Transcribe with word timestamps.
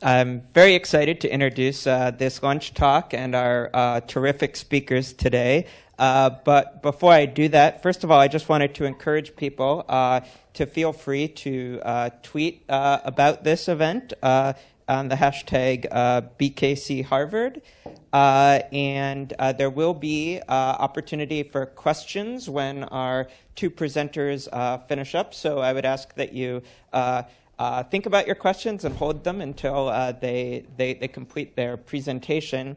I'm 0.00 0.42
very 0.54 0.76
excited 0.76 1.20
to 1.22 1.28
introduce 1.28 1.84
uh, 1.84 2.12
this 2.12 2.40
lunch 2.40 2.72
talk 2.72 3.12
and 3.12 3.34
our 3.34 3.68
uh, 3.74 4.00
terrific 4.02 4.54
speakers 4.54 5.12
today. 5.12 5.66
Uh, 5.98 6.30
but 6.44 6.82
before 6.82 7.10
I 7.12 7.26
do 7.26 7.48
that, 7.48 7.82
first 7.82 8.04
of 8.04 8.10
all, 8.12 8.20
I 8.20 8.28
just 8.28 8.48
wanted 8.48 8.76
to 8.76 8.84
encourage 8.84 9.34
people 9.34 9.84
uh, 9.88 10.20
to 10.54 10.66
feel 10.66 10.92
free 10.92 11.26
to 11.26 11.80
uh, 11.82 12.10
tweet 12.22 12.64
uh, 12.68 13.00
about 13.04 13.42
this 13.42 13.66
event 13.66 14.12
on 14.22 15.08
the 15.08 15.16
hashtag 15.16 15.90
BKC 16.38 17.04
Harvard. 17.04 17.60
and 18.12 19.34
there 19.56 19.70
will 19.70 19.94
be 19.94 20.40
opportunity 20.48 21.42
for 21.42 21.66
questions 21.66 22.48
when 22.48 22.84
our 22.84 23.26
two 23.56 23.68
presenters 23.68 24.46
finish 24.86 25.16
up. 25.16 25.34
So 25.34 25.58
I 25.58 25.72
would 25.72 25.84
ask 25.84 26.14
that 26.14 26.32
you 26.32 26.62
uh, 27.58 27.82
think 27.82 28.06
about 28.06 28.26
your 28.26 28.36
questions 28.36 28.84
and 28.84 28.96
hold 28.96 29.24
them 29.24 29.40
until 29.40 29.88
uh, 29.88 30.12
they, 30.12 30.64
they, 30.76 30.94
they, 30.94 31.08
complete 31.08 31.56
their 31.56 31.76
presentation. 31.76 32.76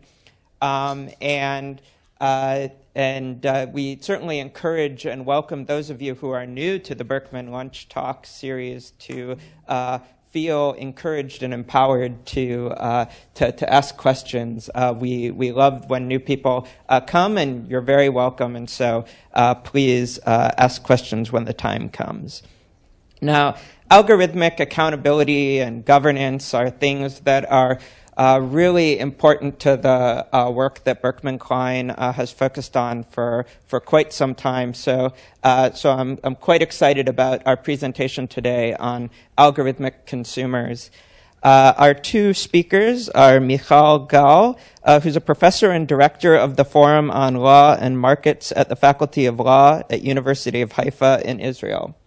Um, 0.61 1.09
and 1.21 1.81
uh, 2.19 2.67
and 2.93 3.43
uh, 3.47 3.65
we 3.71 3.97
certainly 3.99 4.37
encourage 4.37 5.05
and 5.05 5.25
welcome 5.25 5.65
those 5.65 5.89
of 5.89 6.03
you 6.03 6.13
who 6.13 6.29
are 6.29 6.45
new 6.45 6.77
to 6.77 6.93
the 6.93 7.03
Berkman 7.03 7.49
Lunch 7.51 7.89
Talk 7.89 8.27
series 8.27 8.91
to 8.99 9.37
uh, 9.67 9.99
feel 10.29 10.73
encouraged 10.73 11.41
and 11.41 11.51
empowered 11.51 12.23
to, 12.27 12.69
uh, 12.77 13.05
to, 13.33 13.51
to, 13.51 13.73
ask 13.73 13.97
questions. 13.97 14.69
Uh, 14.75 14.93
we, 14.95 15.31
we 15.31 15.51
love 15.51 15.89
when 15.89 16.07
new 16.07 16.19
people 16.19 16.67
uh, 16.89 17.01
come, 17.01 17.39
and 17.39 17.67
you're 17.67 17.81
very 17.81 18.09
welcome. 18.09 18.55
And 18.55 18.69
so 18.69 19.05
please 19.63 20.19
ask 20.25 20.83
questions 20.83 21.31
when 21.31 21.45
the 21.45 21.53
time 21.53 21.89
comes. 21.89 22.43
Now, 23.21 23.55
algorithmic 23.91 24.61
accountability 24.61 25.59
and 25.59 25.83
governance 25.83 26.53
are 26.53 26.69
things 26.69 27.19
that 27.21 27.51
are 27.51 27.77
uh, 28.15 28.39
really 28.41 28.97
important 28.97 29.59
to 29.59 29.75
the 29.75 30.25
uh, 30.33 30.49
work 30.49 30.81
that 30.85 31.01
Berkman 31.01 31.37
Klein 31.37 31.91
uh, 31.91 32.13
has 32.13 32.31
focused 32.31 32.77
on 32.77 33.03
for, 33.03 33.45
for 33.67 33.81
quite 33.81 34.13
some 34.13 34.33
time. 34.33 34.73
So, 34.73 35.13
uh, 35.43 35.71
so 35.71 35.91
I'm, 35.91 36.17
I'm 36.23 36.35
quite 36.35 36.61
excited 36.61 37.09
about 37.09 37.45
our 37.45 37.57
presentation 37.57 38.29
today 38.29 38.73
on 38.75 39.09
algorithmic 39.37 40.05
consumers. 40.05 40.89
Uh, 41.43 41.73
our 41.77 41.93
two 41.93 42.33
speakers 42.33 43.09
are 43.09 43.41
Michal 43.41 43.99
Gal, 43.99 44.57
uh, 44.85 45.01
who's 45.01 45.17
a 45.17 45.21
professor 45.21 45.69
and 45.69 45.85
director 45.85 46.33
of 46.33 46.55
the 46.55 46.63
Forum 46.63 47.11
on 47.11 47.35
Law 47.35 47.75
and 47.77 47.99
Markets 47.99 48.53
at 48.55 48.69
the 48.69 48.75
Faculty 48.77 49.25
of 49.25 49.37
Law 49.37 49.81
at 49.89 50.01
University 50.01 50.61
of 50.61 50.73
Haifa 50.73 51.21
in 51.25 51.41
Israel. 51.41 51.97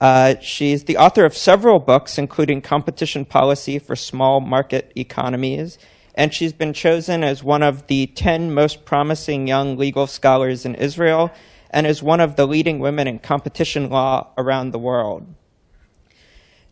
Uh, 0.00 0.36
she's 0.40 0.84
the 0.84 0.96
author 0.96 1.24
of 1.24 1.36
several 1.36 1.80
books, 1.80 2.18
including 2.18 2.62
Competition 2.62 3.24
Policy 3.24 3.78
for 3.78 3.96
Small 3.96 4.40
Market 4.40 4.92
Economies, 4.94 5.78
and 6.14 6.32
she's 6.32 6.52
been 6.52 6.72
chosen 6.72 7.24
as 7.24 7.42
one 7.42 7.62
of 7.62 7.86
the 7.88 8.06
10 8.06 8.52
most 8.52 8.84
promising 8.84 9.48
young 9.48 9.76
legal 9.76 10.06
scholars 10.06 10.64
in 10.64 10.74
Israel 10.74 11.32
and 11.70 11.86
is 11.86 12.02
one 12.02 12.20
of 12.20 12.36
the 12.36 12.46
leading 12.46 12.78
women 12.78 13.06
in 13.06 13.18
competition 13.18 13.90
law 13.90 14.28
around 14.38 14.70
the 14.70 14.78
world. 14.78 15.26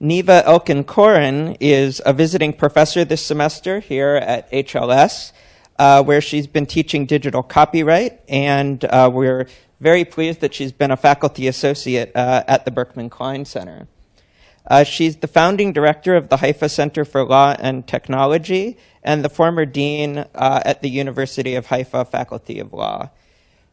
Niva 0.01 0.45
Elkin 0.45 0.85
Koren 0.85 1.57
is 1.59 2.03
a 2.05 2.13
visiting 2.13 2.53
professor 2.53 3.05
this 3.05 3.25
semester 3.25 3.81
here 3.81 4.17
at 4.17 4.51
HLS, 4.53 5.33
uh, 5.79 6.03
where 6.03 6.21
she's 6.21 6.47
been 6.47 6.67
teaching 6.67 7.07
digital 7.07 7.43
copyright, 7.43 8.21
and 8.29 8.85
uh, 8.85 9.11
we're 9.13 9.47
very 9.81 10.05
pleased 10.05 10.41
that 10.41 10.55
she's 10.55 10.73
been 10.73 10.91
a 10.91 10.97
faculty 10.97 11.47
associate 11.47 12.13
uh, 12.15 12.45
at 12.49 12.65
the 12.65 12.71
Berkman 12.71 13.11
Klein 13.11 13.45
Center. 13.45 13.89
Uh, 14.69 14.83
she's 14.83 15.17
the 15.17 15.29
founding 15.29 15.73
director 15.73 16.17
of 16.17 16.29
the 16.29 16.39
Haifa 16.39 16.69
Center 16.69 17.05
for 17.05 17.25
Law 17.25 17.55
and 17.59 17.87
Technology 17.87 18.77
and 19.03 19.25
the 19.25 19.29
former 19.29 19.65
dean 19.65 20.19
uh, 20.19 20.63
at 20.65 20.83
the 20.83 20.91
University 20.91 21.55
of 21.55 21.67
Haifa 21.67 22.05
Faculty 22.07 22.59
of 22.59 22.73
Law. 22.73 23.11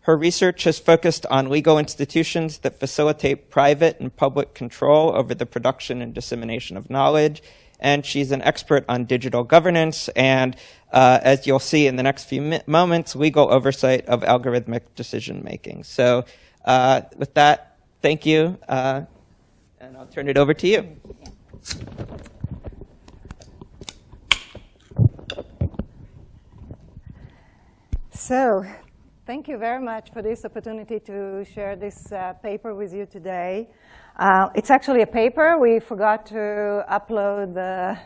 Her 0.02 0.18
research 0.18 0.66
has 0.66 0.80
focused 0.80 1.26
on 1.28 1.50
legal 1.50 1.80
institutions 1.80 2.60
that 2.60 2.80
facilitate 2.80 3.50
private 3.50 4.00
and 4.00 4.16
public 4.16 4.54
control 4.54 5.16
over 5.16 5.34
the 5.34 5.46
production 5.46 6.02
and 6.02 6.14
dissemination 6.14 6.76
of 6.76 6.90
knowledge 6.90 7.42
and 7.84 8.06
she's 8.06 8.32
an 8.32 8.42
expert 8.42 8.86
on 8.90 9.06
digital 9.06 9.44
governance 9.44 10.08
and, 10.10 10.56
uh, 10.92 11.20
as 11.22 11.46
you'll 11.46 11.60
see 11.60 11.86
in 11.86 11.98
the 11.98 12.04
next 12.04 12.24
few 12.24 12.42
mi- 12.42 12.62
moments, 12.66 13.16
legal 13.16 13.52
oversight 13.52 14.06
of 14.08 14.22
algorithmic 14.22 14.96
decision 14.96 15.44
making. 15.44 15.84
So, 15.84 16.26
uh, 16.66 17.02
with 17.18 17.34
that, 17.36 17.78
thank 18.02 18.26
you, 18.26 18.58
uh, 18.70 19.02
and 19.80 19.98
I'll 19.98 20.08
turn 20.08 20.30
it 20.30 20.38
over 20.38 20.54
to 20.54 20.68
you. 20.68 20.98
So, 28.10 28.66
thank 29.26 29.50
you 29.50 29.58
very 29.58 29.84
much 29.84 30.12
for 30.14 30.22
this 30.22 30.46
opportunity 30.46 31.00
to 31.02 31.44
share 31.44 31.76
this 31.76 32.12
uh, 32.12 32.34
paper 32.42 32.74
with 32.74 32.94
you 32.94 33.06
today. 33.06 33.70
Uh, 34.18 34.48
it's 34.54 34.70
actually 34.70 35.02
a 35.02 35.08
paper. 35.08 35.58
We 35.58 35.80
forgot 35.80 36.28
to 36.28 36.86
upload 36.88 37.56
the, 37.56 37.98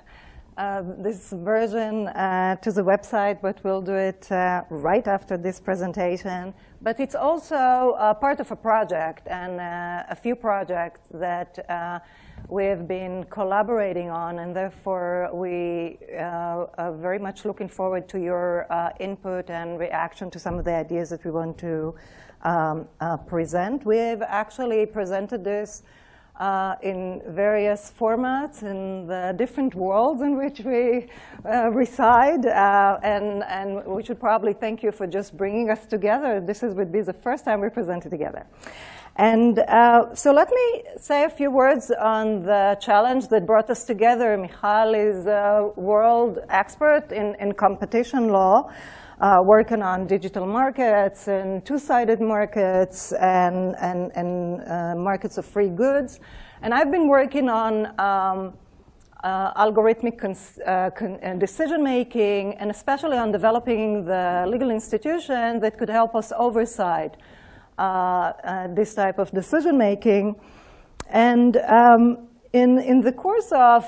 uh, 0.57 0.83
this 0.99 1.31
version 1.31 2.07
uh, 2.07 2.55
to 2.61 2.71
the 2.71 2.81
website, 2.81 3.41
but 3.41 3.61
we'll 3.65 3.81
do 3.81 3.95
it 3.95 4.31
uh, 4.31 4.63
right 4.69 5.05
after 5.05 5.35
this 5.35 5.59
presentation. 5.59 6.53
But 6.81 7.01
it's 7.01 7.15
also 7.15 8.15
part 8.21 8.39
of 8.39 8.49
a 8.51 8.55
project 8.55 9.27
and 9.27 9.59
uh, 9.59 10.03
a 10.09 10.15
few 10.15 10.35
projects 10.35 11.01
that 11.11 11.69
uh, 11.69 11.99
we've 12.47 12.87
been 12.87 13.25
collaborating 13.25 14.09
on, 14.09 14.39
and 14.39 14.55
therefore 14.55 15.29
we 15.33 15.97
are 16.17 16.93
very 17.01 17.19
much 17.19 17.43
looking 17.43 17.67
forward 17.67 18.07
to 18.09 18.19
your 18.19 18.65
input 19.01 19.49
and 19.49 19.77
reaction 19.77 20.31
to 20.31 20.39
some 20.39 20.57
of 20.57 20.63
the 20.63 20.73
ideas 20.73 21.09
that 21.09 21.25
we 21.25 21.31
want 21.31 21.57
to 21.57 21.95
um, 22.43 22.87
uh, 23.01 23.17
present. 23.17 23.85
We've 23.85 24.21
actually 24.21 24.85
presented 24.85 25.43
this 25.43 25.83
uh, 26.39 26.75
in 26.81 27.21
various 27.27 27.91
formats 27.99 28.63
in 28.63 29.07
the 29.07 29.33
different 29.37 29.73
worlds 29.75 30.21
in 30.21 30.37
which 30.37 30.59
we 30.59 31.07
uh, 31.45 31.69
reside. 31.69 32.45
Uh, 32.45 32.99
and, 33.03 33.43
and 33.43 33.85
we 33.85 34.03
should 34.03 34.19
probably 34.19 34.53
thank 34.53 34.83
you 34.83 34.91
for 34.91 35.07
just 35.07 35.35
bringing 35.35 35.69
us 35.69 35.85
together. 35.85 36.39
This 36.39 36.63
is, 36.63 36.73
would 36.75 36.91
be 36.91 37.01
the 37.01 37.13
first 37.13 37.45
time 37.45 37.61
we 37.61 37.69
presented 37.69 38.09
together. 38.09 38.45
And 39.19 39.57
uh, 39.57 40.13
so 40.13 40.31
let 40.31 40.51
me 40.51 40.83
say 40.97 41.23
a 41.23 41.29
few 41.29 41.49
words 41.49 41.89
on 41.89 42.43
the 42.43 42.77
challenge 42.79 43.29
that 43.29 43.47
brought 43.47 43.67
us 43.71 43.83
together. 43.83 44.37
Michal 44.37 44.93
is 44.93 45.25
a 45.25 45.71
world 45.75 46.37
expert 46.49 47.11
in, 47.11 47.33
in 47.39 47.53
competition 47.53 48.29
law 48.29 48.71
uh, 49.19 49.41
working 49.43 49.81
on 49.81 50.05
digital 50.05 50.45
markets 50.45 51.27
and 51.27 51.65
two-sided 51.65 52.21
markets 52.21 53.13
and, 53.13 53.75
and, 53.79 54.11
and 54.15 54.61
uh, 54.67 54.93
markets 54.95 55.37
of 55.37 55.45
free 55.45 55.69
goods. 55.69 56.19
And 56.61 56.73
I've 56.73 56.91
been 56.91 57.07
working 57.07 57.49
on 57.49 57.87
um, 57.99 58.53
uh, 59.23 59.65
algorithmic 59.65 60.23
uh, 60.23 60.29
uh, 60.69 60.89
decision 61.37 61.83
making 61.83 62.53
and 62.59 62.69
especially 62.69 63.17
on 63.17 63.31
developing 63.31 64.05
the 64.05 64.45
legal 64.47 64.69
institution 64.69 65.59
that 65.59 65.75
could 65.77 65.89
help 65.89 66.15
us 66.15 66.31
oversight 66.37 67.17
uh, 67.79 68.67
this 68.75 68.93
type 68.93 69.17
of 69.17 69.31
decision 69.31 69.75
making. 69.77 70.35
And 71.09 71.57
um, 71.57 72.27
in, 72.53 72.77
in 72.79 73.01
the 73.01 73.11
course 73.11 73.51
of 73.51 73.83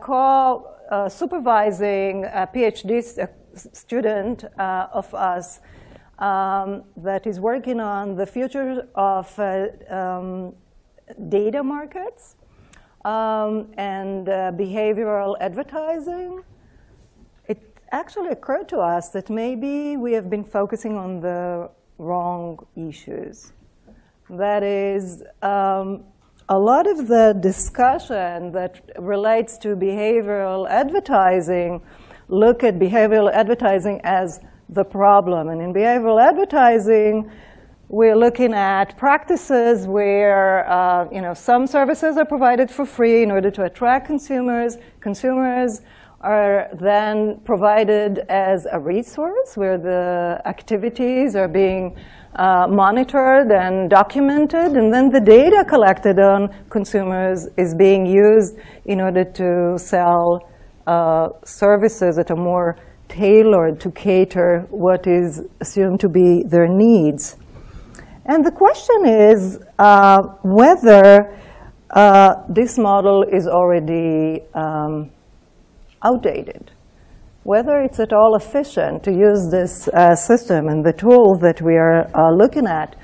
co-supervising 0.00 2.24
PhD 2.54 3.02
student 3.58 4.44
uh, 4.58 4.88
of 4.92 5.12
us 5.14 5.60
um, 6.18 6.84
that 6.96 7.26
is 7.26 7.38
working 7.40 7.80
on 7.80 8.16
the 8.16 8.26
future 8.26 8.86
of 8.94 9.38
uh, 9.38 9.68
um, 9.88 10.54
data 11.28 11.62
markets 11.62 12.36
um, 13.04 13.68
and 13.76 14.28
uh, 14.28 14.52
behavioral 14.52 15.36
advertising. 15.40 16.42
It 17.46 17.60
actually 17.92 18.30
occurred 18.30 18.68
to 18.70 18.78
us 18.78 19.10
that 19.10 19.30
maybe 19.30 19.96
we 19.96 20.12
have 20.12 20.28
been 20.28 20.44
focusing 20.44 20.96
on 20.96 21.20
the 21.20 21.70
wrong 21.98 22.66
issues. 22.76 23.52
That 24.30 24.62
is, 24.62 25.22
um, 25.42 26.04
a 26.50 26.58
lot 26.58 26.86
of 26.86 27.08
the 27.08 27.36
discussion 27.38 28.52
that 28.52 28.80
relates 28.98 29.58
to 29.58 29.76
behavioral 29.76 30.68
advertising 30.68 31.82
look 32.28 32.62
at 32.62 32.78
behavioral 32.78 33.32
advertising 33.32 34.00
as 34.04 34.40
the 34.68 34.84
problem. 34.84 35.48
And 35.48 35.60
in 35.60 35.72
behavioral 35.72 36.22
advertising, 36.22 37.30
we're 37.88 38.16
looking 38.16 38.52
at 38.52 38.96
practices 38.98 39.86
where 39.86 40.70
uh, 40.70 41.06
you 41.10 41.22
know, 41.22 41.32
some 41.32 41.66
services 41.66 42.18
are 42.18 42.26
provided 42.26 42.70
for 42.70 42.84
free 42.84 43.22
in 43.22 43.30
order 43.30 43.50
to 43.50 43.64
attract 43.64 44.06
consumers. 44.06 44.76
Consumers 45.00 45.80
are 46.20 46.68
then 46.80 47.40
provided 47.44 48.18
as 48.28 48.66
a 48.72 48.78
resource 48.78 49.56
where 49.56 49.78
the 49.78 50.42
activities 50.44 51.34
are 51.34 51.48
being 51.48 51.96
uh, 52.34 52.66
monitored 52.68 53.50
and 53.52 53.88
documented, 53.88 54.76
and 54.76 54.92
then 54.92 55.08
the 55.08 55.20
data 55.20 55.64
collected 55.66 56.18
on 56.18 56.48
consumers 56.68 57.48
is 57.56 57.74
being 57.74 58.04
used 58.04 58.58
in 58.84 59.00
order 59.00 59.24
to 59.24 59.78
sell 59.78 60.48
uh, 60.88 61.28
services 61.44 62.16
that 62.16 62.30
are 62.30 62.42
more 62.54 62.76
tailored 63.08 63.78
to 63.80 63.90
cater 63.90 64.66
what 64.70 65.06
is 65.06 65.42
assumed 65.60 66.00
to 66.00 66.08
be 66.08 66.42
their 66.44 66.66
needs. 66.66 67.36
And 68.24 68.44
the 68.44 68.50
question 68.50 69.06
is 69.06 69.58
uh, 69.78 70.22
whether 70.42 71.38
uh, 71.90 72.34
this 72.48 72.78
model 72.78 73.22
is 73.22 73.46
already 73.46 74.42
um, 74.54 75.10
outdated, 76.02 76.70
whether 77.42 77.80
it's 77.80 78.00
at 78.00 78.12
all 78.12 78.34
efficient 78.36 79.02
to 79.04 79.12
use 79.12 79.50
this 79.50 79.88
uh, 79.88 80.14
system 80.14 80.68
and 80.68 80.84
the 80.84 80.92
tools 80.92 81.40
that 81.40 81.60
we 81.62 81.76
are 81.76 82.08
uh, 82.14 82.30
looking 82.30 82.66
at 82.66 82.96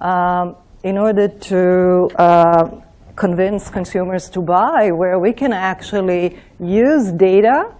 um, 0.00 0.56
in 0.82 0.96
order 0.98 1.26
to 1.26 2.08
uh, 2.18 2.80
convince 3.16 3.70
consumers 3.70 4.28
to 4.30 4.42
buy, 4.42 4.90
where 4.92 5.18
we 5.18 5.32
can 5.32 5.52
actually 5.52 6.38
use 6.60 7.12
data 7.12 7.74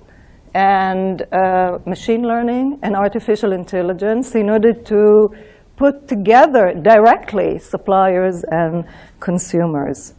and 0.55 1.23
uh, 1.33 1.79
machine 1.87 2.23
learning 2.23 2.79
and 2.83 2.97
artificial 2.97 3.53
intelligence 3.53 4.35
in 4.35 4.49
order 4.49 4.73
to 4.73 5.29
put 5.77 6.09
together 6.09 6.73
directly 6.83 7.59
suppliers 7.59 8.43
and 8.51 8.85
consumers. 9.21 10.15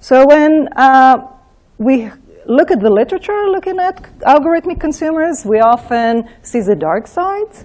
So 0.00 0.24
when 0.26 0.68
uh, 0.76 1.16
we 1.78 2.10
look 2.46 2.70
at 2.70 2.80
the 2.80 2.90
literature 2.90 3.48
looking 3.48 3.78
at 3.78 4.02
algorithmic 4.20 4.80
consumers, 4.80 5.44
we 5.44 5.60
often 5.60 6.28
see 6.42 6.60
the 6.60 6.76
dark 6.76 7.06
sides. 7.06 7.64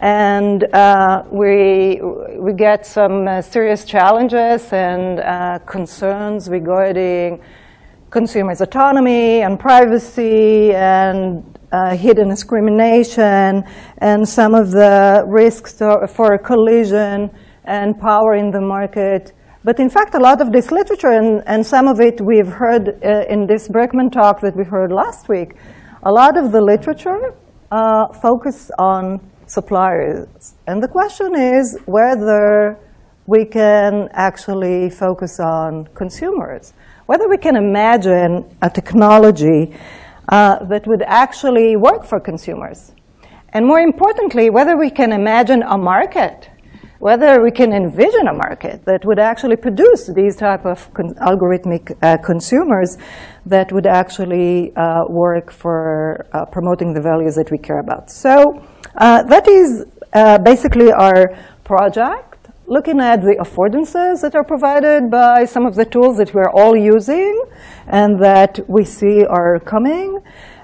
And 0.00 0.64
uh, 0.74 1.22
we, 1.30 2.00
we 2.40 2.54
get 2.54 2.84
some 2.84 3.28
uh, 3.28 3.40
serious 3.40 3.84
challenges 3.84 4.72
and 4.72 5.20
uh, 5.20 5.60
concerns 5.60 6.48
regarding 6.48 7.40
consumers' 8.12 8.60
autonomy 8.60 9.40
and 9.40 9.58
privacy 9.58 10.72
and 10.74 11.42
uh, 11.72 11.96
hidden 11.96 12.28
discrimination 12.28 13.64
and 13.98 14.28
some 14.28 14.54
of 14.54 14.70
the 14.70 15.24
risks 15.26 15.78
for 16.14 16.38
collusion 16.38 17.30
and 17.64 17.98
power 17.98 18.34
in 18.34 18.50
the 18.50 18.60
market. 18.60 19.32
But 19.64 19.80
in 19.80 19.88
fact, 19.88 20.14
a 20.14 20.18
lot 20.18 20.40
of 20.40 20.52
this 20.52 20.70
literature, 20.70 21.12
and, 21.12 21.42
and 21.46 21.64
some 21.64 21.88
of 21.88 22.00
it 22.00 22.20
we've 22.20 22.48
heard 22.48 23.02
uh, 23.02 23.24
in 23.30 23.46
this 23.46 23.68
Berkman 23.68 24.10
talk 24.10 24.40
that 24.42 24.56
we 24.56 24.64
heard 24.64 24.92
last 24.92 25.28
week, 25.28 25.54
a 26.02 26.10
lot 26.12 26.36
of 26.36 26.52
the 26.52 26.60
literature 26.60 27.34
uh, 27.70 28.08
focus 28.20 28.70
on 28.78 29.20
suppliers. 29.46 30.54
And 30.66 30.82
the 30.82 30.88
question 30.88 31.34
is 31.34 31.78
whether 31.86 32.76
we 33.26 33.46
can 33.46 34.08
actually 34.12 34.90
focus 34.90 35.38
on 35.40 35.86
consumers, 35.94 36.74
whether 37.12 37.28
we 37.28 37.36
can 37.36 37.56
imagine 37.56 38.42
a 38.62 38.70
technology 38.70 39.76
uh, 40.30 40.64
that 40.64 40.86
would 40.86 41.02
actually 41.02 41.76
work 41.76 42.06
for 42.06 42.18
consumers. 42.18 42.92
And 43.52 43.66
more 43.66 43.80
importantly, 43.80 44.48
whether 44.48 44.78
we 44.78 44.88
can 44.88 45.12
imagine 45.12 45.62
a 45.62 45.76
market, 45.76 46.48
whether 47.00 47.42
we 47.42 47.50
can 47.50 47.70
envision 47.74 48.28
a 48.28 48.32
market 48.32 48.86
that 48.86 49.04
would 49.04 49.18
actually 49.18 49.56
produce 49.56 50.06
these 50.06 50.36
type 50.36 50.64
of 50.64 50.78
con 50.94 51.12
algorithmic 51.30 51.84
uh, 51.90 52.16
consumers 52.30 52.96
that 53.44 53.70
would 53.72 53.86
actually 53.86 54.74
uh, 54.76 55.04
work 55.10 55.52
for 55.52 56.26
uh, 56.32 56.46
promoting 56.46 56.94
the 56.94 57.02
values 57.02 57.34
that 57.34 57.50
we 57.50 57.58
care 57.58 57.80
about. 57.80 58.10
So 58.10 58.32
uh, 58.96 59.22
that 59.24 59.46
is 59.48 59.84
uh, 60.14 60.38
basically 60.38 60.90
our 60.92 61.36
project 61.62 62.31
looking 62.66 63.00
at 63.00 63.22
the 63.22 63.36
affordances 63.40 64.22
that 64.22 64.34
are 64.34 64.44
provided 64.44 65.10
by 65.10 65.44
some 65.44 65.66
of 65.66 65.74
the 65.74 65.84
tools 65.84 66.16
that 66.18 66.32
we're 66.32 66.50
all 66.50 66.76
using 66.76 67.44
and 67.86 68.22
that 68.22 68.60
we 68.68 68.84
see 68.84 69.24
are 69.24 69.58
coming, 69.60 70.20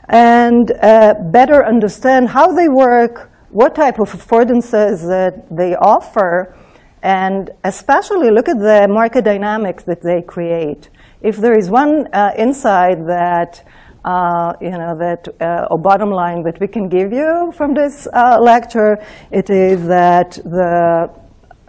and 0.08 0.72
uh, 0.82 1.14
better 1.32 1.64
understand 1.66 2.28
how 2.28 2.52
they 2.52 2.68
work, 2.68 3.30
what 3.50 3.74
type 3.74 3.98
of 3.98 4.10
affordances 4.10 5.06
that 5.06 5.44
they 5.50 5.74
offer, 5.76 6.54
and 7.02 7.50
especially 7.64 8.30
look 8.30 8.48
at 8.48 8.58
the 8.58 8.86
market 8.88 9.24
dynamics 9.24 9.84
that 9.84 10.00
they 10.00 10.22
create. 10.22 10.88
If 11.20 11.36
there 11.36 11.58
is 11.58 11.68
one 11.68 12.08
uh, 12.12 12.32
insight 12.36 13.06
that 13.06 13.64
uh, 14.04 14.54
you 14.60 14.70
know, 14.70 14.96
that 14.96 15.28
uh, 15.40 15.66
or 15.70 15.78
bottom 15.78 16.10
line 16.10 16.42
that 16.44 16.58
we 16.60 16.68
can 16.68 16.88
give 16.88 17.12
you 17.12 17.52
from 17.54 17.74
this 17.74 18.06
uh, 18.14 18.38
lecture, 18.40 18.96
it 19.30 19.50
is 19.50 19.86
that 19.86 20.30
the 20.44 21.10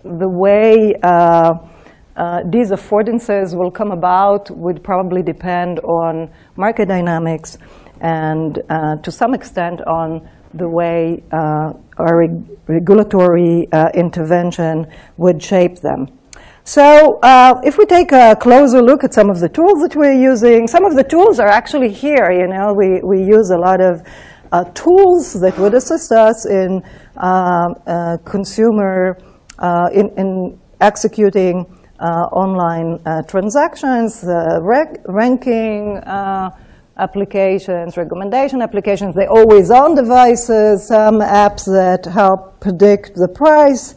the 0.04 0.30
way 0.30 0.96
uh, 1.04 1.54
uh, 2.16 2.42
these 2.52 2.72
affordances 2.72 3.56
will 3.56 3.72
come 3.72 3.92
about 3.92 4.52
would 4.52 4.84
probably 4.84 5.22
depend 5.22 5.80
on 5.80 6.30
market 6.58 6.88
dynamics 6.88 7.58
and 8.02 8.62
uh, 8.70 8.98
to 8.98 9.12
some 9.12 9.34
extent 9.34 9.82
on 9.88 10.28
the 10.54 10.68
way 10.68 11.24
uh, 11.32 11.72
our 11.98 12.20
reg 12.20 12.44
regulatory 12.68 13.68
uh, 13.72 13.90
intervention 13.94 14.86
would 15.18 15.42
shape 15.42 15.80
them. 15.80 16.08
So 16.64 17.20
uh, 17.24 17.62
if 17.64 17.78
we 17.78 17.86
take 17.86 18.12
a 18.12 18.36
closer 18.36 18.82
look 18.82 19.04
at 19.04 19.14
some 19.14 19.30
of 19.30 19.40
the 19.40 19.50
tools 19.50 19.82
that 19.82 19.96
we're 19.96 20.20
using, 20.20 20.68
some 20.68 20.86
of 20.86 20.96
the 20.96 21.04
tools 21.04 21.40
are 21.40 21.48
actually 21.48 21.92
here. 21.92 22.32
You 22.32 22.48
know, 22.48 22.74
we, 22.74 23.02
we 23.02 23.24
use 23.24 23.50
a 23.50 23.58
lot 23.58 23.82
of 23.82 24.04
tools 24.74 25.34
that 25.40 25.58
would 25.58 25.74
assist 25.74 26.12
us 26.12 26.46
in 26.46 26.84
um, 27.18 27.76
consumer 28.26 29.18
in, 29.94 30.10
in, 30.18 30.60
executing 30.82 31.66
uh, 32.00 32.30
online 32.32 33.00
uh, 33.06 33.22
transactions, 33.24 34.24
ranking 34.24 35.98
applications, 36.98 37.98
recommendation 37.98 38.62
applications. 38.62 39.16
They 39.16 39.28
always-on 39.28 39.96
devices, 39.96 40.88
some 40.88 41.20
apps 41.20 41.66
that 41.66 42.06
help 42.06 42.60
predict 42.60 43.16
the 43.16 43.28
price. 43.28 43.96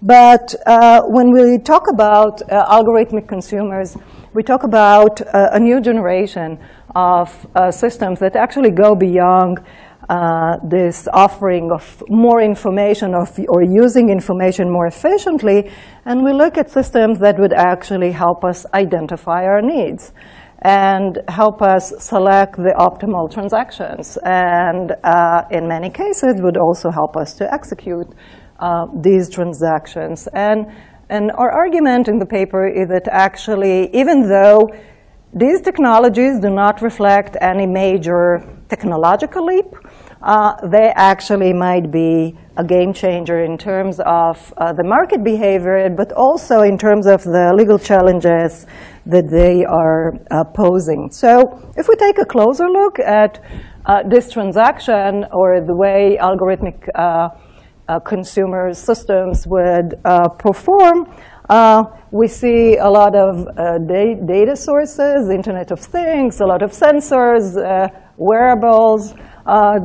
But 0.00 0.54
uh, 0.66 1.02
when 1.02 1.30
we 1.32 1.58
talk 1.58 1.88
about 1.88 2.42
uh, 2.50 2.66
algorithmic 2.66 3.28
consumers, 3.28 3.96
we 4.34 4.42
talk 4.42 4.62
about 4.62 5.20
uh, 5.20 5.50
a 5.52 5.60
new 5.60 5.80
generation 5.80 6.58
of 6.94 7.46
systems 7.70 8.20
that 8.20 8.36
actually 8.36 8.70
go 8.70 8.94
beyond 8.94 9.58
uh, 10.08 10.56
this 10.62 11.08
offering 11.12 11.70
of 11.72 12.02
more 12.08 12.40
information 12.40 13.14
of, 13.14 13.38
or 13.48 13.62
using 13.62 14.10
information 14.10 14.70
more 14.70 14.86
efficiently, 14.86 15.70
and 16.04 16.22
we 16.24 16.32
look 16.32 16.58
at 16.58 16.70
systems 16.70 17.18
that 17.20 17.38
would 17.38 17.52
actually 17.52 18.12
help 18.12 18.44
us 18.44 18.66
identify 18.74 19.44
our 19.44 19.62
needs 19.62 20.12
and 20.62 21.20
help 21.28 21.60
us 21.60 21.92
select 21.98 22.56
the 22.56 22.74
optimal 22.78 23.30
transactions. 23.30 24.16
And 24.24 24.92
uh, 25.04 25.42
in 25.50 25.68
many 25.68 25.90
cases, 25.90 26.34
would 26.38 26.56
also 26.56 26.90
help 26.90 27.16
us 27.16 27.34
to 27.34 27.52
execute 27.52 28.06
uh, 28.58 28.86
these 29.02 29.28
transactions. 29.28 30.26
And, 30.32 30.66
and 31.10 31.30
our 31.32 31.50
argument 31.50 32.08
in 32.08 32.18
the 32.18 32.26
paper 32.26 32.66
is 32.66 32.88
that 32.88 33.08
actually, 33.10 33.90
even 33.94 34.26
though 34.26 34.68
these 35.34 35.60
technologies 35.60 36.38
do 36.40 36.48
not 36.48 36.80
reflect 36.80 37.36
any 37.40 37.66
major 37.66 38.40
technological 38.68 39.44
leap, 39.44 39.66
uh, 40.24 40.56
they 40.66 40.90
actually 40.96 41.52
might 41.52 41.90
be 41.90 42.34
a 42.56 42.64
game 42.64 42.94
changer 42.94 43.44
in 43.44 43.58
terms 43.58 44.00
of 44.06 44.54
uh, 44.56 44.72
the 44.72 44.82
market 44.82 45.22
behavior, 45.22 45.90
but 45.94 46.12
also 46.12 46.62
in 46.62 46.78
terms 46.78 47.06
of 47.06 47.22
the 47.24 47.52
legal 47.54 47.78
challenges 47.78 48.66
that 49.04 49.28
they 49.28 49.66
are 49.66 50.14
uh, 50.30 50.42
posing. 50.44 51.10
So 51.10 51.60
if 51.76 51.88
we 51.88 51.96
take 51.96 52.18
a 52.18 52.24
closer 52.24 52.66
look 52.68 52.98
at 52.98 53.38
uh, 53.84 54.02
this 54.08 54.30
transaction 54.32 55.26
or 55.30 55.60
the 55.60 55.76
way 55.76 56.16
algorithmic 56.18 56.88
uh, 56.94 57.28
uh, 57.86 58.00
consumer 58.00 58.72
systems 58.72 59.46
would 59.46 59.92
perform, 60.38 61.04
we 62.12 62.28
see 62.28 62.78
a 62.78 62.88
lot 62.88 63.14
of 63.14 63.44
da 63.86 64.14
data 64.26 64.56
sources, 64.56 65.28
Internet 65.28 65.70
of 65.70 65.80
Things, 65.80 66.40
a 66.40 66.46
lot 66.46 66.62
of 66.62 66.70
sensors, 66.70 67.60
wearables, 68.16 69.12
uh, 69.12 69.33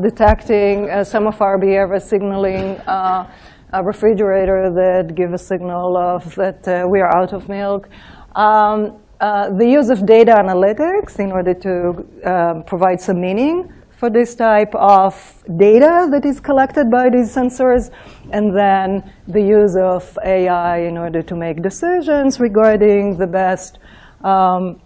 detecting 0.02 0.90
uh, 0.90 1.04
some 1.04 1.28
of 1.28 1.42
our 1.42 1.58
behavior 1.58 2.00
signaling 2.00 2.78
uh, 2.88 3.30
a 3.74 3.84
refrigerator 3.84 4.72
that 4.72 5.16
give 5.16 5.34
a 5.34 5.38
signal 5.38 5.98
of 5.98 6.34
that 6.36 6.68
uh, 6.68 6.88
we 6.88 7.00
are 7.00 7.16
out 7.16 7.34
of 7.34 7.48
milk. 7.50 7.90
Um, 8.36 9.00
uh, 9.20 9.50
the 9.50 9.68
use 9.68 9.90
of 9.90 10.06
data 10.06 10.32
analytics 10.32 11.20
in 11.20 11.32
order 11.32 11.54
to 11.54 12.08
um, 12.26 12.64
provide 12.64 13.02
some 13.02 13.20
meaning 13.20 13.72
for 13.98 14.10
this 14.10 14.34
type 14.34 14.74
of 14.76 15.44
data 15.58 16.08
that 16.10 16.24
is 16.26 16.40
collected 16.40 16.90
by 16.90 17.10
these 17.10 17.36
sensors, 17.36 17.92
and 18.32 18.56
then 18.58 19.12
the 19.28 19.42
use 19.42 19.76
of 19.76 20.18
AI 20.24 20.78
in 20.78 20.98
order 20.98 21.22
to 21.22 21.36
make 21.36 21.62
decisions 21.62 22.40
regarding 22.40 23.18
the 23.18 23.28
best 23.28 23.80
um, 24.24 24.80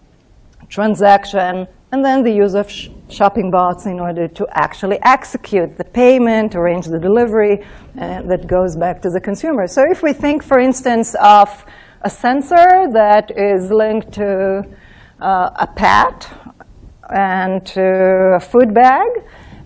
transaction 0.67 1.67
and 1.91 2.03
then 2.03 2.23
the 2.23 2.31
use 2.31 2.55
of 2.55 2.67
shopping 3.09 3.51
bots 3.51 3.85
in 3.85 3.99
order 3.99 4.27
to 4.27 4.47
actually 4.51 4.99
execute 5.03 5.77
the 5.77 5.83
payment, 5.83 6.55
arrange 6.55 6.85
the 6.87 6.99
delivery, 6.99 7.65
and 7.97 8.29
that 8.29 8.47
goes 8.47 8.75
back 8.75 9.01
to 9.01 9.09
the 9.09 9.19
consumer. 9.19 9.67
So 9.67 9.83
if 9.89 10.01
we 10.01 10.13
think, 10.13 10.43
for 10.43 10.59
instance, 10.59 11.15
of 11.21 11.65
a 12.01 12.09
sensor 12.09 12.87
that 12.93 13.31
is 13.35 13.71
linked 13.71 14.11
to 14.13 14.63
uh, 15.21 15.49
a 15.55 15.67
pet, 15.75 16.29
and 17.09 17.65
to 17.65 18.35
a 18.35 18.39
food 18.39 18.73
bag. 18.73 19.07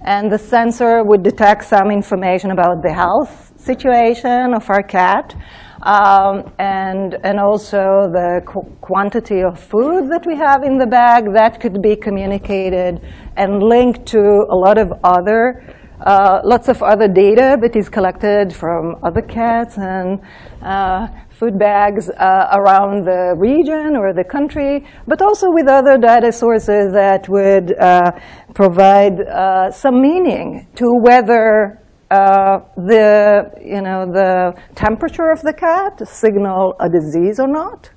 And 0.03 0.31
the 0.31 0.37
sensor 0.37 1.03
would 1.03 1.23
detect 1.23 1.65
some 1.65 1.91
information 1.91 2.51
about 2.51 2.81
the 2.81 2.93
health 2.93 3.53
situation 3.57 4.53
of 4.53 4.69
our 4.69 4.83
cat. 4.83 5.35
Um, 5.83 6.51
and, 6.57 7.17
and 7.23 7.39
also 7.39 8.09
the 8.11 8.41
qu 8.45 8.61
quantity 8.81 9.41
of 9.43 9.59
food 9.59 10.09
that 10.09 10.25
we 10.25 10.35
have 10.35 10.63
in 10.63 10.77
the 10.77 10.87
bag 10.87 11.33
that 11.33 11.59
could 11.61 11.81
be 11.83 11.95
communicated 11.95 12.99
and 13.35 13.61
linked 13.61 14.07
to 14.07 14.19
a 14.49 14.55
lot 14.55 14.79
of 14.79 14.91
other 15.03 15.61
uh, 16.01 16.41
lots 16.43 16.67
of 16.67 16.83
other 16.83 17.07
data 17.07 17.57
that 17.59 17.75
is 17.75 17.89
collected 17.89 18.53
from 18.53 18.95
other 19.03 19.21
cats 19.21 19.77
and 19.77 20.19
uh, 20.61 21.07
food 21.29 21.57
bags 21.57 22.09
uh, 22.09 22.49
around 22.53 23.05
the 23.05 23.35
region 23.37 23.95
or 23.95 24.13
the 24.13 24.23
country, 24.23 24.85
but 25.07 25.21
also 25.21 25.47
with 25.51 25.67
other 25.67 25.97
data 25.97 26.31
sources 26.31 26.93
that 26.93 27.27
would 27.29 27.75
uh, 27.79 28.11
provide 28.53 29.21
uh, 29.21 29.71
some 29.71 30.01
meaning 30.01 30.67
to 30.75 30.85
whether 31.01 31.81
uh, 32.09 32.59
the, 32.75 33.51
you 33.63 33.81
know, 33.81 34.05
the 34.11 34.53
temperature 34.75 35.29
of 35.29 35.41
the 35.41 35.53
cat 35.53 36.07
signal 36.07 36.75
a 36.79 36.89
disease 36.89 37.39
or 37.39 37.47
not 37.47 37.91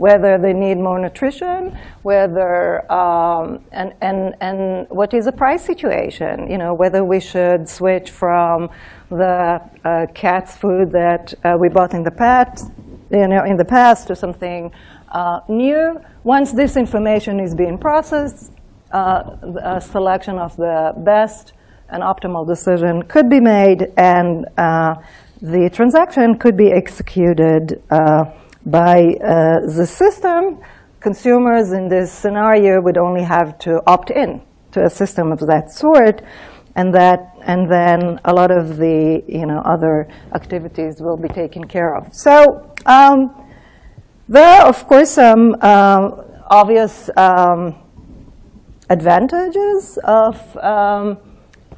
whether 0.00 0.38
they 0.38 0.54
need 0.54 0.78
more 0.78 0.98
nutrition, 0.98 1.76
whether, 2.04 2.90
um, 2.90 3.62
and, 3.70 3.92
and, 4.00 4.34
and 4.40 4.86
what 4.88 5.12
is 5.12 5.26
the 5.26 5.32
price 5.32 5.62
situation, 5.62 6.50
you 6.50 6.56
know, 6.56 6.72
whether 6.72 7.04
we 7.04 7.20
should 7.20 7.68
switch 7.68 8.10
from 8.10 8.70
the 9.10 9.60
uh, 9.84 10.06
cat's 10.14 10.56
food 10.56 10.90
that 10.90 11.34
uh, 11.44 11.54
we 11.60 11.68
bought 11.68 11.92
in 11.92 12.02
the 12.02 12.10
past, 12.10 12.70
you 13.10 13.28
know, 13.28 13.44
in 13.44 13.58
the 13.58 13.64
past 13.64 14.06
to 14.06 14.16
something 14.16 14.72
uh, 15.12 15.40
new. 15.50 16.00
Once 16.24 16.52
this 16.52 16.78
information 16.78 17.38
is 17.38 17.54
being 17.54 17.76
processed, 17.76 18.52
uh, 18.92 19.36
a 19.62 19.82
selection 19.82 20.38
of 20.38 20.56
the 20.56 20.94
best 21.04 21.52
and 21.92 22.02
optimal 22.02 22.46
decision 22.46 23.02
could 23.02 23.28
be 23.28 23.40
made 23.40 23.92
and 23.96 24.46
uh, 24.56 24.94
the 25.42 25.70
transaction 25.70 26.38
could 26.38 26.56
be 26.56 26.70
executed 26.70 27.82
uh, 27.90 28.24
by 28.66 29.16
uh, 29.24 29.60
the 29.74 29.86
system, 29.86 30.60
consumers 31.00 31.72
in 31.72 31.88
this 31.88 32.12
scenario 32.12 32.80
would 32.82 32.98
only 32.98 33.22
have 33.22 33.58
to 33.60 33.80
opt 33.86 34.10
in 34.10 34.42
to 34.72 34.84
a 34.84 34.90
system 34.90 35.32
of 35.32 35.40
that 35.40 35.72
sort, 35.72 36.22
and 36.76 36.94
that 36.94 37.34
and 37.42 37.70
then 37.70 38.20
a 38.26 38.32
lot 38.32 38.50
of 38.50 38.76
the 38.76 39.22
you 39.26 39.46
know 39.46 39.60
other 39.64 40.08
activities 40.34 41.00
will 41.00 41.16
be 41.16 41.28
taken 41.28 41.64
care 41.64 41.96
of. 41.96 42.14
So 42.14 42.70
um, 42.84 43.48
there 44.28 44.60
are 44.60 44.68
of 44.68 44.86
course 44.86 45.12
some 45.12 45.54
um, 45.62 46.22
obvious 46.50 47.08
um, 47.16 47.74
advantages 48.90 49.98
of 50.04 50.56
um, 50.58 51.16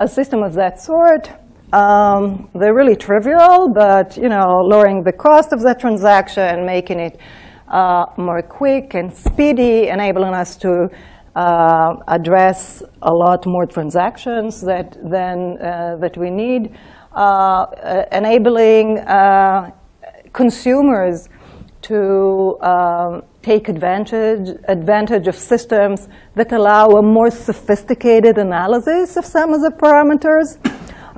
a 0.00 0.08
system 0.08 0.42
of 0.42 0.54
that 0.54 0.80
sort. 0.80 1.30
Um, 1.72 2.50
they're 2.54 2.74
really 2.74 2.96
trivial, 2.96 3.68
but 3.72 4.16
you 4.16 4.28
know, 4.28 4.60
lowering 4.62 5.02
the 5.02 5.12
cost 5.12 5.52
of 5.52 5.62
that 5.62 5.80
transaction, 5.80 6.66
making 6.66 7.00
it 7.00 7.18
uh, 7.68 8.06
more 8.16 8.42
quick 8.42 8.94
and 8.94 9.12
speedy, 9.12 9.88
enabling 9.88 10.34
us 10.34 10.56
to 10.56 10.90
uh, 11.34 11.96
address 12.08 12.82
a 13.00 13.12
lot 13.12 13.46
more 13.46 13.64
transactions 13.64 14.60
that 14.60 14.98
than 15.10 15.56
uh, 15.62 15.96
that 15.98 16.16
we 16.18 16.28
need, 16.28 16.76
uh, 17.14 18.04
enabling 18.12 18.98
uh, 18.98 19.70
consumers 20.32 21.28
to 21.80 22.58
um, 22.60 23.22
take 23.42 23.68
advantage 23.68 24.56
advantage 24.68 25.26
of 25.26 25.34
systems 25.34 26.08
that 26.34 26.52
allow 26.52 26.86
a 26.90 27.02
more 27.02 27.30
sophisticated 27.30 28.38
analysis 28.38 29.16
of 29.16 29.24
some 29.24 29.52
of 29.52 29.60
the 29.60 29.70
parameters 29.70 30.58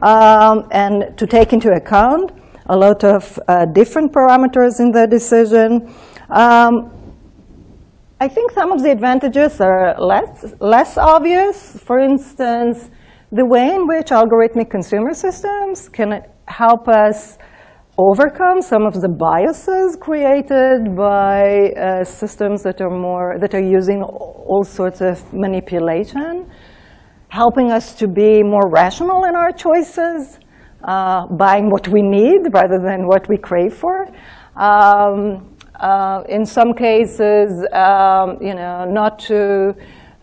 um, 0.03 0.67
and 0.71 1.17
to 1.19 1.27
take 1.27 1.53
into 1.53 1.71
account 1.71 2.33
a 2.67 2.77
lot 2.77 3.05
of 3.05 3.39
uh, 3.49 3.67
different 3.67 4.13
parameters 4.13 4.81
in 4.81 4.91
the 4.91 5.07
decision. 5.07 5.95
Um, 6.31 6.91
I 8.21 8.29
think 8.29 8.53
some 8.53 8.73
of 8.73 8.83
the 8.83 8.91
advantages 8.91 9.61
are 9.61 10.01
less, 10.01 10.55
less 10.61 10.97
obvious. 10.97 11.79
For 11.81 11.99
instance, 11.99 12.91
the 13.31 13.45
way 13.45 13.75
in 13.75 13.87
which 13.87 14.09
algorithmic 14.09 14.71
consumer 14.71 15.13
systems 15.13 15.89
can 15.89 16.23
help 16.47 16.89
us 16.89 17.37
overcome 17.97 18.61
some 18.61 18.85
of 18.87 18.95
the 18.95 19.09
biases 19.09 19.97
created 20.01 20.97
by 20.97 21.71
uh, 21.71 22.05
systems 22.05 22.63
that 22.63 22.81
are 22.81 22.91
more 22.91 23.39
that 23.41 23.55
are 23.55 23.63
using 23.63 24.03
all 24.03 24.65
sorts 24.65 25.01
of 25.01 25.33
manipulation 25.33 26.51
helping 27.35 27.73
us 27.73 27.95
to 27.97 28.07
be 28.07 28.45
more 28.45 28.71
rational 28.71 29.25
in 29.25 29.35
our 29.35 29.51
choices, 29.51 30.39
uh, 30.85 31.27
buying 31.37 31.69
what 31.69 31.89
we 31.89 32.01
need 32.01 32.41
rather 32.53 32.79
than 32.79 33.09
what 33.09 33.29
we 33.29 33.37
crave 33.37 33.75
for. 33.75 34.07
Um, 34.57 35.57
uh, 35.81 36.23
in 36.29 36.47
some 36.47 36.73
cases, 36.75 37.51
um, 37.73 38.39
you 38.41 38.55
know, 38.55 38.85
not 38.85 39.19
to 39.31 39.75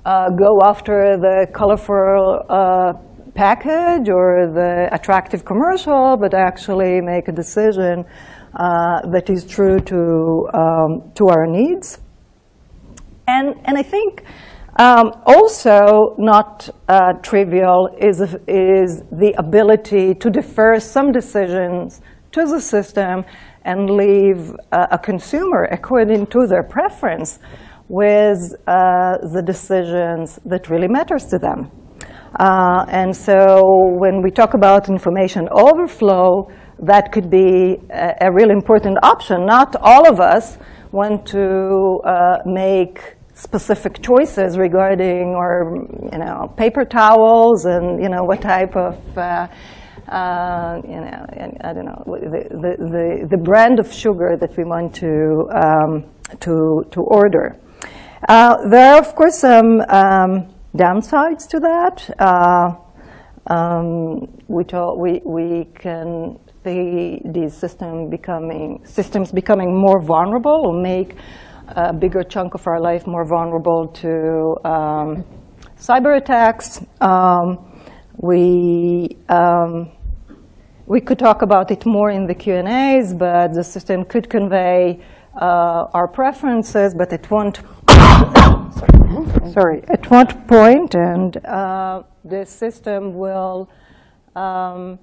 uh, 0.05 0.29
go 0.29 0.61
after 0.63 1.17
the 1.17 1.47
colorful 1.53 2.45
uh, 2.49 2.93
package 3.33 4.09
or 4.09 4.51
the 4.53 4.89
attractive 4.91 5.45
commercial, 5.45 6.17
but 6.17 6.33
actually 6.33 7.01
make 7.01 7.27
a 7.27 7.31
decision 7.31 8.05
uh, 8.55 9.01
that 9.11 9.29
is 9.29 9.45
true 9.45 9.79
to, 9.79 10.47
um, 10.53 11.11
to 11.15 11.27
our 11.27 11.47
needs. 11.47 11.99
And, 13.27 13.55
and 13.65 13.77
I 13.77 13.83
think 13.83 14.23
um, 14.79 15.11
also, 15.25 16.15
not 16.17 16.69
uh, 16.87 17.13
trivial 17.21 17.89
is, 17.99 18.21
is 18.47 19.03
the 19.11 19.33
ability 19.37 20.15
to 20.15 20.29
defer 20.29 20.79
some 20.79 21.11
decisions 21.11 22.01
to 22.31 22.45
the 22.45 22.59
system 22.59 23.25
and 23.63 23.89
leave 23.89 24.55
uh, 24.71 24.87
a 24.91 24.97
consumer 24.97 25.65
according 25.71 26.25
to 26.27 26.47
their 26.47 26.63
preference 26.63 27.39
with 27.89 28.39
uh, 28.67 29.17
the 29.33 29.43
decisions 29.45 30.39
that 30.45 30.69
really 30.69 30.87
matters 30.87 31.25
to 31.25 31.37
them. 31.37 31.69
Uh, 32.39 32.85
and 32.87 33.15
so 33.15 33.61
when 33.99 34.21
we 34.21 34.31
talk 34.31 34.53
about 34.53 34.89
information 34.89 35.47
overflow, 35.51 36.49
that 36.79 37.11
could 37.11 37.29
be 37.29 37.77
a, 37.89 38.15
a 38.21 38.31
really 38.31 38.53
important 38.53 38.97
option. 39.03 39.45
Not 39.45 39.75
all 39.81 40.07
of 40.07 40.19
us 40.19 40.57
want 40.91 41.25
to 41.27 41.99
uh, 42.05 42.37
make 42.45 43.15
specific 43.33 44.01
choices 44.01 44.57
regarding 44.57 45.33
or 45.35 45.87
you 46.11 46.19
know 46.19 46.53
paper 46.57 46.85
towels 46.85 47.65
and 47.65 48.01
you 48.01 48.09
know 48.09 48.23
what 48.23 48.41
type 48.41 48.75
of 48.75 48.95
uh, 49.17 49.47
uh, 50.09 50.81
you 50.83 50.99
know 50.99 51.25
I 51.63 51.73
don't 51.73 51.85
know 51.85 52.03
the, 52.05 52.47
the, 52.49 52.71
the, 52.77 53.27
the, 53.31 53.37
brand 53.37 53.79
of 53.79 53.91
sugar 53.91 54.35
that 54.39 54.55
we 54.57 54.63
want 54.63 54.93
to 54.95 55.47
um, 55.53 56.05
to 56.39 56.83
to 56.91 57.01
order. 57.01 57.57
Uh, 58.27 58.67
there 58.69 58.93
are 58.93 58.99
of 58.99 59.15
course 59.15 59.39
some 59.39 59.81
um, 59.89 60.53
downsides 60.75 61.47
to 61.49 61.59
that. 61.59 62.09
Uh, 62.19 62.75
um, 63.47 64.27
we, 64.47 64.63
we 64.97 65.21
we 65.25 65.65
can 65.75 66.39
see 66.63 67.21
these 67.25 67.55
system 67.55 68.09
becoming 68.09 68.79
systems 68.85 69.31
becoming 69.31 69.75
more 69.75 69.99
vulnerable 69.99 70.61
or 70.65 70.73
make 70.73 71.15
a 71.69 71.93
bigger 71.93 72.23
chunk 72.23 72.53
of 72.53 72.67
our 72.67 72.79
life 72.79 73.07
more 73.07 73.25
vulnerable 73.25 73.87
to 73.87 74.55
um, 74.67 75.23
cyber 75.77 76.17
attacks. 76.17 76.85
Um, 77.01 77.57
we 78.17 79.17
um, 79.29 79.91
we 80.85 81.01
could 81.01 81.17
talk 81.17 81.41
about 81.41 81.71
it 81.71 81.85
more 81.85 82.11
in 82.11 82.27
the 82.27 82.35
Q 82.35 82.55
and 82.55 82.67
A's, 82.67 83.13
but 83.13 83.53
the 83.53 83.63
system 83.63 84.03
could 84.05 84.29
convey 84.29 84.99
uh, 85.41 85.85
our 85.93 86.07
preferences, 86.07 86.93
but 86.93 87.11
it 87.11 87.29
won't. 87.31 87.61
Sorry, 89.51 89.83
it 89.89 90.09
won't 90.09 90.47
point, 90.47 90.95
and 90.95 91.37
uh, 91.45 92.03
the 92.23 92.45
system 92.45 93.15
will. 93.15 93.69
Um, 94.35 94.99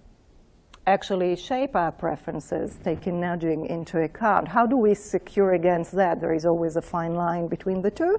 actually 0.89 1.37
shape 1.37 1.77
our 1.77 1.93
preferences, 1.93 2.79
taking 2.83 3.21
nudging 3.21 3.67
into 3.67 4.01
account. 4.01 4.49
How 4.49 4.65
do 4.67 4.77
we 4.77 4.95
secure 4.95 5.53
against 5.53 5.93
that? 5.93 6.19
There 6.19 6.33
is 6.33 6.47
always 6.47 6.77
a 6.77 6.83
fine 6.83 7.15
line 7.15 7.47
between 7.47 7.83
the 7.83 7.91
two. 7.91 8.19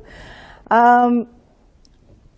Um, 0.70 1.27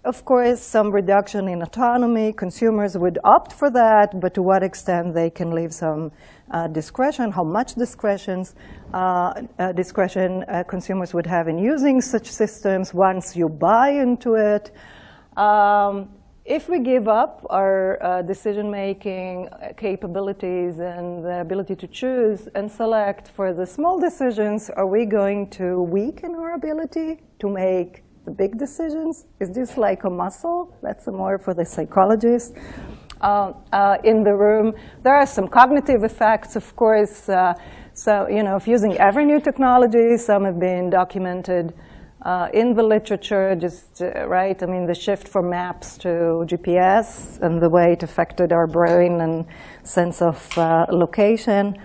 of 0.04 0.26
course, 0.26 0.60
some 0.60 0.92
reduction 0.92 1.48
in 1.48 1.62
autonomy. 1.62 2.34
Consumers 2.34 2.98
would 2.98 3.20
opt 3.24 3.54
for 3.54 3.70
that, 3.70 4.20
but 4.20 4.34
to 4.34 4.42
what 4.42 4.64
extent 4.64 5.14
they 5.14 5.30
can 5.30 5.52
leave 5.52 5.74
some 5.74 6.12
uh, 6.50 6.68
discretion, 6.68 7.32
how 7.32 7.44
much 7.44 7.76
discretions, 7.76 8.56
uh, 8.94 9.44
uh, 9.60 9.72
discretion 9.74 10.44
uh, 10.48 10.64
consumers 10.64 11.14
would 11.14 11.28
have 11.28 11.48
in 11.48 11.60
using 11.60 12.02
such 12.02 12.26
systems 12.26 12.94
once 12.94 13.36
you 13.36 13.48
buy 13.48 13.90
into 13.90 14.36
it. 14.36 14.72
Um, 15.38 16.10
if 16.46 16.68
we 16.68 16.80
give 16.80 17.08
up 17.08 17.46
our 17.52 18.02
uh, 18.02 18.22
decision-making 18.24 19.48
capabilities 19.78 20.80
and 20.80 21.24
the 21.24 21.40
ability 21.42 21.76
to 21.76 21.88
choose 21.88 22.48
and 22.56 22.70
select 22.70 23.28
for 23.28 23.54
the 23.54 23.68
small 23.68 24.00
decisions, 24.00 24.72
are 24.72 24.88
we 24.88 25.06
going 25.06 25.48
to 25.52 25.84
weaken 25.84 26.34
our 26.34 26.56
ability 26.56 27.22
to 27.38 27.48
make 27.48 28.04
the 28.26 28.32
big 28.32 28.58
decisions? 28.58 29.26
Is 29.40 29.52
this 29.52 29.78
like 29.78 30.04
a 30.04 30.10
muscle? 30.10 30.78
That's 30.82 31.08
more 31.08 31.38
for 31.38 31.54
the 31.54 31.66
psychologist. 31.66 32.54
Uh, 33.22 33.54
uh, 33.72 33.98
in 34.04 34.24
the 34.24 34.34
room. 34.34 34.74
There 35.04 35.14
are 35.14 35.28
some 35.28 35.48
cognitive 35.48 36.04
effects, 36.04 36.56
of 36.56 36.76
course. 36.76 37.30
Uh, 37.30 37.54
so, 37.94 38.28
you 38.28 38.42
know, 38.42 38.56
if 38.56 38.68
using 38.68 38.98
every 38.98 39.26
new 39.26 39.40
technology, 39.40 40.18
some 40.18 40.44
have 40.44 40.60
been 40.60 40.90
documented 40.90 41.72
uh, 42.24 42.48
in 42.52 42.74
the 42.74 42.82
literature, 42.82 43.56
just 43.56 44.02
uh, 44.02 44.28
right. 44.28 44.62
I 44.64 44.66
mean, 44.66 44.88
the 44.88 44.96
shift 44.96 45.28
from 45.28 45.52
maps 45.52 45.98
to 46.00 46.46
GPS 46.48 47.40
and 47.42 47.62
the 47.62 47.70
way 47.70 47.94
it 47.94 48.02
affected 48.02 48.52
our 48.52 48.66
brain 48.66 49.22
and 49.22 49.46
sense 49.84 50.22
of 50.22 50.58
uh, 50.58 50.86
location. 50.90 51.78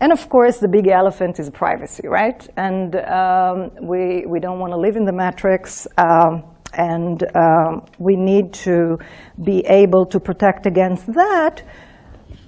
And 0.00 0.12
of 0.12 0.28
course, 0.28 0.58
the 0.58 0.68
big 0.68 0.86
elephant 0.86 1.38
is 1.40 1.50
privacy, 1.50 2.06
right? 2.06 2.46
And 2.56 2.96
um, 2.96 3.70
we, 3.82 4.24
we 4.26 4.38
don't 4.40 4.60
want 4.60 4.72
to 4.72 4.78
live 4.78 4.96
in 4.96 5.04
the 5.04 5.12
matrix. 5.12 5.86
Um, 5.96 6.44
and 6.74 7.24
um, 7.34 7.86
we 7.98 8.14
need 8.14 8.52
to 8.52 8.98
be 9.44 9.60
able 9.66 10.06
to 10.06 10.20
protect 10.20 10.66
against 10.66 11.06
that. 11.06 11.62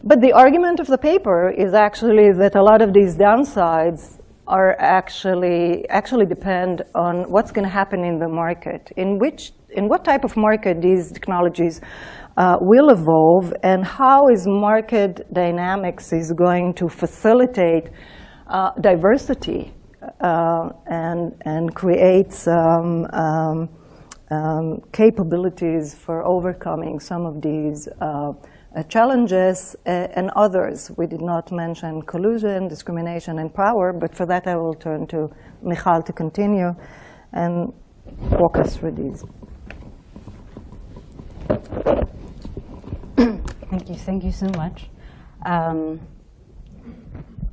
But 0.04 0.20
the 0.20 0.32
argument 0.32 0.80
of 0.80 0.86
the 0.86 0.98
paper 0.98 1.50
is 1.50 1.74
actually 1.74 2.32
that 2.32 2.54
a 2.54 2.62
lot 2.62 2.82
of 2.82 2.92
these 2.92 3.16
downsides 3.16 4.18
are 4.46 4.76
actually 4.80 5.88
actually 5.88 6.26
depend 6.26 6.82
on 6.94 7.30
what's 7.30 7.52
going 7.52 7.64
to 7.64 7.70
happen 7.70 8.04
in 8.04 8.18
the 8.18 8.28
market, 8.28 8.90
in 8.96 9.18
which 9.18 9.52
in 9.70 9.88
what 9.88 10.04
type 10.04 10.24
of 10.24 10.36
market 10.36 10.82
these 10.82 11.12
technologies 11.12 11.80
uh, 12.36 12.56
will 12.60 12.90
evolve, 12.90 13.52
and 13.62 13.84
how 13.84 14.28
is 14.28 14.46
market 14.46 15.26
dynamics 15.32 16.12
is 16.12 16.32
going 16.32 16.74
to 16.74 16.88
facilitate 16.88 17.90
uh, 18.46 18.70
diversity 18.80 19.72
uh, 20.20 20.70
and 20.86 21.32
and 21.44 21.74
create 21.74 22.34
um, 22.48 23.06
um, 24.30 24.80
capabilities 24.92 25.94
for 25.94 26.24
overcoming 26.24 27.00
some 27.00 27.26
of 27.26 27.42
these 27.42 27.88
uh, 28.00 28.32
uh, 28.76 28.82
challenges 28.84 29.74
uh, 29.86 29.90
and 30.14 30.30
others. 30.36 30.90
We 30.96 31.06
did 31.06 31.20
not 31.20 31.50
mention 31.50 32.02
collusion, 32.02 32.68
discrimination, 32.68 33.40
and 33.40 33.52
power, 33.52 33.92
but 33.92 34.14
for 34.14 34.26
that 34.26 34.46
I 34.46 34.56
will 34.56 34.74
turn 34.74 35.06
to 35.08 35.28
Michal 35.62 36.02
to 36.02 36.12
continue 36.12 36.74
and 37.32 37.72
walk 38.38 38.56
us 38.58 38.76
through 38.76 38.92
these. 38.92 39.24
Thank 43.20 43.90
you. 43.90 43.96
Thank 43.96 44.24
you 44.24 44.32
so 44.32 44.48
much. 44.56 44.88
Um, 45.44 46.00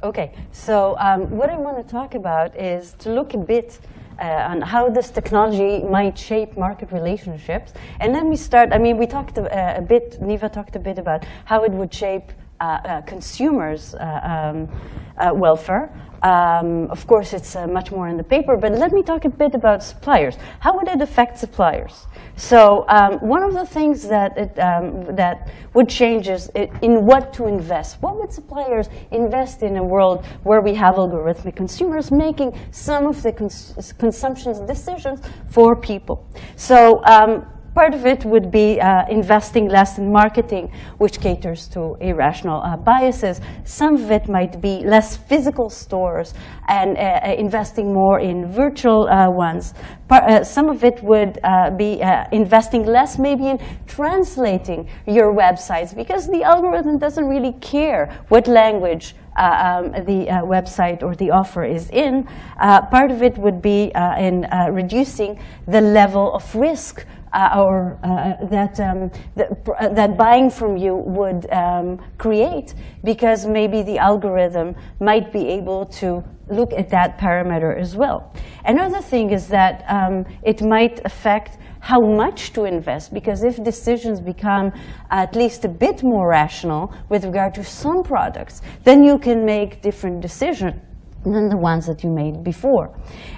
okay, 0.01 0.31
so 0.53 0.95
um, 0.97 1.29
what 1.29 1.50
I 1.50 1.57
want 1.57 1.75
to 1.77 1.83
talk 1.83 2.15
about 2.15 2.55
is 2.55 2.93
to 3.00 3.09
look 3.09 3.33
a 3.33 3.38
bit 3.38 3.79
uh, 4.17 4.24
on 4.24 4.62
how 4.62 4.89
this 4.89 5.09
technology 5.09 5.83
might 5.83 6.17
shape 6.17 6.57
market 6.57 6.93
relationships. 6.93 7.74
And 8.00 8.15
then 8.15 8.29
we 8.29 8.38
start, 8.38 8.71
I 8.71 8.77
mean, 8.77 8.97
we 8.97 9.07
talked 9.07 9.38
a, 9.38 9.77
a 9.77 9.81
bit, 9.81 10.21
Niva 10.21 10.51
talked 10.51 10.77
a 10.77 10.79
bit 10.79 10.97
about 10.97 11.25
how 11.43 11.65
it 11.65 11.71
would 11.74 11.93
shape 11.93 12.31
uh, 12.62 12.63
uh, 12.63 13.01
consumers' 13.01 13.93
uh, 13.93 14.21
um, 14.24 14.69
uh, 15.17 15.33
welfare. 15.33 15.91
Um, 16.24 16.89
of 16.89 17.05
course, 17.07 17.33
it's 17.33 17.55
uh, 17.55 17.67
much 17.67 17.91
more 17.91 18.07
in 18.07 18.17
the 18.17 18.24
paper, 18.24 18.57
but 18.57 18.71
let 18.71 18.91
me 18.91 19.03
talk 19.03 19.25
a 19.25 19.29
bit 19.29 19.53
about 19.55 19.83
suppliers. 19.83 20.38
How 20.59 20.75
would 20.75 20.88
it 20.88 21.01
affect 21.01 21.38
suppliers? 21.38 22.07
So 22.36 22.86
um, 22.88 23.13
one 23.19 23.43
of 23.43 23.53
the 23.53 23.65
things 23.65 24.07
that, 24.07 24.38
it, 24.38 24.59
um, 24.59 25.15
that 25.15 25.50
would 25.74 25.89
change 25.89 26.29
is 26.29 26.51
it, 26.53 26.69
in 26.81 27.05
what 27.05 27.33
to 27.33 27.47
invest. 27.47 28.01
What 28.01 28.19
would 28.19 28.31
suppliers 28.31 28.89
invest 29.12 29.63
in 29.63 29.77
a 29.77 29.83
world 29.83 30.25
where 30.43 30.62
we 30.62 30.75
have 30.75 30.95
algorithmic 30.95 31.55
consumers 31.55 32.12
making 32.12 32.57
some 32.71 33.07
of 33.07 33.21
the 33.24 33.31
cons 33.31 33.93
consumption 33.97 34.65
decisions 34.67 35.19
for 35.50 35.75
people? 35.75 36.27
So 36.55 37.03
um, 37.05 37.45
Part 37.77 37.93
of 37.93 38.07
it 38.07 38.25
would 38.25 38.50
be 38.50 38.81
uh, 38.81 39.05
investing 39.07 39.69
less 39.69 40.00
in 40.00 40.12
marketing, 40.12 40.72
which 40.98 41.22
caters 41.22 41.67
to 41.67 41.96
irrational 42.01 42.60
uh, 42.63 42.75
biases. 42.75 43.39
Some 43.65 43.93
of 43.93 44.10
it 44.10 44.28
might 44.28 44.60
be 44.60 44.84
less 44.84 45.15
physical 45.15 45.69
stores 45.69 46.34
and 46.69 46.97
uh, 46.97 47.01
uh 47.01 47.36
investing 47.38 47.93
more 47.93 48.19
in 48.19 48.47
virtual 48.47 49.08
uh, 49.08 49.30
ones. 49.30 49.75
Part, 50.08 50.23
uh, 50.23 50.43
some 50.43 50.69
of 50.69 50.84
it 50.84 51.04
would 51.04 51.38
be 51.78 52.01
investing 52.32 52.84
less 52.84 53.19
maybe 53.19 53.45
in 53.45 53.60
translating 53.86 54.89
your 55.06 55.36
websites 55.36 55.95
because 55.95 56.25
the 56.28 56.41
algorithm 56.41 56.97
doesn't 56.97 57.25
really 57.25 57.54
care 57.62 58.10
what 58.30 58.47
language 58.47 59.15
um, 59.36 59.91
the 59.91 60.25
website 60.56 61.04
or 61.04 61.13
the 61.15 61.30
offer 61.30 61.63
is 61.63 61.91
in. 61.91 62.23
Part 62.58 63.12
of 63.12 63.21
it 63.21 63.38
would 63.38 63.62
be 63.62 63.91
in 64.17 64.47
reducing 64.71 65.38
the 65.67 65.82
level 65.82 66.34
of 66.34 66.56
risk 66.56 67.06
uh, 67.33 67.49
or 67.57 67.99
uh, 68.03 68.45
that, 68.47 68.79
um, 68.79 69.11
uh, 69.37 69.89
that 69.89 70.17
buying 70.17 70.49
from 70.49 70.77
you 70.77 70.95
would 70.95 71.49
um, 71.51 71.99
create 72.17 72.73
because 73.03 73.45
maybe 73.45 73.83
the 73.83 73.97
algorithm 73.97 74.75
might 74.99 75.31
be 75.31 75.47
able 75.47 75.85
to 75.85 76.23
look 76.49 76.71
at 76.73 76.89
that 76.89 77.17
parameter 77.17 77.77
as 77.77 77.95
well. 77.95 78.33
Another 78.65 79.01
thing 79.01 79.31
is 79.31 79.47
that 79.47 79.83
um, 79.87 80.25
it 80.43 80.61
might 80.61 81.03
affect 81.05 81.57
how 81.79 81.99
much 82.01 82.53
to 82.53 82.65
invest 82.65 83.13
because 83.13 83.43
if 83.43 83.63
decisions 83.63 84.19
become 84.19 84.71
at 85.11 85.35
least 85.35 85.63
a 85.65 85.69
bit 85.69 86.03
more 86.03 86.29
rational 86.29 86.93
with 87.09 87.23
regard 87.23 87.53
to 87.53 87.63
some 87.63 88.03
products, 88.03 88.61
then 88.83 89.03
you 89.03 89.17
can 89.17 89.45
make 89.45 89.81
different 89.81 90.21
decisions 90.21 90.81
than 91.23 91.49
the 91.49 91.57
ones 91.57 91.85
that 91.87 92.03
you 92.03 92.09
made 92.09 92.43
before. 92.43 92.93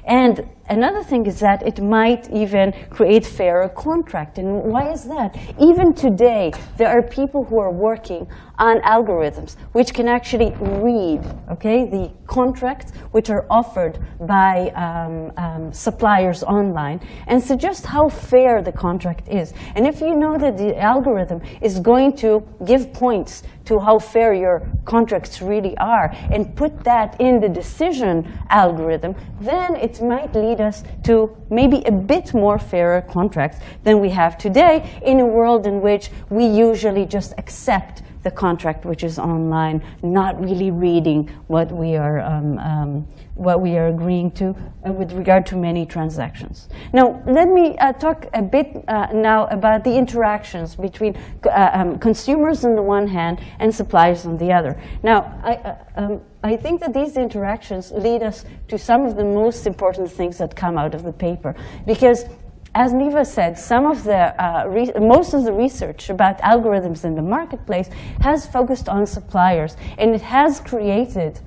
And 0.06 0.48
another 0.70 1.04
thing 1.04 1.26
is 1.26 1.40
that 1.40 1.66
it 1.66 1.82
might 1.82 2.30
even 2.32 2.74
create 2.90 3.26
fairer 3.26 3.70
contract. 3.70 4.38
And 4.38 4.64
why 4.64 4.92
is 4.92 5.06
that? 5.06 5.38
Even 5.60 5.94
today, 5.94 6.52
there 6.78 6.90
are 6.90 7.02
people 7.02 7.44
who 7.44 7.60
are 7.60 7.72
working 7.72 8.28
on 8.60 8.82
algorithms 8.82 9.56
which 9.72 9.94
can 9.94 10.08
actually 10.08 10.54
read, 10.60 11.22
okay, 11.50 11.86
the 11.86 12.12
contracts 12.28 12.92
which 13.12 13.30
are 13.30 13.46
offered 13.50 13.98
by 14.20 14.70
um, 14.72 15.32
um, 15.38 15.74
suppliers 15.74 16.44
online 16.44 17.00
and 17.28 17.42
suggest 17.42 17.86
how 17.86 18.10
fair 18.10 18.62
the 18.62 18.72
contract 18.72 19.28
is. 19.30 19.54
And 19.76 19.88
if 19.88 20.02
you 20.02 20.16
know 20.16 20.38
that 20.38 20.58
the 20.58 20.78
algorithm 20.78 21.42
is 21.62 21.80
going 21.80 22.16
to 22.18 22.46
give 22.66 22.94
points 22.94 23.44
to 23.66 23.80
how 23.80 24.00
fair 24.00 24.34
your 24.34 24.68
contracts 24.86 25.42
really 25.42 25.78
are 25.78 26.10
and 26.32 26.56
put 26.56 26.84
that 26.84 27.20
in 27.22 27.40
the 27.40 27.48
decision 27.48 28.28
algorithm, 28.50 29.16
then 29.40 29.76
it 29.76 30.02
might 30.02 30.34
lead 30.36 30.59
us 30.60 30.84
to 31.04 31.36
maybe 31.50 31.84
a 31.86 31.92
bit 31.92 32.34
more 32.34 32.60
fairer 32.60 33.02
contracts 33.02 33.60
than 33.84 34.00
we 34.00 34.10
have 34.10 34.38
today 34.38 35.00
in 35.04 35.20
a 35.20 35.26
world 35.26 35.66
in 35.66 35.82
which 35.82 36.12
we 36.30 36.46
usually 36.46 37.06
just 37.06 37.34
accept 37.38 38.04
the 38.24 38.32
contract 38.32 38.86
which 38.86 39.04
is 39.04 39.18
online, 39.18 39.82
not 40.04 40.40
really 40.42 40.72
reading 40.72 41.30
what 41.48 41.72
we 41.72 41.96
are 41.96 42.20
um, 42.20 42.58
um, 42.60 43.08
what 43.40 43.62
we 43.62 43.78
are 43.78 43.88
agreeing 43.88 44.30
to 44.32 44.54
uh, 44.86 44.92
with 44.92 45.14
regard 45.14 45.46
to 45.46 45.56
many 45.56 45.86
transactions. 45.86 46.68
Now, 46.92 47.24
let 47.26 47.48
me 47.48 47.78
uh, 47.78 47.94
talk 47.94 48.28
a 48.34 48.42
bit 48.42 48.84
uh, 48.88 49.08
now 49.14 49.48
about 49.48 49.86
the 49.86 49.96
interactions 49.96 50.76
between 50.76 51.18
uh, 51.46 51.70
um, 51.74 52.00
consumers 52.00 52.66
on 52.66 52.76
the 52.76 52.82
one 52.82 53.08
hand 53.08 53.40
and 53.60 53.74
suppliers 53.74 54.26
on 54.26 54.38
the 54.38 54.52
other. 54.52 54.80
Now, 55.04 55.40
I, 55.44 55.54
uh, 55.54 55.76
um, 55.96 56.22
I 56.44 56.58
think 56.58 56.82
that 56.82 56.94
these 56.94 57.16
interactions 57.16 57.92
lead 57.92 58.24
us 58.24 58.44
to 58.68 58.78
some 58.78 59.06
of 59.06 59.16
the 59.16 59.24
most 59.24 59.66
important 59.66 60.12
things 60.12 60.38
that 60.40 60.56
come 60.56 60.78
out 60.78 60.94
of 60.94 61.04
the 61.04 61.14
paper 61.14 61.56
because 61.86 62.26
as 62.76 62.94
Niva 62.94 63.26
said, 63.26 63.58
some 63.58 63.88
of 63.88 64.04
the, 64.04 64.40
uh, 64.40 65.00
most 65.02 65.34
of 65.34 65.44
the 65.44 65.52
research 65.52 66.10
about 66.12 66.38
algorithms 66.40 67.04
in 67.04 67.16
the 67.16 67.22
marketplace 67.22 67.90
has 68.22 68.46
focused 68.46 68.88
on 68.88 69.08
suppliers, 69.08 69.76
and 69.98 70.14
it 70.14 70.22
has 70.22 70.60
created 70.60 71.40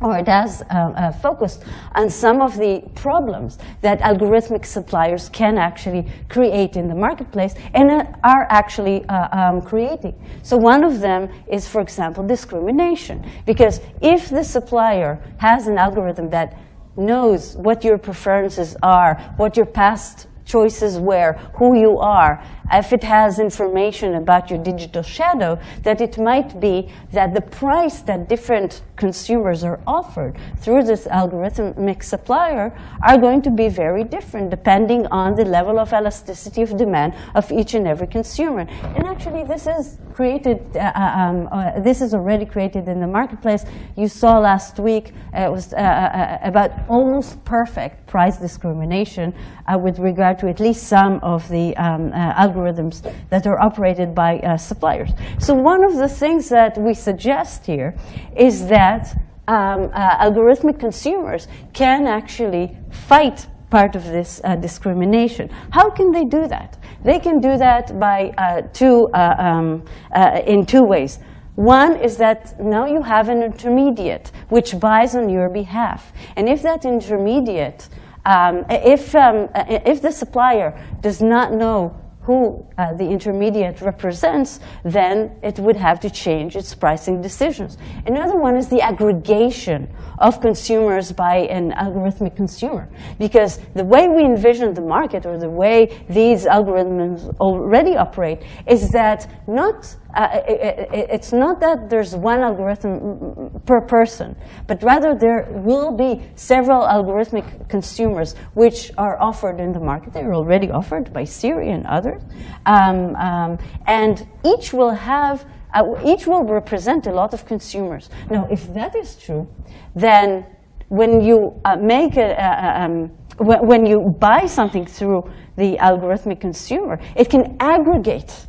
or 0.00 0.16
it 0.16 0.28
has 0.28 0.62
uh, 0.62 0.74
uh, 0.74 1.12
focused 1.12 1.64
on 1.94 2.08
some 2.08 2.40
of 2.40 2.56
the 2.56 2.82
problems 2.94 3.58
that 3.80 3.98
algorithmic 4.00 4.64
suppliers 4.64 5.28
can 5.28 5.58
actually 5.58 6.06
create 6.28 6.76
in 6.76 6.88
the 6.88 6.94
marketplace 6.94 7.54
and 7.74 7.90
uh, 7.90 8.04
are 8.22 8.46
actually 8.50 9.04
uh, 9.06 9.28
um, 9.32 9.60
creating. 9.60 10.14
So 10.42 10.56
one 10.56 10.84
of 10.84 11.00
them 11.00 11.28
is, 11.50 11.66
for 11.66 11.80
example, 11.80 12.24
discrimination. 12.24 13.24
Because 13.44 13.80
if 14.00 14.30
the 14.30 14.44
supplier 14.44 15.20
has 15.38 15.66
an 15.66 15.78
algorithm 15.78 16.30
that 16.30 16.56
knows 16.96 17.56
what 17.56 17.84
your 17.84 17.98
preferences 17.98 18.76
are, 18.82 19.34
what 19.36 19.56
your 19.56 19.66
past 19.66 20.28
choices 20.44 20.98
were, 20.98 21.34
who 21.56 21.78
you 21.78 21.98
are, 21.98 22.42
if 22.72 22.92
it 22.92 23.04
has 23.04 23.38
information 23.38 24.14
about 24.14 24.50
your 24.50 24.62
digital 24.62 25.02
shadow, 25.02 25.58
that 25.82 26.00
it 26.00 26.18
might 26.18 26.60
be 26.60 26.88
that 27.12 27.34
the 27.34 27.40
price 27.40 28.00
that 28.02 28.28
different 28.28 28.82
consumers 28.96 29.62
are 29.64 29.80
offered 29.86 30.36
through 30.58 30.82
this 30.82 31.06
algorithmic 31.06 32.02
supplier 32.02 32.76
are 33.02 33.16
going 33.16 33.40
to 33.42 33.50
be 33.50 33.68
very 33.68 34.04
different 34.04 34.50
depending 34.50 35.06
on 35.06 35.34
the 35.36 35.44
level 35.44 35.78
of 35.78 35.92
elasticity 35.92 36.62
of 36.62 36.76
demand 36.76 37.14
of 37.34 37.50
each 37.52 37.74
and 37.74 37.86
every 37.86 38.06
consumer. 38.06 38.66
And 38.96 39.06
actually, 39.06 39.44
this 39.44 39.66
is 39.66 39.98
created, 40.12 40.58
uh, 40.76 40.92
uh 40.94 41.00
um, 41.18 41.48
uh, 41.52 41.80
this 41.80 42.00
is 42.00 42.12
already 42.12 42.44
created 42.44 42.88
in 42.88 43.00
the 43.00 43.06
marketplace. 43.06 43.64
You 43.96 44.08
saw 44.08 44.38
last 44.38 44.78
week 44.78 45.12
uh, 45.32 45.42
it 45.42 45.52
was 45.52 45.72
uh, 45.72 45.76
uh, 45.76 46.38
about 46.42 46.72
almost 46.88 47.44
perfect 47.44 48.07
price 48.08 48.38
discrimination 48.38 49.34
with 49.82 49.98
regard 49.98 50.38
to 50.38 50.48
at 50.48 50.60
least 50.60 50.88
some 50.88 51.20
of 51.22 51.48
the 51.48 51.76
um, 51.76 52.10
algorithms 52.12 53.02
that 53.30 53.46
are 53.46 53.60
operated 53.60 54.14
by 54.14 54.56
suppliers. 54.56 55.10
So 55.38 55.54
one 55.54 55.84
of 55.84 55.96
the 55.96 56.08
things 56.08 56.48
that 56.48 56.76
we 56.78 56.94
suggest 56.94 57.66
here 57.66 57.94
is 58.36 58.66
that 58.68 59.14
um, 59.48 59.88
algorithmic 59.90 60.78
consumers 60.78 61.48
can 61.72 62.06
actually 62.06 62.76
fight 62.90 63.46
part 63.70 63.96
of 63.96 64.04
this 64.04 64.40
uh, 64.44 64.56
discrimination. 64.56 65.48
How 65.70 65.90
can 65.90 66.10
they 66.10 66.24
do 66.24 66.46
that? 66.48 66.78
They 67.04 67.18
can 67.18 67.40
do 67.40 67.56
that 67.58 67.98
by 67.98 68.32
uh, 68.38 68.62
two, 68.72 69.08
uh, 69.14 69.34
um, 69.38 69.84
uh, 70.14 70.40
in 70.46 70.66
two 70.66 70.82
ways. 70.82 71.18
One 71.58 71.96
is 71.96 72.18
that 72.18 72.60
now 72.60 72.86
you 72.86 73.02
have 73.02 73.28
an 73.28 73.42
intermediate 73.42 74.30
which 74.48 74.78
buys 74.78 75.16
on 75.16 75.28
your 75.28 75.48
behalf. 75.48 76.12
And 76.36 76.48
if 76.48 76.62
that 76.62 76.84
intermediate, 76.84 77.88
um, 78.24 78.64
if, 78.70 79.12
um, 79.16 79.48
uh, 79.56 79.64
if 79.66 80.00
the 80.00 80.12
supplier 80.12 80.80
does 81.00 81.20
not 81.20 81.52
know 81.52 82.00
who 82.28 82.64
uh, 82.76 82.92
the 82.92 83.08
intermediate 83.08 83.80
represents, 83.80 84.60
then 84.84 85.34
it 85.42 85.58
would 85.58 85.74
have 85.74 85.98
to 85.98 86.10
change 86.10 86.54
its 86.54 86.74
pricing 86.74 87.20
decisions. 87.20 87.76
Another 88.06 88.36
one 88.36 88.54
is 88.54 88.68
the 88.68 88.80
aggregation 88.80 89.88
of 90.18 90.40
consumers 90.40 91.10
by 91.10 91.38
an 91.50 91.72
algorithmic 91.72 92.36
consumer. 92.36 92.88
Because 93.18 93.58
the 93.74 93.84
way 93.84 94.06
we 94.06 94.24
envision 94.24 94.74
the 94.74 94.82
market 94.82 95.26
or 95.26 95.38
the 95.38 95.50
way 95.50 96.04
these 96.08 96.44
algorithms 96.44 97.34
already 97.40 97.96
operate 97.96 98.42
is 98.66 98.90
that 98.90 99.26
not 99.48 99.96
uh, 100.14 100.40
it, 100.48 100.88
it, 100.92 101.06
it's 101.10 101.32
not 101.32 101.60
that 101.60 101.90
there's 101.90 102.16
one 102.16 102.40
algorithm 102.40 103.60
per 103.66 103.80
person, 103.80 104.34
but 104.66 104.82
rather 104.82 105.14
there 105.14 105.46
will 105.50 105.92
be 105.96 106.22
several 106.34 106.82
algorithmic 106.82 107.68
consumers 107.68 108.34
which 108.54 108.90
are 108.96 109.20
offered 109.20 109.60
in 109.60 109.72
the 109.72 109.80
market. 109.80 110.12
They're 110.12 110.34
already 110.34 110.70
offered 110.70 111.12
by 111.12 111.24
Siri 111.24 111.70
and 111.70 111.86
others. 111.86 112.22
Um, 112.66 113.14
um, 113.16 113.58
and 113.86 114.26
each 114.44 114.72
will 114.72 114.90
have, 114.90 115.44
uh, 115.74 115.84
each 116.04 116.26
will 116.26 116.42
represent 116.42 117.06
a 117.06 117.12
lot 117.12 117.34
of 117.34 117.44
consumers. 117.44 118.08
Now, 118.30 118.48
if 118.50 118.72
that 118.74 118.96
is 118.96 119.16
true, 119.16 119.46
then 119.94 120.46
when 120.88 121.20
you 121.20 121.60
uh, 121.64 121.76
make 121.76 122.16
a, 122.16 122.82
um, 122.82 123.10
when 123.38 123.86
you 123.86 124.16
buy 124.18 124.46
something 124.46 124.84
through 124.84 125.30
the 125.56 125.76
algorithmic 125.76 126.40
consumer, 126.40 126.98
it 127.14 127.30
can 127.30 127.56
aggregate 127.60 128.47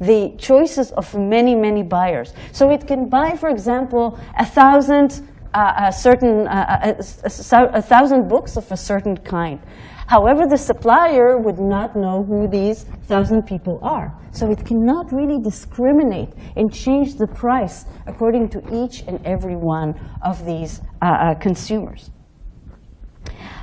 the 0.00 0.34
choices 0.38 0.92
of 0.92 1.14
many, 1.14 1.54
many 1.54 1.82
buyers. 1.82 2.34
So 2.52 2.70
it 2.70 2.86
can 2.86 3.08
buy, 3.08 3.36
for 3.36 3.48
example, 3.48 4.18
a 4.38 4.44
thousand, 4.44 5.26
uh, 5.54 5.88
a 5.88 5.92
certain, 5.92 6.46
uh, 6.46 6.80
a, 6.82 7.02
a, 7.24 7.78
a, 7.78 7.82
thousand 7.82 8.28
books 8.28 8.56
of 8.56 8.70
a 8.70 8.76
certain 8.76 9.16
kind. 9.16 9.60
However, 10.06 10.46
the 10.46 10.58
supplier 10.58 11.36
would 11.38 11.58
not 11.58 11.96
know 11.96 12.22
who 12.22 12.46
these 12.46 12.84
thousand 13.08 13.42
people 13.42 13.80
are. 13.82 14.14
So 14.30 14.50
it 14.50 14.64
cannot 14.64 15.12
really 15.12 15.40
discriminate 15.40 16.28
and 16.56 16.72
change 16.72 17.16
the 17.16 17.26
price 17.26 17.86
according 18.06 18.50
to 18.50 18.84
each 18.84 19.02
and 19.08 19.24
every 19.26 19.56
one 19.56 19.94
of 20.22 20.44
these 20.44 20.80
uh, 21.02 21.06
uh 21.06 21.34
consumers. 21.34 22.10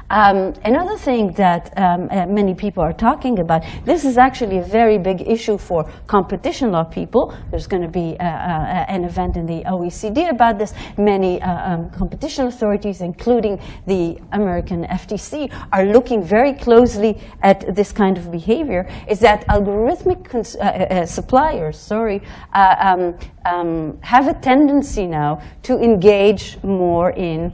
Um, 0.09 0.53
another 0.63 0.97
thing 0.97 1.31
that 1.33 1.73
um, 1.77 2.07
uh, 2.11 2.25
many 2.27 2.53
people 2.53 2.83
are 2.83 2.93
talking 2.93 3.39
about, 3.39 3.63
this 3.85 4.05
is 4.05 4.17
actually 4.17 4.57
a 4.57 4.63
very 4.63 4.97
big 4.97 5.21
issue 5.21 5.57
for 5.57 5.89
competition 6.07 6.71
law 6.71 6.83
people. 6.83 7.33
There's 7.49 7.67
going 7.67 7.81
to 7.83 7.87
be 7.87 8.17
uh, 8.19 8.23
uh, 8.23 8.85
an 8.87 9.05
event 9.05 9.37
in 9.37 9.45
the 9.45 9.63
OECD 9.63 10.29
about 10.29 10.59
this. 10.59 10.73
Many 10.97 11.41
uh, 11.41 11.73
um, 11.73 11.89
competition 11.89 12.47
authorities, 12.47 13.01
including 13.01 13.59
the 13.87 14.19
American 14.33 14.85
FTC, 14.85 15.51
are 15.71 15.85
looking 15.85 16.21
very 16.21 16.53
closely 16.53 17.19
at 17.41 17.75
this 17.75 17.91
kind 17.91 18.17
of 18.17 18.31
behavior. 18.31 18.87
Is 19.07 19.19
that 19.21 19.47
algorithmic 19.47 20.33
uh, 20.35 20.63
uh, 20.63 21.05
suppliers, 21.05 21.79
sorry, 21.79 22.21
um, 22.53 23.17
um, 23.45 23.97
have 24.01 24.27
a 24.27 24.33
tendency 24.33 25.07
now 25.07 25.41
to 25.63 25.79
engage 25.79 26.61
more 26.63 27.11
in 27.11 27.53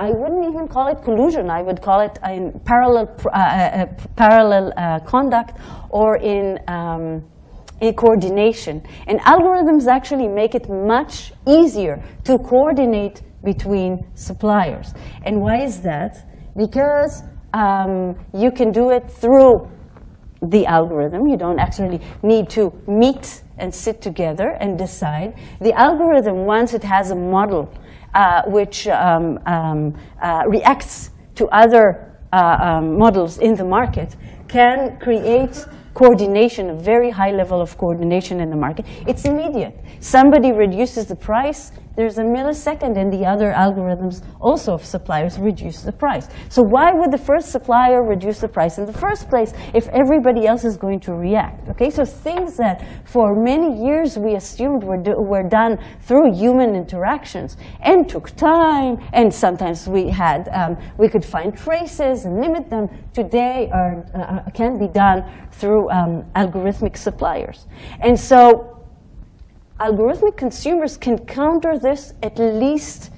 I 0.00 0.12
wouldn't 0.12 0.46
even 0.48 0.66
call 0.66 0.88
it 0.88 1.02
collusion. 1.02 1.50
I 1.50 1.60
would 1.60 1.82
call 1.82 2.00
it 2.00 2.18
in 2.26 2.58
parallel, 2.64 3.14
uh, 3.26 3.28
uh, 3.28 3.36
uh, 3.36 3.86
parallel 4.16 4.72
uh, 4.74 5.00
conduct 5.00 5.58
or 5.90 6.16
in, 6.16 6.58
um, 6.68 7.22
in 7.82 7.92
coordination. 7.92 8.82
And 9.06 9.20
algorithms 9.20 9.86
actually 9.88 10.26
make 10.26 10.54
it 10.54 10.70
much 10.70 11.34
easier 11.46 12.02
to 12.24 12.38
coordinate 12.38 13.20
between 13.44 14.06
suppliers. 14.14 14.94
And 15.26 15.42
why 15.42 15.60
is 15.64 15.82
that? 15.82 16.26
Because 16.56 17.22
um, 17.52 18.16
you 18.32 18.50
can 18.50 18.72
do 18.72 18.92
it 18.92 19.10
through 19.10 19.70
the 20.40 20.64
algorithm. 20.64 21.26
You 21.26 21.36
don't 21.36 21.58
actually 21.58 22.00
need 22.22 22.48
to 22.50 22.72
meet 22.86 23.42
and 23.58 23.74
sit 23.74 24.00
together 24.00 24.56
and 24.60 24.78
decide. 24.78 25.34
The 25.60 25.74
algorithm, 25.74 26.46
once 26.46 26.72
it 26.72 26.84
has 26.84 27.10
a 27.10 27.14
model 27.14 27.70
uh, 28.14 28.42
which 28.46 28.86
um, 28.88 29.38
um, 29.46 29.94
uh, 30.20 30.44
reacts 30.46 31.10
to 31.36 31.46
other 31.48 32.12
uh, 32.32 32.56
um, 32.60 32.98
models 32.98 33.38
in 33.38 33.54
the 33.54 33.64
market 33.64 34.16
can 34.48 34.98
create 34.98 35.64
coordination, 35.94 36.70
a 36.70 36.74
very 36.74 37.10
high 37.10 37.32
level 37.32 37.60
of 37.60 37.76
coordination 37.76 38.40
in 38.40 38.50
the 38.50 38.56
market. 38.56 38.86
It's 39.06 39.24
immediate. 39.24 39.84
Somebody 40.00 40.52
reduces 40.52 41.06
the 41.06 41.16
price, 41.16 41.72
there's 41.96 42.18
a 42.18 42.22
millisecond 42.22 42.96
and 42.96 43.12
the 43.12 43.26
other 43.26 43.52
algorithms 43.52 44.22
also 44.40 44.74
of 44.74 44.84
suppliers 44.84 45.38
reduce 45.38 45.82
the 45.82 45.92
price. 45.92 46.28
So 46.48 46.62
why 46.62 46.92
would 46.92 47.10
the 47.10 47.18
first 47.18 47.50
supplier 47.50 48.02
reduce 48.02 48.40
the 48.40 48.48
price 48.48 48.78
in 48.78 48.86
the 48.86 48.92
first 48.92 49.28
place 49.28 49.52
if 49.74 49.88
everybody 49.88 50.46
else 50.46 50.64
is 50.64 50.76
going 50.76 51.00
to 51.00 51.12
react? 51.12 51.68
Okay, 51.70 51.90
so 51.90 52.04
things 52.04 52.56
that 52.56 52.86
for 53.04 53.34
many 53.34 53.84
years 53.84 54.16
we 54.18 54.34
assumed 54.34 54.84
were, 54.84 54.96
do, 54.96 55.14
were 55.18 55.48
done 55.48 55.78
through 56.00 56.34
human 56.34 56.74
interactions 56.74 57.56
and 57.80 58.08
took 58.08 58.30
time 58.36 58.98
and 59.12 59.32
sometimes 59.32 59.88
we 59.88 60.08
had, 60.08 60.48
um, 60.52 60.76
we 60.98 61.08
could 61.08 61.24
find 61.24 61.56
traces 61.56 62.24
and 62.24 62.40
limit 62.40 62.70
them, 62.70 62.88
today 63.12 63.68
are, 63.72 64.04
uh, 64.14 64.50
can 64.52 64.78
be 64.78 64.88
done 64.88 65.24
through 65.50 65.90
um, 65.90 66.24
algorithmic 66.34 66.96
suppliers. 66.96 67.66
And 68.00 68.18
so 68.18 68.79
algorithmic 69.80 70.36
consumers 70.36 70.96
can 70.96 71.18
counter 71.18 71.78
this 71.78 72.12
at 72.22 72.38
least 72.38 73.10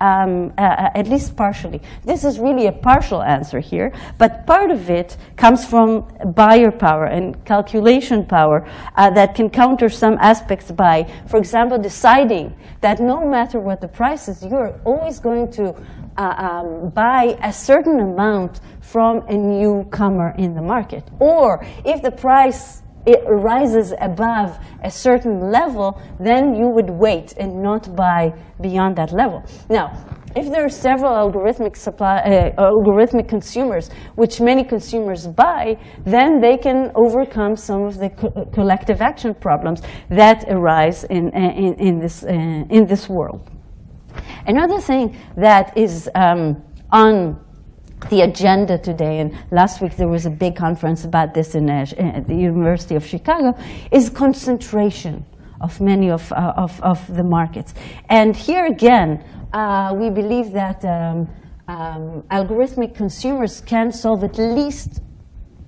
um, 0.00 0.52
uh, 0.58 0.62
uh, 0.62 0.90
at 0.94 1.08
least 1.08 1.36
partially. 1.36 1.80
This 2.04 2.22
is 2.24 2.38
really 2.38 2.66
a 2.66 2.72
partial 2.72 3.22
answer 3.22 3.60
here, 3.60 3.94
but 4.18 4.46
part 4.46 4.70
of 4.70 4.90
it 4.90 5.16
comes 5.36 5.64
from 5.64 6.06
buyer 6.34 6.70
power 6.70 7.06
and 7.06 7.42
calculation 7.46 8.26
power 8.26 8.68
uh, 8.96 9.10
that 9.10 9.34
can 9.34 9.48
counter 9.48 9.88
some 9.88 10.18
aspects 10.20 10.70
by, 10.70 11.10
for 11.28 11.38
example, 11.38 11.78
deciding 11.78 12.54
that 12.82 13.00
no 13.00 13.26
matter 13.26 13.58
what 13.58 13.80
the 13.80 13.88
price 13.88 14.28
is, 14.28 14.44
you're 14.44 14.78
always 14.84 15.18
going 15.18 15.50
to 15.52 15.74
uh, 16.18 16.34
um, 16.36 16.90
buy 16.90 17.36
a 17.42 17.52
certain 17.52 18.00
amount 18.00 18.60
from 18.82 19.26
a 19.28 19.34
newcomer 19.34 20.34
in 20.36 20.54
the 20.54 20.62
market. 20.62 21.04
Or 21.20 21.64
if 21.84 22.02
the 22.02 22.10
price 22.10 22.82
it 23.06 23.22
rises 23.26 23.94
above 24.00 24.58
a 24.82 24.90
certain 24.90 25.50
level, 25.50 26.00
then 26.18 26.54
you 26.54 26.68
would 26.68 26.90
wait 26.90 27.34
and 27.38 27.62
not 27.62 27.94
buy 27.94 28.32
beyond 28.60 28.96
that 28.96 29.12
level. 29.12 29.44
Now, 29.70 29.92
if 30.34 30.50
there 30.50 30.64
are 30.64 30.68
several 30.68 31.12
algorithmic 31.12 31.76
supply, 31.76 32.18
uh, 32.18 32.50
algorithmic 32.60 33.26
consumers, 33.26 33.90
which 34.16 34.40
many 34.40 34.64
consumers 34.64 35.26
buy, 35.26 35.78
then 36.04 36.40
they 36.40 36.58
can 36.58 36.92
overcome 36.94 37.56
some 37.56 37.84
of 37.84 37.98
the 37.98 38.10
co 38.10 38.28
collective 38.52 39.00
action 39.00 39.34
problems 39.34 39.80
that 40.10 40.44
arise 40.48 41.04
in, 41.04 41.30
in, 41.30 41.74
in 41.74 41.98
this, 42.00 42.22
uh, 42.24 42.28
in 42.28 42.86
this 42.86 43.08
world. 43.08 43.50
Another 44.46 44.78
thing 44.78 45.16
that 45.36 45.76
is 45.76 46.10
um, 46.14 46.62
on 46.92 47.40
the 48.10 48.22
agenda 48.22 48.78
today, 48.78 49.18
and 49.20 49.36
last 49.50 49.80
week 49.80 49.96
there 49.96 50.08
was 50.08 50.26
a 50.26 50.30
big 50.30 50.56
conference 50.56 51.04
about 51.04 51.34
this 51.34 51.54
in 51.54 51.68
uh, 51.68 51.86
the 52.26 52.34
University 52.34 52.94
of 52.94 53.04
Chicago, 53.04 53.56
is 53.90 54.10
concentration 54.10 55.24
of 55.60 55.80
many 55.80 56.10
of, 56.10 56.32
uh, 56.32 56.52
of, 56.56 56.80
of, 56.82 57.14
the 57.16 57.24
markets. 57.24 57.74
And 58.08 58.36
here 58.36 58.66
again, 58.66 59.24
uh, 59.52 59.94
we 59.96 60.10
believe 60.10 60.52
that 60.52 60.84
um, 60.84 61.28
um, 61.68 62.22
algorithmic 62.30 62.94
consumers 62.94 63.60
can 63.60 63.90
solve 63.92 64.22
at 64.22 64.38
least 64.38 65.00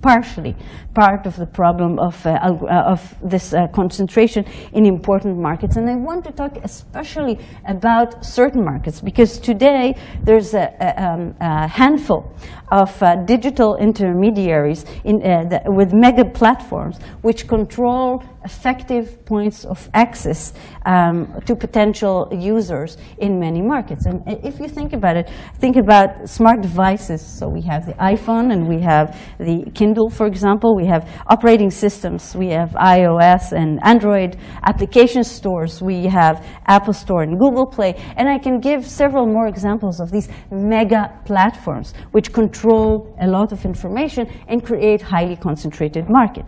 partially 0.01 0.55
part 0.93 1.25
of 1.25 1.35
the 1.35 1.45
problem 1.45 1.99
of, 1.99 2.25
uh, 2.25 2.31
uh, 2.41 2.91
of 2.93 3.15
this 3.21 3.53
uh, 3.53 3.67
concentration 3.67 4.45
in 4.73 4.85
important 4.85 5.37
markets. 5.37 5.75
And 5.75 5.89
I 5.89 5.95
want 5.95 6.25
to 6.25 6.31
talk 6.31 6.57
especially 6.63 7.39
about 7.67 8.25
certain 8.25 8.63
markets 8.63 9.01
because 9.01 9.39
today 9.39 9.95
there's 10.23 10.53
a, 10.53 10.73
a, 10.79 11.03
um, 11.03 11.35
a 11.39 11.67
handful 11.67 12.33
of 12.71 13.01
uh, 13.01 13.15
digital 13.25 13.75
intermediaries 13.77 14.85
in, 15.03 15.21
uh, 15.23 15.43
the, 15.49 15.61
with 15.67 15.93
mega 15.93 16.25
platforms 16.25 16.99
which 17.21 17.47
control 17.47 18.23
effective 18.45 19.23
points 19.25 19.65
of 19.65 19.89
access 19.93 20.53
um, 20.85 21.39
to 21.45 21.55
potential 21.55 22.29
users 22.31 22.97
in 23.17 23.39
many 23.39 23.61
markets. 23.61 24.05
And 24.05 24.23
if 24.43 24.59
you 24.59 24.67
think 24.67 24.93
about 24.93 25.17
it, 25.17 25.29
think 25.59 25.75
about 25.75 26.29
smart 26.29 26.61
devices. 26.61 27.21
So 27.21 27.49
we 27.49 27.61
have 27.63 27.85
the 27.85 27.93
iPhone 27.93 28.53
and 28.53 28.67
we 28.67 28.79
have 28.81 29.17
the 29.39 29.69
Kindle, 29.73 30.09
for 30.09 30.25
example. 30.25 30.75
We 30.75 30.85
have 30.85 31.09
operating 31.27 31.71
systems. 31.71 32.35
We 32.35 32.47
have 32.49 32.71
iOS 32.71 33.51
and 33.51 33.79
Android 33.83 34.37
application 34.63 35.23
stores. 35.23 35.81
We 35.81 36.05
have 36.05 36.45
Apple 36.67 36.93
Store 36.93 37.23
and 37.23 37.37
Google 37.37 37.65
Play. 37.65 37.95
And 38.15 38.29
I 38.29 38.37
can 38.37 38.59
give 38.59 38.85
several 38.85 39.25
more 39.25 39.47
examples 39.47 39.99
of 39.99 40.11
these 40.11 40.29
mega 40.51 41.19
platforms 41.25 41.93
which 42.11 42.31
control 42.31 42.58
a 42.65 43.27
lot 43.27 43.51
of 43.51 43.65
information 43.65 44.27
and 44.47 44.63
create 44.63 45.01
highly 45.01 45.35
concentrated 45.35 46.09
market. 46.09 46.45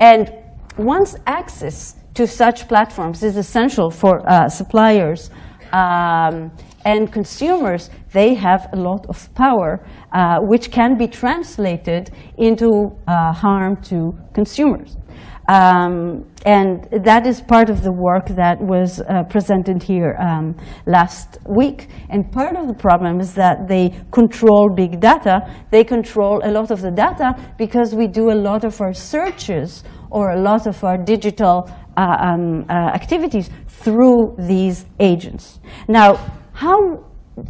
And 0.00 0.32
once 0.78 1.16
access 1.26 1.96
to 2.14 2.26
such 2.26 2.68
platforms 2.68 3.22
is 3.22 3.36
essential 3.36 3.90
for 3.90 4.22
uh, 4.28 4.48
suppliers 4.48 5.30
um, 5.72 6.50
and 6.84 7.12
consumers, 7.12 7.90
they 8.12 8.34
have 8.34 8.68
a 8.72 8.76
lot 8.76 9.06
of 9.08 9.34
power, 9.34 9.84
uh, 10.12 10.38
which 10.40 10.70
can 10.70 10.96
be 10.96 11.08
translated 11.08 12.10
into 12.38 12.90
uh, 13.08 13.32
harm 13.32 13.76
to 13.82 14.12
consumers. 14.32 14.96
Um, 15.48 16.24
and 16.44 16.88
that 17.04 17.26
is 17.26 17.40
part 17.40 17.70
of 17.70 17.82
the 17.82 17.92
work 17.92 18.26
that 18.28 18.60
was 18.60 19.00
uh, 19.00 19.22
presented 19.24 19.82
here 19.82 20.16
um, 20.18 20.56
last 20.86 21.38
week. 21.48 21.88
And 22.10 22.30
part 22.30 22.56
of 22.56 22.66
the 22.66 22.74
problem 22.74 23.20
is 23.20 23.34
that 23.34 23.68
they 23.68 23.90
control 24.10 24.68
big 24.74 25.00
data. 25.00 25.40
They 25.70 25.84
control 25.84 26.40
a 26.42 26.50
lot 26.50 26.70
of 26.70 26.80
the 26.80 26.90
data 26.90 27.34
because 27.58 27.94
we 27.94 28.08
do 28.08 28.30
a 28.30 28.34
lot 28.34 28.64
of 28.64 28.80
our 28.80 28.92
searches 28.92 29.84
or 30.10 30.30
a 30.30 30.40
lot 30.40 30.66
of 30.66 30.82
our 30.82 30.98
digital 30.98 31.70
uh, 31.96 32.16
um, 32.20 32.64
uh, 32.68 32.72
activities 32.72 33.50
through 33.68 34.34
these 34.38 34.86
agents. 34.98 35.60
Now, 35.88 36.16
how 36.52 37.04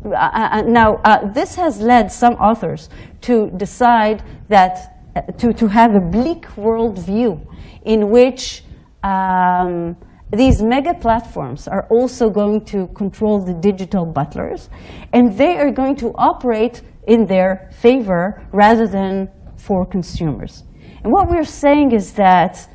uh, 0.04 0.16
uh 0.16 0.62
now, 0.66 0.96
uh, 1.04 1.30
this 1.32 1.54
has 1.54 1.80
led 1.80 2.10
some 2.10 2.34
authors 2.34 2.88
to 3.20 3.50
decide 3.56 4.22
that, 4.48 5.38
to, 5.38 5.52
to 5.52 5.68
have 5.68 5.94
a 5.94 6.00
bleak 6.00 6.46
worldview 6.56 7.40
in 7.86 8.10
which 8.10 8.62
um, 9.02 9.96
these 10.32 10.60
mega 10.60 10.92
platforms 10.92 11.68
are 11.68 11.86
also 11.88 12.28
going 12.28 12.64
to 12.64 12.88
control 12.88 13.40
the 13.40 13.54
digital 13.54 14.04
butlers, 14.04 14.68
and 15.12 15.38
they 15.38 15.56
are 15.56 15.70
going 15.70 15.96
to 15.96 16.12
operate 16.16 16.82
in 17.06 17.26
their 17.26 17.70
favor 17.80 18.44
rather 18.52 18.88
than 18.88 19.30
for 19.56 19.86
consumers. 19.86 20.64
And 21.04 21.12
what 21.12 21.28
we're 21.30 21.44
saying 21.44 21.92
is 21.92 22.12
that 22.14 22.68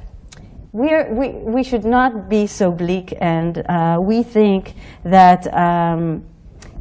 we're, 0.72 1.14
we, 1.14 1.30
we 1.30 1.64
should 1.64 1.84
not 1.84 2.30
be 2.30 2.48
so 2.48 2.72
bleak, 2.72 3.14
and 3.20 3.58
uh, 3.68 3.98
we 4.02 4.24
think 4.24 4.76
that 5.04 5.54
um, 5.54 6.24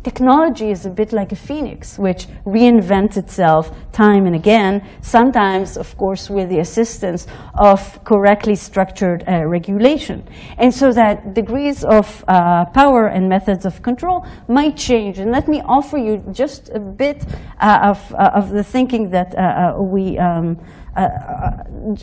technology 0.03 0.71
is 0.71 0.87
a 0.87 0.91
bit 0.91 1.13
like 1.13 1.33
a 1.33 1.37
phoenix, 1.37 1.99
which 1.99 2.27
reinvents 2.45 3.17
itself 3.17 3.71
time 3.93 4.27
and 4.27 4.35
again, 4.35 4.87
sometimes, 5.03 5.77
of 5.77 5.97
course, 5.97 6.31
with 6.31 6.49
the 6.49 6.61
assistance 6.61 7.27
of 7.55 8.03
correctly 8.05 8.55
structured 8.55 9.25
uh, 9.29 9.45
regulation. 9.45 10.27
And 10.59 10.73
so 10.73 10.93
that 10.93 11.35
degrees 11.35 11.85
of 11.85 12.25
uh, 12.29 12.65
power 12.67 13.09
and 13.09 13.29
methods 13.29 13.65
of 13.67 13.83
control 13.83 14.27
might 14.49 14.77
change. 14.77 15.19
And 15.19 15.31
let 15.31 15.49
me 15.49 15.61
offer 15.65 15.99
you 15.99 16.25
just 16.33 16.71
a 16.71 16.81
bit 16.81 17.25
uh, 17.61 17.81
of, 17.83 18.15
uh, 18.15 18.31
of 18.35 18.51
the 18.51 18.65
thinking 18.65 19.11
that 19.11 19.35
uh, 19.35 19.77
uh, 19.79 19.83
we 19.83 20.19
um, 20.19 20.59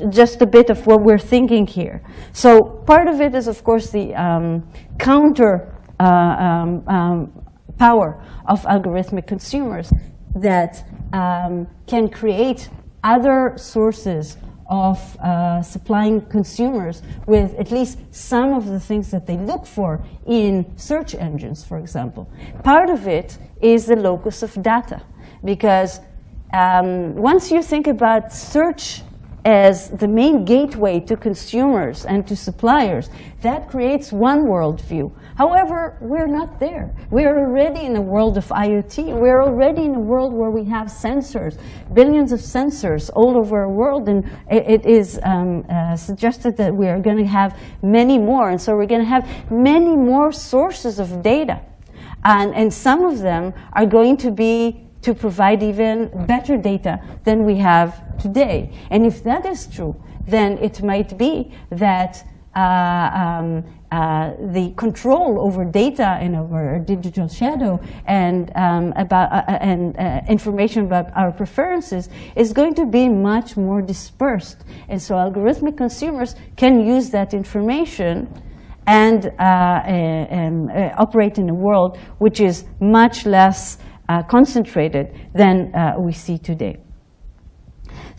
just 0.10 0.42
a 0.42 0.46
bit 0.46 0.70
of 0.70 0.88
what 0.88 1.02
we're 1.02 1.20
thinking 1.20 1.68
here. 1.68 2.02
So 2.32 2.64
part 2.64 3.08
of 3.08 3.22
it 3.22 3.36
is, 3.36 3.48
of 3.48 3.64
course, 3.64 3.90
the 3.90 4.16
um, 4.16 4.68
counter 4.98 5.74
um, 6.00 6.84
um, 6.88 7.47
power 7.78 8.22
of 8.46 8.62
algorithmic 8.64 9.28
consumers 9.28 9.92
that 10.36 10.84
um, 11.14 11.68
can 11.88 12.10
create 12.10 12.70
other 13.04 13.54
sources 13.58 14.38
of 14.70 15.18
uh, 15.20 15.62
supplying 15.62 16.22
consumers 16.22 17.02
with 17.26 17.54
at 17.56 17.72
least 17.72 18.00
some 18.12 18.54
of 18.54 18.66
the 18.66 18.80
things 18.80 19.12
that 19.12 19.26
they 19.26 19.38
look 19.38 19.66
for 19.66 20.04
in 20.26 20.66
search 20.78 21.16
engines, 21.16 21.64
for 21.64 21.78
example. 21.78 22.30
Part 22.64 22.90
of 22.90 23.08
it 23.08 23.38
is 23.62 23.86
the 23.86 23.96
locus 23.96 24.44
of 24.44 24.62
data, 24.62 25.02
because 25.44 26.02
um, 26.54 27.16
once 27.16 27.52
you 27.52 27.62
think 27.62 27.88
about 27.88 28.34
search 28.34 29.04
as 29.46 29.90
the 29.92 30.08
main 30.08 30.44
gateway 30.44 31.00
to 31.00 31.16
consumers 31.16 32.06
and 32.06 32.28
to 32.28 32.36
suppliers, 32.36 33.10
that 33.42 33.70
creates 33.70 34.12
one 34.12 34.46
worldview. 34.46 35.12
However, 35.36 35.98
we're 36.02 36.28
not 36.28 36.60
there. 36.60 36.94
We're 37.12 37.38
already 37.38 37.82
in 37.82 37.96
a 37.96 38.02
world 38.02 38.38
of 38.38 38.48
IoT. 38.48 39.18
We're 39.18 39.42
already 39.42 39.84
in 39.84 39.96
a 39.96 40.00
world 40.00 40.34
where 40.34 40.50
we 40.50 40.66
have 40.66 40.88
sensors, 40.88 41.58
billions 41.94 42.32
of 42.32 42.40
sensors 42.40 43.10
all 43.14 43.38
over 43.38 43.62
the 43.62 43.70
world, 43.70 44.10
and 44.10 44.30
it 44.50 44.86
is 44.86 45.20
um, 45.24 45.64
uh, 45.70 45.96
suggested 45.96 46.58
that 46.58 46.76
we 46.76 46.88
are 46.88 47.00
going 47.00 47.18
to 47.18 47.26
have 47.26 47.58
many 47.82 48.18
more. 48.18 48.50
And 48.50 48.60
so 48.60 48.76
we're 48.76 48.88
going 48.88 49.02
to 49.02 49.08
have 49.08 49.52
many 49.52 49.96
more 49.96 50.32
sources 50.32 51.00
of 51.00 51.22
data. 51.22 51.62
And, 52.24 52.54
and 52.56 52.74
some 52.74 53.06
of 53.06 53.20
them 53.20 53.54
are 53.74 53.86
going 53.86 54.18
to 54.18 54.32
be 54.32 54.87
to 55.08 55.14
provide 55.14 55.64
even 55.64 56.10
better 56.28 56.58
data 56.58 57.00
than 57.24 57.46
we 57.46 57.56
have 57.56 57.90
today. 58.18 58.70
And 58.90 59.06
if 59.06 59.24
that 59.24 59.46
is 59.46 59.66
true, 59.66 59.96
then 60.28 60.58
it 60.58 60.84
might 60.84 61.18
be 61.18 61.54
that 61.70 62.28
uh, 62.54 62.60
um, 62.60 63.64
uh, 63.90 64.34
the 64.52 64.74
control 64.76 65.40
over 65.40 65.64
data 65.64 66.18
and 66.20 66.36
over 66.36 66.78
digital 66.80 67.30
shadow 67.30 67.80
and 68.06 68.52
um, 68.56 68.92
about 68.98 69.32
uh, 69.32 69.36
uh 69.48 69.58
and 69.62 69.96
uh, 69.96 70.20
information 70.28 70.84
about 70.84 71.08
our 71.16 71.32
preferences 71.32 72.10
is 72.36 72.52
going 72.52 72.74
to 72.74 72.86
be 72.86 73.08
much 73.08 73.56
more 73.56 73.82
dispersed. 73.82 74.66
And 74.90 75.02
so 75.02 75.16
algorithmic 75.16 75.78
consumers 75.78 76.36
can 76.58 76.86
use 76.86 77.12
that 77.12 77.34
information 77.34 78.28
and, 78.88 79.28
uh, 79.40 79.84
and 79.88 80.70
operate 80.98 81.38
in 81.38 81.50
a 81.50 81.54
world 81.54 81.98
which 82.18 82.40
is 82.42 82.66
much 82.82 83.26
less 83.26 83.78
concentrated 84.30 85.14
than 85.34 85.74
uh, 85.76 85.94
we 86.00 86.12
see 86.12 86.38
today. 86.38 86.78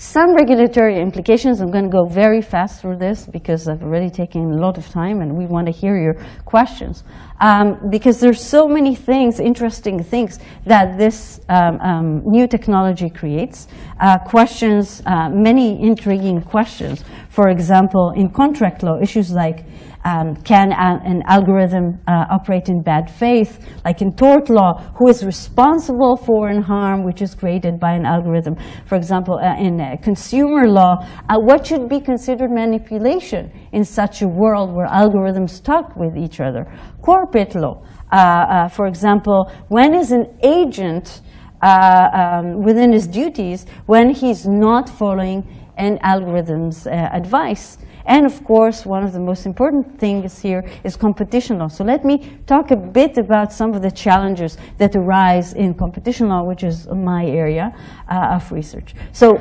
Some 0.00 0.34
regulatory 0.36 1.00
implications, 1.00 1.60
I'm 1.60 1.72
going 1.72 1.84
to 1.84 1.90
go 1.90 2.04
very 2.04 2.40
fast 2.40 2.80
through 2.80 2.98
this 2.98 3.26
because 3.26 3.66
I've 3.66 3.82
already 3.82 4.10
taken 4.10 4.52
a 4.52 4.56
lot 4.56 4.78
of 4.78 4.88
time 4.88 5.20
and 5.20 5.36
we 5.36 5.46
want 5.46 5.66
to 5.66 5.72
hear 5.72 5.96
your 5.96 6.14
questions. 6.44 7.02
Um, 7.40 7.90
because 7.90 8.20
there's 8.20 8.40
so 8.40 8.68
many 8.68 8.94
things, 8.94 9.40
interesting 9.40 10.00
things, 10.02 10.38
that 10.66 10.98
this 10.98 11.40
um, 11.48 11.80
um, 11.80 12.22
new 12.24 12.46
technology 12.46 13.10
creates. 13.10 13.66
Uh, 13.98 14.18
questions, 14.18 15.02
uh, 15.06 15.30
many 15.30 15.82
intriguing 15.82 16.42
questions. 16.42 17.04
For 17.28 17.48
example, 17.48 18.12
in 18.16 18.30
contract 18.30 18.84
law, 18.84 19.00
issues 19.00 19.32
like 19.32 19.64
um, 20.04 20.36
can 20.36 20.72
a, 20.72 21.00
an 21.04 21.22
algorithm 21.26 22.00
uh, 22.06 22.26
operate 22.30 22.68
in 22.68 22.82
bad 22.82 23.10
faith? 23.10 23.58
Like 23.84 24.00
in 24.00 24.14
tort 24.14 24.48
law, 24.48 24.92
who 24.96 25.08
is 25.08 25.24
responsible 25.24 26.16
for 26.16 26.48
an 26.48 26.62
harm 26.62 27.04
which 27.04 27.22
is 27.22 27.34
created 27.34 27.80
by 27.80 27.92
an 27.92 28.06
algorithm? 28.06 28.56
For 28.86 28.96
example, 28.96 29.38
uh, 29.38 29.56
in 29.58 29.80
uh, 29.80 29.96
consumer 30.02 30.68
law, 30.68 31.06
uh, 31.28 31.38
what 31.38 31.66
should 31.66 31.88
be 31.88 32.00
considered 32.00 32.50
manipulation 32.50 33.50
in 33.72 33.84
such 33.84 34.22
a 34.22 34.28
world 34.28 34.74
where 34.74 34.86
algorithms 34.86 35.62
talk 35.62 35.96
with 35.96 36.16
each 36.16 36.40
other? 36.40 36.66
Corporate 37.02 37.54
law, 37.54 37.82
uh, 38.12 38.16
uh, 38.16 38.68
for 38.68 38.86
example, 38.86 39.50
when 39.68 39.94
is 39.94 40.12
an 40.12 40.26
agent 40.42 41.20
um, 41.60 42.62
within 42.62 42.92
his 42.92 43.08
duties 43.08 43.66
when 43.86 44.10
he's 44.10 44.46
not 44.46 44.88
following 44.88 45.42
an 45.76 45.98
algorithm's 46.02 46.86
advice? 46.86 47.78
And 48.08 48.24
of 48.24 48.42
course, 48.42 48.86
one 48.86 49.04
of 49.04 49.12
the 49.12 49.20
most 49.20 49.44
important 49.44 49.98
things 50.00 50.40
here 50.40 50.64
is 50.82 50.96
competition 50.96 51.58
law. 51.58 51.68
So 51.68 51.84
let 51.84 52.06
me 52.06 52.38
talk 52.46 52.70
a 52.70 52.76
bit 52.76 53.18
about 53.18 53.52
some 53.52 53.74
of 53.74 53.82
the 53.82 53.90
challenges 53.90 54.56
that 54.78 54.96
arise 54.96 55.52
in 55.52 55.74
competition 55.74 56.28
law, 56.28 56.42
which 56.42 56.64
is 56.64 56.88
my 56.88 57.26
area 57.26 57.70
uh, 58.10 58.36
of 58.36 58.50
research. 58.50 58.94
So 59.12 59.36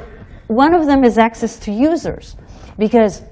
one 0.48 0.74
of 0.74 0.86
them 0.86 1.06
is 1.06 1.18
access 1.18 1.58
to 1.60 1.72
users, 1.72 2.36
because 2.78 3.24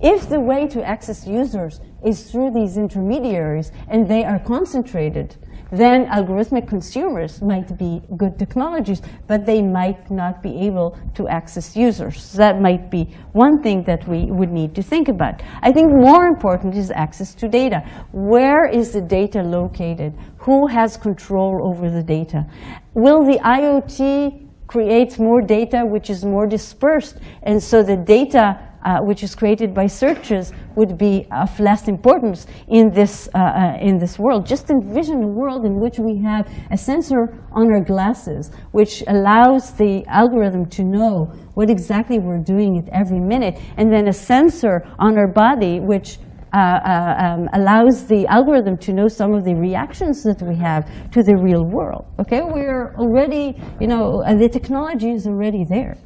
if 0.00 0.28
the 0.28 0.38
way 0.38 0.68
to 0.68 0.84
access 0.84 1.26
users 1.26 1.80
is 2.04 2.30
through 2.30 2.52
these 2.52 2.76
intermediaries 2.76 3.72
and 3.88 4.08
they 4.08 4.24
are 4.24 4.38
concentrated, 4.38 5.36
then 5.72 6.06
algorithmic 6.06 6.68
consumers 6.68 7.42
might 7.42 7.76
be 7.76 8.02
good 8.16 8.38
technologies, 8.38 9.02
but 9.26 9.44
they 9.46 9.62
might 9.62 10.10
not 10.10 10.42
be 10.42 10.60
able 10.60 10.96
to 11.14 11.28
access 11.28 11.76
users. 11.76 12.32
That 12.32 12.60
might 12.60 12.90
be 12.90 13.14
one 13.32 13.62
thing 13.62 13.82
that 13.84 14.06
we 14.06 14.26
would 14.26 14.50
need 14.50 14.74
to 14.76 14.82
think 14.82 15.08
about. 15.08 15.42
I 15.62 15.72
think 15.72 15.92
more 15.92 16.26
important 16.26 16.74
is 16.76 16.90
access 16.90 17.34
to 17.34 17.48
data. 17.48 17.80
Where 18.12 18.66
is 18.66 18.92
the 18.92 19.00
data 19.00 19.42
located? 19.42 20.14
Who 20.38 20.68
has 20.68 20.96
control 20.96 21.60
over 21.62 21.90
the 21.90 22.02
data? 22.02 22.46
Will 22.94 23.24
the 23.24 23.38
IoT 23.40 24.46
create 24.66 25.18
more 25.18 25.40
data 25.40 25.84
which 25.84 26.10
is 26.10 26.24
more 26.24 26.46
dispersed, 26.46 27.18
and 27.42 27.62
so 27.62 27.82
the 27.82 27.96
data 27.96 28.58
uh, 28.86 29.00
which 29.00 29.22
is 29.22 29.34
created 29.34 29.74
by 29.74 29.86
searches 29.86 30.52
would 30.76 30.96
be 30.96 31.26
of 31.32 31.58
less 31.58 31.88
importance 31.88 32.46
in 32.68 32.90
this, 32.90 33.28
uh, 33.34 33.38
uh, 33.38 33.76
in 33.80 33.98
this 33.98 34.16
world. 34.18 34.46
Just 34.46 34.70
envision 34.70 35.24
a 35.24 35.26
world 35.26 35.64
in 35.64 35.80
which 35.80 35.98
we 35.98 36.16
have 36.22 36.48
a 36.70 36.76
sensor 36.76 37.36
on 37.50 37.72
our 37.72 37.82
glasses, 37.82 38.52
which 38.70 39.02
allows 39.08 39.72
the 39.72 40.04
algorithm 40.06 40.66
to 40.66 40.84
know 40.84 41.24
what 41.54 41.68
exactly 41.68 42.18
we're 42.20 42.38
doing 42.38 42.78
at 42.78 42.88
every 42.92 43.18
minute, 43.18 43.58
and 43.76 43.92
then 43.92 44.06
a 44.06 44.12
sensor 44.12 44.86
on 44.98 45.18
our 45.18 45.26
body, 45.26 45.80
which 45.80 46.18
uh, 46.52 46.58
uh, 46.58 47.14
um, 47.18 47.48
allows 47.54 48.06
the 48.06 48.24
algorithm 48.28 48.78
to 48.78 48.92
know 48.92 49.08
some 49.08 49.34
of 49.34 49.44
the 49.44 49.54
reactions 49.54 50.22
that 50.22 50.40
we 50.42 50.54
have 50.54 50.88
to 51.10 51.22
the 51.22 51.36
real 51.36 51.64
world. 51.64 52.06
Okay, 52.20 52.40
we're 52.40 52.94
already, 52.96 53.60
you 53.80 53.88
know, 53.88 54.22
uh, 54.22 54.32
the 54.34 54.48
technology 54.48 55.10
is 55.10 55.26
already 55.26 55.64
there. 55.68 55.96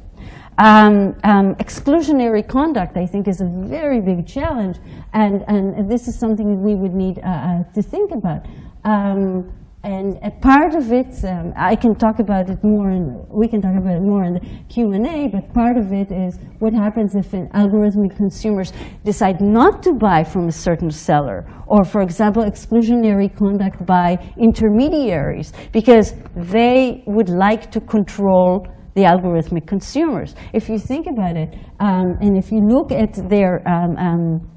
Um, 0.57 1.15
um, 1.23 1.55
exclusionary 1.55 2.47
conduct, 2.47 2.97
I 2.97 3.05
think, 3.05 3.27
is 3.27 3.41
a 3.41 3.45
very 3.45 4.01
big 4.01 4.27
challenge, 4.27 4.77
and, 5.13 5.43
and 5.47 5.89
this 5.89 6.07
is 6.07 6.19
something 6.19 6.47
that 6.49 6.59
we 6.59 6.75
would 6.75 6.93
need 6.93 7.19
uh, 7.19 7.27
uh, 7.27 7.63
to 7.73 7.81
think 7.81 8.11
about. 8.11 8.45
Um, 8.83 9.51
and 9.83 10.19
a 10.21 10.29
part 10.29 10.75
of 10.75 10.91
it, 10.91 11.07
um, 11.25 11.53
I 11.57 11.75
can 11.75 11.95
talk 11.95 12.19
about 12.19 12.49
it 12.51 12.63
more, 12.63 12.91
and 12.91 13.27
we 13.29 13.47
can 13.47 13.61
talk 13.61 13.75
about 13.75 13.95
it 13.95 14.01
more 14.01 14.23
in 14.23 14.35
the 14.35 14.41
Q&A, 14.69 15.27
but 15.29 15.51
part 15.55 15.75
of 15.75 15.91
it 15.91 16.11
is 16.11 16.37
what 16.59 16.71
happens 16.73 17.15
if 17.15 17.31
algorithmic 17.31 18.15
consumers 18.15 18.73
decide 19.03 19.41
not 19.41 19.81
to 19.83 19.93
buy 19.93 20.23
from 20.23 20.47
a 20.49 20.51
certain 20.51 20.91
seller, 20.91 21.49
or 21.65 21.83
for 21.83 22.01
example, 22.01 22.43
exclusionary 22.43 23.35
conduct 23.35 23.83
by 23.83 24.19
intermediaries, 24.37 25.51
because 25.71 26.13
they 26.35 27.03
would 27.07 27.29
like 27.29 27.71
to 27.71 27.81
control 27.81 28.67
the 28.93 29.01
algorithmic 29.01 29.67
consumers. 29.67 30.35
If 30.53 30.69
you 30.69 30.77
think 30.77 31.07
about 31.07 31.35
it, 31.37 31.53
um, 31.79 32.17
and 32.21 32.37
if 32.37 32.51
you 32.51 32.59
look 32.59 32.91
at 32.91 33.13
their, 33.29 33.67
um, 33.67 33.97
um 33.97 34.49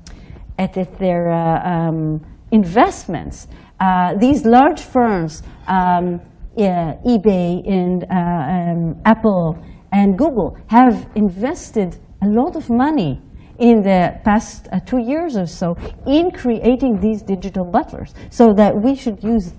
at, 0.58 0.76
at 0.76 0.98
their 0.98 1.30
uh, 1.30 1.88
um, 1.88 2.20
investments, 2.50 3.48
uh, 3.80 4.14
these 4.18 4.44
large 4.44 4.80
firms, 4.80 5.42
um, 5.66 6.20
yeah, 6.56 6.94
eBay 7.04 7.66
and 7.68 8.04
uh, 8.04 8.94
Apple 9.04 9.58
and 9.92 10.16
Google, 10.16 10.56
have 10.68 11.08
invested 11.14 11.96
a 12.22 12.26
lot 12.26 12.56
of 12.56 12.70
money 12.70 13.20
in 13.58 13.82
the 13.82 14.18
past 14.24 14.68
uh, 14.72 14.80
two 14.80 14.98
years 14.98 15.36
or 15.36 15.46
so 15.46 15.76
in 16.06 16.30
creating 16.30 16.98
these 17.00 17.22
digital 17.22 17.64
butlers 17.64 18.14
so 18.30 18.52
that 18.52 18.74
we 18.74 18.94
should 18.94 19.22
use 19.22 19.52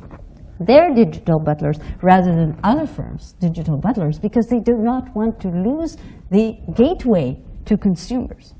their 0.59 0.93
digital 0.93 1.39
butlers 1.39 1.77
rather 2.01 2.33
than 2.33 2.59
other 2.63 2.87
firms' 2.87 3.33
digital 3.39 3.77
butlers 3.77 4.19
because 4.19 4.47
they 4.47 4.59
do 4.59 4.77
not 4.77 5.15
want 5.15 5.39
to 5.41 5.49
lose 5.49 5.97
the 6.31 6.57
gateway 6.75 7.37
to 7.65 7.77
consumers. 7.77 8.53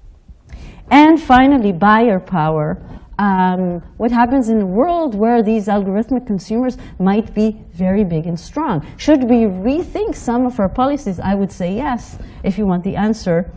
And 0.91 1.21
finally, 1.21 1.71
buyer 1.71 2.19
power 2.19 2.81
um, 3.17 3.81
what 3.97 4.11
happens 4.11 4.49
in 4.49 4.61
a 4.61 4.65
world 4.65 5.15
where 5.15 5.41
these 5.41 5.67
algorithmic 5.67 6.27
consumers 6.27 6.77
might 6.99 7.33
be 7.33 7.61
very 7.71 8.03
big 8.03 8.25
and 8.25 8.37
strong. 8.37 8.85
Should 8.97 9.23
we 9.23 9.45
rethink 9.45 10.15
some 10.15 10.45
of 10.45 10.59
our 10.59 10.69
policies? 10.69 11.19
I 11.19 11.35
would 11.35 11.51
say 11.51 11.73
yes. 11.73 12.17
If 12.43 12.57
you 12.57 12.65
want 12.65 12.83
the 12.83 12.95
answer, 12.95 13.51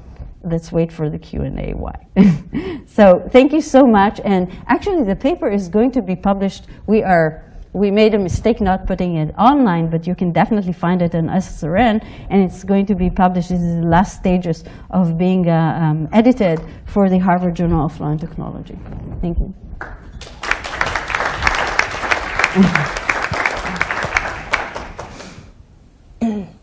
let's 0.45 0.71
wait 0.71 0.93
for 0.93 1.11
the 1.11 1.19
Q&A. 1.19 1.73
Why? 1.75 2.07
so 2.87 3.27
thank 3.31 3.53
you 3.53 3.61
so 3.61 3.83
much. 3.85 4.21
And 4.25 4.49
actually, 4.69 5.05
the 5.05 5.17
paper 5.17 5.51
is 5.51 5.69
going 5.69 5.91
to 5.93 6.03
be 6.03 6.15
published. 6.15 6.67
We 6.87 7.03
are 7.03 7.48
we 7.73 7.91
made 7.91 8.15
a 8.15 8.19
mistake 8.19 8.61
not 8.61 8.87
putting 8.87 9.17
it 9.17 9.35
online, 9.39 9.91
but 9.91 10.07
you 10.07 10.15
can 10.15 10.33
definitely 10.33 10.73
find 10.73 11.03
it 11.03 11.15
in 11.15 11.27
SSRN, 11.27 12.05
and 12.31 12.43
it's 12.43 12.65
going 12.65 12.87
to 12.87 12.95
be 12.95 13.11
published. 13.11 13.51
Is 13.51 13.61
the 13.61 13.83
last 13.83 14.17
stages 14.19 14.65
of 14.91 15.19
being 15.19 15.49
uh, 15.49 15.79
um, 15.81 16.09
edited 16.13 16.61
for 16.87 17.09
the 17.09 17.19
Harvard 17.19 17.55
Journal 17.57 17.85
of 17.85 18.01
Law 18.01 18.11
and 18.11 18.21
Technology. 18.21 18.79
Thank 19.21 19.39
you. 19.39 19.55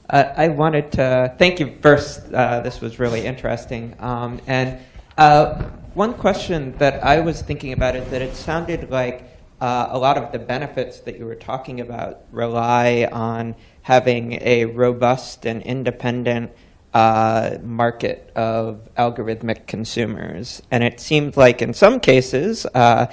Uh, 0.07 0.31
I 0.37 0.47
wanted 0.49 0.91
to 0.93 1.33
thank 1.39 1.59
you 1.59 1.75
first. 1.81 2.31
Uh, 2.31 2.59
this 2.61 2.79
was 2.79 2.99
really 2.99 3.25
interesting. 3.25 3.95
Um, 3.99 4.39
and 4.45 4.79
uh, 5.17 5.63
one 5.93 6.13
question 6.13 6.77
that 6.77 7.03
I 7.03 7.19
was 7.21 7.41
thinking 7.41 7.73
about 7.73 7.95
is 7.95 8.07
that 8.11 8.21
it 8.21 8.35
sounded 8.35 8.91
like 8.91 9.34
a 9.61 9.97
lot 9.97 10.17
of 10.17 10.31
the 10.31 10.39
benefits 10.39 10.99
that 11.01 11.17
you 11.17 11.25
were 11.25 11.35
talking 11.35 11.79
about 11.79 12.21
rely 12.31 13.07
on 13.11 13.55
having 13.81 14.33
a 14.41 14.65
robust 14.65 15.45
and 15.45 15.61
independent 15.61 16.51
uh, 16.95 17.57
market 17.61 18.31
of 18.35 18.87
algorithmic 18.97 19.67
consumers. 19.67 20.61
And 20.71 20.83
it 20.83 20.99
seemed 20.99 21.35
like 21.35 21.61
in 21.61 21.73
some 21.73 21.99
cases, 21.99 22.65
uh, 22.73 23.07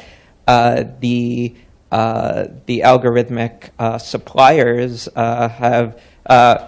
uh 0.46 0.84
the, 1.00 1.56
uh, 1.90 2.44
the 2.66 2.80
algorithmic 2.80 3.70
uh, 3.78 3.98
suppliers 3.98 5.08
have 5.16 6.00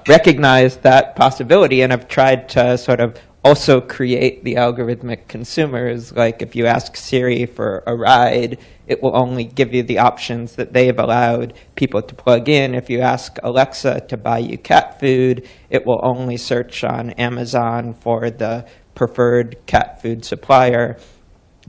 recognized 0.08 0.82
that 0.82 1.14
possibility 1.14 1.82
and 1.82 1.92
have 1.92 2.08
tried 2.08 2.48
to 2.50 2.76
sort 2.76 3.00
of 3.00 3.16
also 3.44 3.80
create 3.80 4.42
the 4.42 4.54
algorithmic 4.54 5.28
consumers. 5.28 6.12
Like 6.12 6.40
if 6.40 6.56
you 6.56 6.66
ask 6.66 6.96
Siri 6.96 7.44
for 7.44 7.82
a 7.86 7.94
ride, 7.94 8.58
it 8.86 9.02
will 9.02 9.14
only 9.14 9.44
give 9.44 9.74
you 9.74 9.82
the 9.82 9.98
options 9.98 10.56
that 10.56 10.72
they've 10.72 10.98
allowed 10.98 11.52
people 11.74 12.00
to 12.00 12.14
plug 12.14 12.48
in. 12.48 12.74
If 12.74 12.88
you 12.88 13.00
ask 13.00 13.36
Alexa 13.42 14.06
to 14.08 14.16
buy 14.16 14.38
you 14.38 14.56
cat 14.56 14.98
food, 14.98 15.46
it 15.68 15.84
will 15.84 16.00
only 16.02 16.38
search 16.38 16.84
on 16.84 17.10
Amazon 17.10 17.92
for 17.92 18.30
the 18.30 18.66
preferred 18.94 19.56
cat 19.66 20.00
food 20.00 20.24
supplier. 20.24 20.96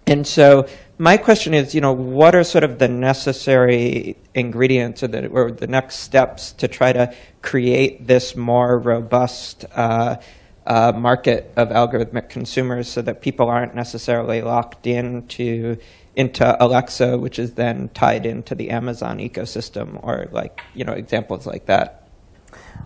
And 0.08 0.26
so 0.26 0.68
my 0.98 1.18
question 1.18 1.54
is, 1.54 1.76
you 1.76 1.82
know, 1.82 1.94
what 1.94 2.36
are 2.36 2.44
sort 2.44 2.64
of 2.64 2.80
the 2.80 2.88
necessary 2.88 4.18
ingredients 4.34 5.04
or 5.04 5.08
the, 5.08 5.28
or 5.28 5.52
the 5.52 5.68
next 5.68 5.96
steps 5.98 6.54
to 6.54 6.68
try 6.68 6.94
to 6.94 7.14
create 7.42 8.08
this 8.08 8.36
more 8.36 8.80
robust 8.80 9.66
uh, 9.76 10.18
uh, 10.66 10.92
market 10.96 11.54
of 11.56 11.70
algorithmic 11.70 12.30
consumers 12.30 12.88
so 12.88 13.02
that 13.02 13.22
people 13.22 13.50
aren't 13.50 13.76
necessarily 13.76 14.42
locked 14.42 14.88
into 14.88 15.78
into 16.16 16.64
Alexa, 16.64 17.18
which 17.18 17.40
is 17.40 17.56
then 17.56 17.90
tied 17.90 18.26
into 18.26 18.56
the 18.56 18.70
Amazon 18.70 19.20
ecosystem, 19.20 20.00
or 20.02 20.28
like 20.32 20.62
you 20.74 20.86
know 20.86 20.94
examples 20.94 21.46
like 21.46 21.66
that. 21.66 22.08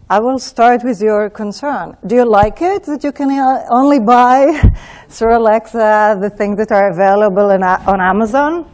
I 0.09 0.19
will 0.19 0.39
start 0.39 0.83
with 0.83 1.01
your 1.01 1.29
concern. 1.29 1.95
Do 2.05 2.15
you 2.15 2.25
like 2.25 2.61
it 2.61 2.83
that 2.83 3.03
you 3.03 3.11
can 3.11 3.29
uh, 3.29 3.63
only 3.69 3.99
buy 3.99 4.73
through 5.09 5.37
Alexa 5.37 6.17
the 6.19 6.31
things 6.31 6.57
that 6.57 6.71
are 6.71 6.89
available 6.89 7.51
in, 7.51 7.61
on 7.61 8.01
Amazon? 8.01 8.65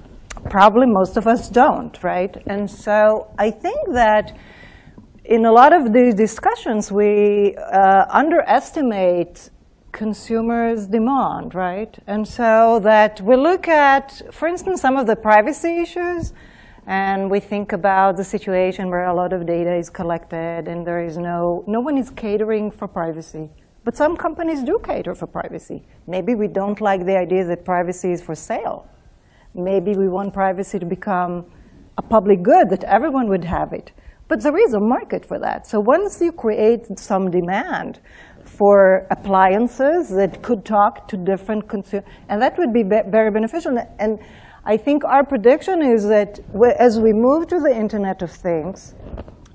Probably 0.50 0.88
most 0.88 1.18
of 1.18 1.28
us 1.28 1.50
don't, 1.50 2.02
right? 2.04 2.36
And 2.48 2.72
so 2.72 3.28
I 3.38 3.52
think 3.52 3.78
that 3.94 4.38
in 5.28 5.46
a 5.46 5.52
lot 5.52 5.74
of 5.74 5.92
these 5.92 6.14
discussions, 6.14 6.92
we 6.92 7.56
uh, 7.58 8.06
underestimate 8.10 9.50
consumers' 9.92 10.86
demand, 10.86 11.56
right? 11.56 11.98
And 12.06 12.28
so 12.28 12.80
that 12.84 13.22
we 13.22 13.36
look 13.36 13.68
at, 13.68 14.22
for 14.32 14.48
instance, 14.48 14.82
some 14.82 14.98
of 14.98 15.08
the 15.08 15.16
privacy 15.16 15.80
issues, 15.80 16.34
and 16.86 17.32
we 17.32 17.40
think 17.40 17.72
about 17.72 18.18
the 18.18 18.24
situation 18.24 18.90
where 18.92 19.06
a 19.06 19.14
lot 19.14 19.34
of 19.34 19.48
data 19.48 19.74
is 19.74 19.90
collected 19.90 20.68
and 20.68 20.86
there 20.86 21.04
is 21.04 21.18
no, 21.18 21.64
no 21.66 21.80
one 21.80 21.98
is 21.98 22.12
catering 22.12 22.70
for 22.70 22.88
privacy. 22.88 23.50
But 23.84 23.98
some 23.98 24.16
companies 24.16 24.64
do 24.64 24.80
cater 24.84 25.16
for 25.16 25.26
privacy. 25.26 25.84
Maybe 26.06 26.36
we 26.36 26.48
don't 26.48 26.80
like 26.82 27.06
the 27.06 27.18
idea 27.18 27.44
that 27.46 27.66
privacy 27.66 28.12
is 28.12 28.22
for 28.22 28.36
sale. 28.36 28.88
Maybe 29.56 29.96
we 29.96 30.08
want 30.08 30.34
privacy 30.34 30.78
to 30.78 30.86
become 30.86 31.46
a 31.98 32.02
public 32.04 32.44
good, 32.44 32.70
that 32.70 32.84
everyone 32.84 33.28
would 33.30 33.46
have 33.46 33.74
it. 33.74 33.92
But 34.28 34.42
there 34.42 34.58
is 34.58 34.74
a 34.74 34.80
market 34.80 35.26
for 35.26 35.40
that. 35.40 35.68
So 35.68 35.80
once 35.80 36.20
you 36.20 36.32
create 36.32 36.98
some 36.98 37.30
demand 37.30 38.00
for 38.44 39.06
appliances 39.12 40.10
that 40.10 40.42
could 40.42 40.66
talk 40.66 41.08
to 41.10 41.18
different 41.18 41.68
consumers, 41.70 42.08
and 42.30 42.42
that 42.42 42.58
would 42.58 42.74
be 42.74 42.84
very 42.84 43.32
beneficial. 43.32 43.78
And 44.00 44.20
I 44.66 44.78
think 44.78 45.04
our 45.06 45.24
prediction 45.24 45.84
is 45.84 46.08
that 46.08 46.40
as 46.80 47.00
we 47.00 47.12
move 47.14 47.48
to 47.48 47.60
the 47.60 47.72
Internet 47.76 48.24
of 48.24 48.32
Things, 48.32 48.96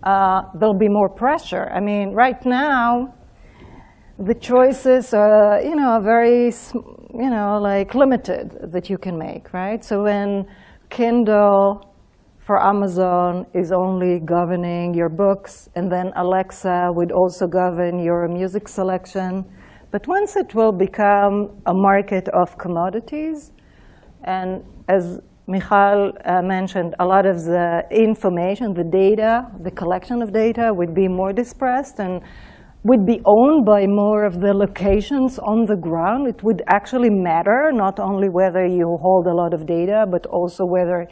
uh, 0.04 0.42
there'll 0.54 0.78
be 0.78 0.88
more 0.88 1.08
pressure. 1.08 1.68
I 1.72 1.80
mean, 1.80 2.12
right 2.14 2.44
now, 2.46 3.14
the 4.18 4.34
choices 4.34 5.12
are, 5.14 5.60
you 5.62 5.74
know, 5.74 5.98
very, 6.00 6.52
you 7.14 7.30
know, 7.30 7.58
like 7.60 7.94
limited 7.94 8.70
that 8.70 8.88
you 8.88 8.98
can 8.98 9.18
make, 9.18 9.52
right? 9.52 9.84
So 9.84 10.02
when 10.02 10.46
Kindle 10.90 11.89
for 12.50 12.60
Amazon 12.60 13.46
is 13.54 13.70
only 13.70 14.18
governing 14.18 14.92
your 14.92 15.08
books, 15.08 15.68
and 15.76 15.88
then 15.88 16.10
Alexa 16.16 16.90
would 16.96 17.12
also 17.12 17.46
govern 17.46 18.00
your 18.00 18.26
music 18.26 18.66
selection. 18.66 19.44
But 19.92 20.08
once 20.08 20.34
it 20.34 20.52
will 20.52 20.72
become 20.72 21.62
a 21.66 21.72
market 21.72 22.26
of 22.30 22.58
commodities, 22.58 23.52
and 24.24 24.64
as 24.88 25.20
Michal 25.46 26.10
uh, 26.24 26.42
mentioned, 26.42 26.96
a 26.98 27.06
lot 27.06 27.24
of 27.24 27.36
the 27.44 27.84
information, 27.92 28.74
the 28.74 28.82
data, 28.82 29.46
the 29.62 29.70
collection 29.70 30.20
of 30.20 30.32
data 30.32 30.72
would 30.74 30.92
be 30.92 31.06
more 31.06 31.32
dispersed 31.32 32.00
and 32.00 32.20
would 32.82 33.06
be 33.06 33.20
owned 33.26 33.64
by 33.64 33.86
more 33.86 34.24
of 34.24 34.40
the 34.40 34.52
locations 34.52 35.38
on 35.38 35.66
the 35.66 35.76
ground. 35.76 36.26
It 36.26 36.42
would 36.42 36.62
actually 36.66 37.10
matter 37.10 37.70
not 37.72 38.00
only 38.00 38.28
whether 38.28 38.66
you 38.66 38.98
hold 39.00 39.28
a 39.28 39.34
lot 39.34 39.54
of 39.54 39.66
data, 39.66 40.04
but 40.10 40.26
also 40.26 40.64
whether 40.64 41.06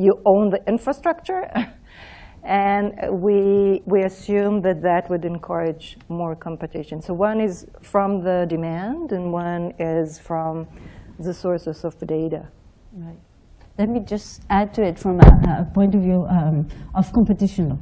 you 0.00 0.20
own 0.24 0.50
the 0.50 0.60
infrastructure. 0.66 1.44
and 2.44 2.92
we, 3.22 3.82
we 3.86 4.02
assume 4.02 4.62
that 4.62 4.80
that 4.82 5.10
would 5.10 5.24
encourage 5.24 5.98
more 6.08 6.34
competition. 6.34 7.02
So 7.02 7.12
one 7.12 7.40
is 7.40 7.66
from 7.82 8.24
the 8.24 8.46
demand, 8.48 9.12
and 9.12 9.32
one 9.32 9.72
is 9.78 10.18
from 10.18 10.66
the 11.18 11.34
sources 11.34 11.84
of 11.84 11.98
the 11.98 12.06
data. 12.06 12.48
Right. 12.92 13.18
Let 13.78 13.88
me 13.88 14.00
just 14.00 14.42
add 14.50 14.74
to 14.74 14.82
it 14.82 14.98
from 14.98 15.20
a, 15.20 15.66
a 15.68 15.74
point 15.74 15.94
of 15.94 16.02
view 16.02 16.26
um, 16.28 16.66
of 16.94 17.12
competition. 17.12 17.78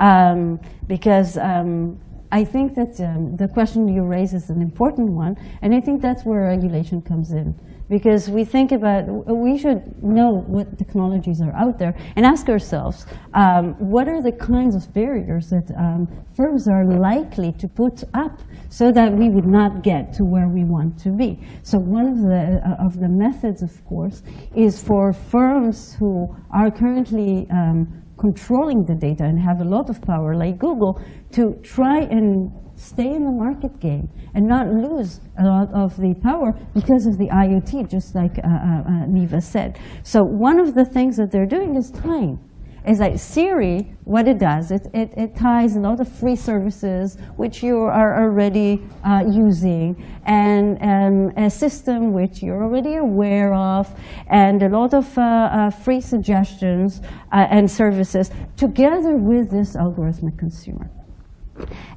Um, 0.00 0.58
because 0.86 1.36
um, 1.36 1.98
I 2.32 2.44
think 2.44 2.74
that 2.74 3.00
um, 3.00 3.36
the 3.36 3.48
question 3.48 3.88
you 3.88 4.02
raise 4.04 4.34
is 4.34 4.50
an 4.50 4.62
important 4.62 5.10
one, 5.12 5.36
and 5.62 5.74
I 5.74 5.80
think 5.80 6.00
that's 6.00 6.24
where 6.24 6.42
regulation 6.42 7.02
comes 7.02 7.32
in. 7.32 7.54
Because 7.90 8.30
we 8.30 8.44
think 8.44 8.70
about, 8.70 9.04
we 9.26 9.58
should 9.58 10.00
know 10.00 10.44
what 10.46 10.78
technologies 10.78 11.40
are 11.40 11.52
out 11.56 11.76
there 11.76 11.94
and 12.14 12.24
ask 12.24 12.48
ourselves, 12.48 13.04
um, 13.34 13.74
what 13.80 14.08
are 14.08 14.22
the 14.22 14.30
kinds 14.30 14.76
of 14.76 14.94
barriers 14.94 15.50
that 15.50 15.68
um, 15.76 16.08
firms 16.36 16.68
are 16.68 16.84
likely 16.84 17.52
to 17.54 17.66
put 17.66 18.04
up 18.14 18.40
so 18.68 18.92
that 18.92 19.12
we 19.12 19.28
would 19.28 19.46
not 19.46 19.82
get 19.82 20.12
to 20.14 20.24
where 20.24 20.48
we 20.48 20.62
want 20.62 20.98
to 21.00 21.10
be. 21.10 21.40
So 21.64 21.78
one 21.78 22.06
of 22.06 22.18
the, 22.20 22.62
uh, 22.64 22.86
of 22.86 23.00
the 23.00 23.08
methods, 23.08 23.60
of 23.60 23.84
course, 23.84 24.22
is 24.54 24.80
for 24.80 25.12
firms 25.12 25.96
who 25.98 26.34
are 26.52 26.70
currently 26.70 27.48
um, 27.50 27.99
controlling 28.20 28.84
the 28.84 28.94
data 28.94 29.24
and 29.24 29.40
have 29.40 29.60
a 29.60 29.64
lot 29.64 29.88
of 29.88 30.00
power, 30.02 30.34
like 30.34 30.58
Google, 30.58 31.00
to 31.32 31.54
try 31.62 32.00
and 32.00 32.50
stay 32.76 33.08
in 33.08 33.24
the 33.24 33.32
market 33.32 33.78
game 33.80 34.08
and 34.34 34.46
not 34.46 34.66
lose 34.68 35.20
a 35.38 35.44
lot 35.44 35.68
of 35.74 35.96
the 35.96 36.14
power 36.22 36.52
because 36.74 37.06
of 37.06 37.18
the 37.18 37.28
IoT, 37.28 37.90
just 37.90 38.14
like 38.14 38.38
uh, 38.38 38.46
uh, 38.46 38.80
uh, 38.80 39.06
Niva 39.06 39.42
said. 39.42 39.78
So 40.02 40.22
one 40.22 40.60
of 40.60 40.74
the 40.74 40.84
things 40.84 41.16
that 41.16 41.30
they're 41.30 41.46
doing 41.46 41.76
is 41.76 41.90
time 41.90 42.38
is 42.86 42.98
like 42.98 43.18
Siri, 43.18 43.94
what 44.04 44.26
it 44.26 44.38
does, 44.38 44.70
it, 44.70 44.86
it, 44.94 45.12
it 45.16 45.36
ties 45.36 45.76
a 45.76 45.80
lot 45.80 46.00
of 46.00 46.08
free 46.10 46.36
services 46.36 47.18
which 47.36 47.62
you 47.62 47.78
are 47.78 48.22
already 48.22 48.82
uh, 49.04 49.24
using 49.30 50.02
and 50.24 50.78
um, 50.82 51.44
a 51.44 51.50
system 51.50 52.12
which 52.12 52.42
you're 52.42 52.62
already 52.62 52.94
aware 52.94 53.54
of 53.54 53.88
and 54.28 54.62
a 54.62 54.68
lot 54.68 54.94
of 54.94 55.16
uh, 55.18 55.20
uh, 55.20 55.70
free 55.70 56.00
suggestions 56.00 57.00
uh, 57.32 57.46
and 57.50 57.70
services 57.70 58.30
together 58.56 59.16
with 59.16 59.50
this 59.50 59.76
algorithmic 59.76 60.38
consumer. 60.38 60.90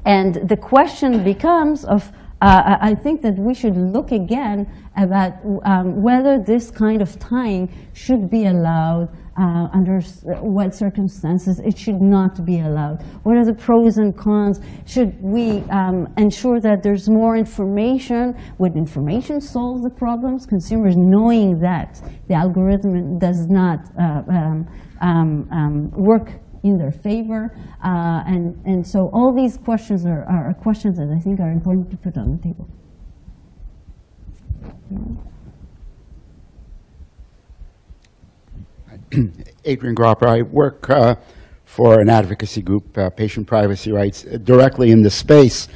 And 0.05 0.36
the 0.49 0.57
question 0.57 1.23
becomes 1.23 1.86
of 1.86 2.11
uh, 2.41 2.77
I 2.81 2.93
think 2.93 3.21
that 3.21 3.36
we 3.36 3.53
should 3.53 3.77
look 3.77 4.11
again 4.11 4.69
about 4.97 5.34
um, 5.63 6.01
whether 6.01 6.38
this 6.38 6.69
kind 6.69 7.01
of 7.01 7.17
tying 7.17 7.71
should 7.93 8.29
be 8.29 8.47
allowed 8.47 9.07
uh, 9.38 9.67
under 9.73 9.99
what 10.41 10.75
circumstances 10.75 11.59
it 11.59 11.77
should 11.77 12.01
not 12.01 12.45
be 12.45 12.59
allowed. 12.59 13.01
What 13.23 13.38
are 13.38 13.45
the 13.45 13.53
pros 13.53 13.97
and 13.97 14.15
cons? 14.15 14.59
Should 14.86 15.21
we 15.21 15.63
um, 15.69 16.07
ensure 16.17 16.59
that 16.61 16.84
there's 16.84 17.09
more 17.09 17.36
information? 17.36 18.36
Would 18.59 18.75
information 18.75 19.41
solve 19.41 19.81
the 19.81 19.89
problems? 19.89 20.45
Consumers 20.45 20.95
knowing 20.95 21.59
that 21.59 22.01
the 22.27 22.36
algorithm 22.36 23.17
does 23.17 23.47
not 23.47 23.79
uh, 23.99 24.21
um, 24.29 24.67
um, 25.01 25.49
um 25.51 25.91
work 25.91 26.29
in 26.63 26.77
their 26.77 26.91
favor. 26.91 27.51
Uh, 27.84 28.23
and, 28.25 28.55
and 28.65 28.86
so 28.88 29.09
all 29.13 29.34
these 29.36 29.57
questions 29.57 30.05
are, 30.05 30.23
are 30.25 30.53
questions 30.53 30.97
that 30.97 31.09
I 31.09 31.19
think 31.19 31.39
are 31.39 31.51
important 31.51 31.91
to 31.91 31.97
put 31.97 32.17
on 32.17 32.38
the 32.38 32.43
table. 32.43 32.67
Adrian 39.66 39.95
Gropper. 39.95 40.28
I 40.28 40.41
work 40.41 40.89
uh, 40.89 41.16
for 41.66 41.99
an 41.99 42.09
advocacy 42.09 42.61
group, 42.61 42.97
uh, 42.97 43.09
Patient 43.09 43.47
Privacy 43.47 43.91
Rights, 43.91 44.26
uh, 44.26 44.38
directly 44.38 44.91
in 44.91 45.01
this 45.01 45.16
space. 45.16 45.68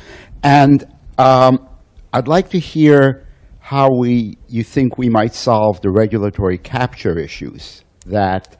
And 0.43 0.85
um, 1.17 1.67
I'd 2.13 2.27
like 2.27 2.49
to 2.49 2.59
hear 2.59 3.27
how 3.59 3.89
we, 3.93 4.37
you 4.47 4.63
think 4.63 4.97
we 4.97 5.09
might 5.09 5.33
solve 5.33 5.81
the 5.81 5.91
regulatory 5.91 6.57
capture 6.57 7.17
issues 7.17 7.83
that 8.05 8.57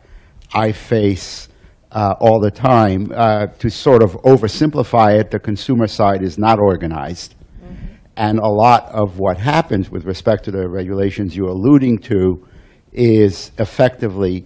I 0.54 0.72
face 0.72 1.48
uh, 1.92 2.16
all 2.20 2.40
the 2.40 2.52
time. 2.52 3.12
Uh, 3.16 3.48
to 3.48 3.70
sort 3.70 4.04
of 4.04 4.14
oversimplify 4.24 5.20
it, 5.20 5.32
the 5.32 5.40
consumer 5.40 5.88
side 5.88 6.22
is 6.22 6.38
not 6.38 6.60
organized. 6.60 7.36
Mm 7.36 7.70
-hmm. 7.70 7.88
And 8.16 8.40
a 8.40 8.50
lot 8.50 8.84
of 8.94 9.20
what 9.20 9.38
happens 9.38 9.90
with 9.92 10.06
respect 10.06 10.44
to 10.44 10.52
the 10.52 10.68
regulations 10.68 11.36
you're 11.36 11.52
alluding 11.52 12.00
to 12.00 12.46
is 12.92 13.52
effectively 13.58 14.46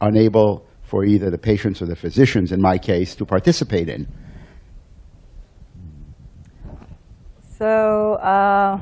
unable 0.00 0.66
for 0.82 1.04
either 1.04 1.30
the 1.30 1.38
patients 1.38 1.80
or 1.80 1.86
the 1.86 1.96
physicians, 1.96 2.52
in 2.52 2.60
my 2.60 2.78
case, 2.78 3.14
to 3.16 3.24
participate 3.24 3.88
in. 3.88 4.06
So 7.58 8.14
uh, 8.14 8.80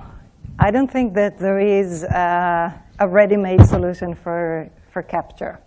I 0.59 0.71
don't 0.71 0.91
think 0.91 1.15
that 1.15 1.39
there 1.39 1.59
is 1.59 2.05
uh, 2.05 2.73
a 2.99 3.09
ready-made 3.09 3.65
solution 3.67 4.15
for, 4.15 4.71
for 4.93 5.03
capture. 5.03 5.61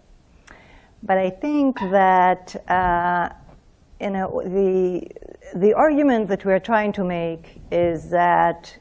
But 1.03 1.17
I 1.17 1.29
think 1.29 1.77
that 1.79 2.55
uh, 2.69 3.29
you 4.01 4.09
know, 4.09 4.41
the, 4.43 5.07
the 5.55 5.73
argument 5.73 6.27
that 6.29 6.43
we're 6.43 6.59
trying 6.59 6.91
to 6.93 7.03
make 7.03 7.61
is 7.71 8.09
that 8.09 8.75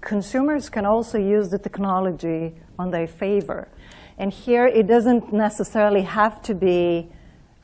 consumers 0.00 0.68
can 0.68 0.84
also 0.84 1.16
use 1.16 1.48
the 1.48 1.58
technology 1.58 2.54
on 2.78 2.90
their 2.90 3.06
favor. 3.06 3.68
And 4.18 4.32
here, 4.32 4.66
it 4.66 4.86
doesn't 4.86 5.32
necessarily 5.32 6.02
have 6.02 6.42
to 6.42 6.54
be 6.54 7.08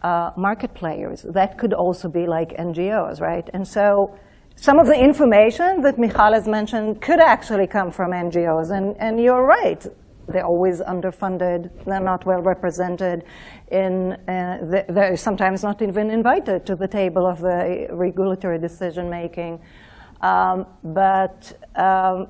uh, 0.03 0.31
market 0.37 0.73
players. 0.75 1.23
That 1.23 1.59
could 1.59 1.73
also 1.73 2.09
be 2.09 2.27
like 2.27 2.51
NGOs, 2.57 3.21
right? 3.21 3.49
And 3.53 3.67
so 3.67 4.17
some 4.57 4.79
of 4.79 4.87
the 4.87 4.99
information 4.99 5.81
that 5.83 5.99
Michal 5.99 6.33
has 6.33 6.47
mentioned 6.47 7.01
could 7.01 7.21
actually 7.21 7.67
come 7.67 7.91
from 7.91 8.13
NGOs. 8.13 8.71
And, 8.71 8.95
and 9.01 9.21
you're 9.21 9.45
right. 9.45 9.85
They're 10.29 10.47
always 10.47 10.81
underfunded. 10.81 11.71
They're 11.85 12.01
not 12.01 12.25
well 12.25 12.41
represented. 12.41 13.25
In, 13.71 14.13
uh, 14.29 14.83
they're 14.89 15.17
sometimes 15.17 15.63
not 15.63 15.83
even 15.83 16.11
invited 16.11 16.65
to 16.67 16.77
the 16.77 16.89
table 16.89 17.27
of 17.27 17.41
the 17.41 17.89
regulatory 17.91 18.59
decision 18.59 19.11
making. 19.11 19.61
Um, 20.21 20.67
but 20.83 21.53
um, 21.77 22.29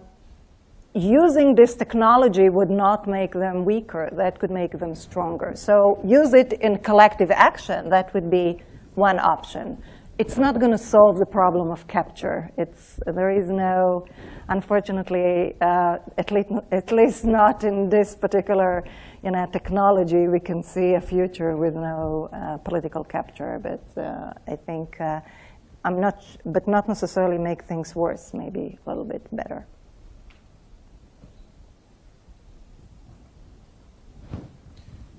using 0.94 1.56
this 1.56 1.74
technology 1.74 2.48
would 2.48 2.70
not 2.70 3.08
make 3.08 3.32
them 3.32 3.64
weaker. 3.64 4.08
That 4.12 4.38
could 4.38 4.50
make 4.50 4.78
them 4.78 4.94
stronger. 4.94 5.52
So 5.56 6.00
use 6.04 6.32
it 6.34 6.52
in 6.54 6.78
collective 6.78 7.30
action. 7.30 7.90
That 7.90 8.14
would 8.14 8.30
be 8.30 8.62
one 8.94 9.18
option. 9.18 9.82
It's 10.16 10.38
not 10.38 10.60
going 10.60 10.70
to 10.70 10.78
solve 10.78 11.18
the 11.18 11.26
problem 11.26 11.72
of 11.72 11.88
capture. 11.88 12.48
It's, 12.56 13.00
there 13.04 13.30
is 13.30 13.50
no, 13.50 14.06
unfortunately, 14.48 15.56
uh, 15.60 15.96
at, 16.16 16.30
least, 16.30 16.50
at 16.70 16.92
least 16.92 17.24
not 17.24 17.64
in 17.64 17.88
this 17.88 18.14
particular 18.14 18.84
you 19.24 19.32
know, 19.32 19.44
technology, 19.52 20.28
we 20.28 20.38
can 20.38 20.62
see 20.62 20.94
a 20.94 21.00
future 21.00 21.56
with 21.56 21.74
no 21.74 22.28
uh, 22.32 22.58
political 22.58 23.02
capture. 23.02 23.58
But 23.60 24.00
uh, 24.00 24.32
I 24.46 24.54
think, 24.54 25.00
uh, 25.00 25.20
I'm 25.84 26.00
not, 26.00 26.24
but 26.46 26.68
not 26.68 26.86
necessarily 26.86 27.38
make 27.38 27.64
things 27.64 27.96
worse, 27.96 28.32
maybe 28.32 28.78
a 28.86 28.88
little 28.88 29.04
bit 29.04 29.26
better. 29.32 29.66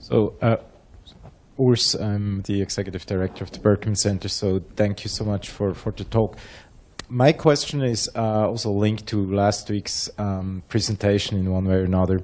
So, 0.07 0.35
uh, 0.39 0.57
Urs, 1.57 1.99
I'm 1.99 2.43
the 2.43 2.61
executive 2.61 3.07
director 3.07 3.43
of 3.43 3.51
the 3.51 3.59
Berkman 3.59 3.95
Center, 3.95 4.27
so 4.29 4.61
thank 4.75 5.03
you 5.03 5.09
so 5.09 5.25
much 5.25 5.49
for, 5.49 5.73
for 5.73 5.91
the 5.91 6.03
talk. 6.03 6.37
My 7.09 7.31
question 7.31 7.81
is 7.81 8.07
uh, 8.15 8.47
also 8.47 8.69
linked 8.69 9.07
to 9.07 9.25
last 9.33 9.67
week's 9.71 10.11
um, 10.19 10.61
presentation 10.69 11.39
in 11.39 11.51
one 11.51 11.65
way 11.65 11.77
or 11.77 11.85
another, 11.85 12.21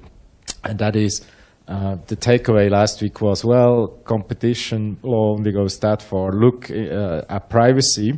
and 0.63 0.77
that 0.77 0.95
is 0.95 1.25
uh, 1.67 1.97
the 2.05 2.15
takeaway 2.15 2.69
last 2.69 3.01
week 3.01 3.19
was, 3.19 3.43
well, 3.43 3.87
competition 4.03 4.99
law 5.01 5.33
only 5.33 5.51
goes 5.51 5.79
that 5.79 6.03
far. 6.03 6.33
Look 6.33 6.69
uh, 6.69 7.23
at 7.27 7.49
privacy, 7.49 8.13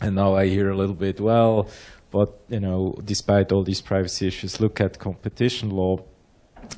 and 0.00 0.14
now 0.14 0.34
I 0.34 0.46
hear 0.46 0.70
a 0.70 0.76
little 0.78 0.96
bit, 0.96 1.20
well, 1.20 1.68
but 2.10 2.40
you 2.48 2.60
know, 2.60 2.98
despite 3.04 3.52
all 3.52 3.64
these 3.64 3.82
privacy 3.82 4.28
issues, 4.28 4.62
look 4.62 4.80
at 4.80 4.98
competition 4.98 5.68
law, 5.68 5.98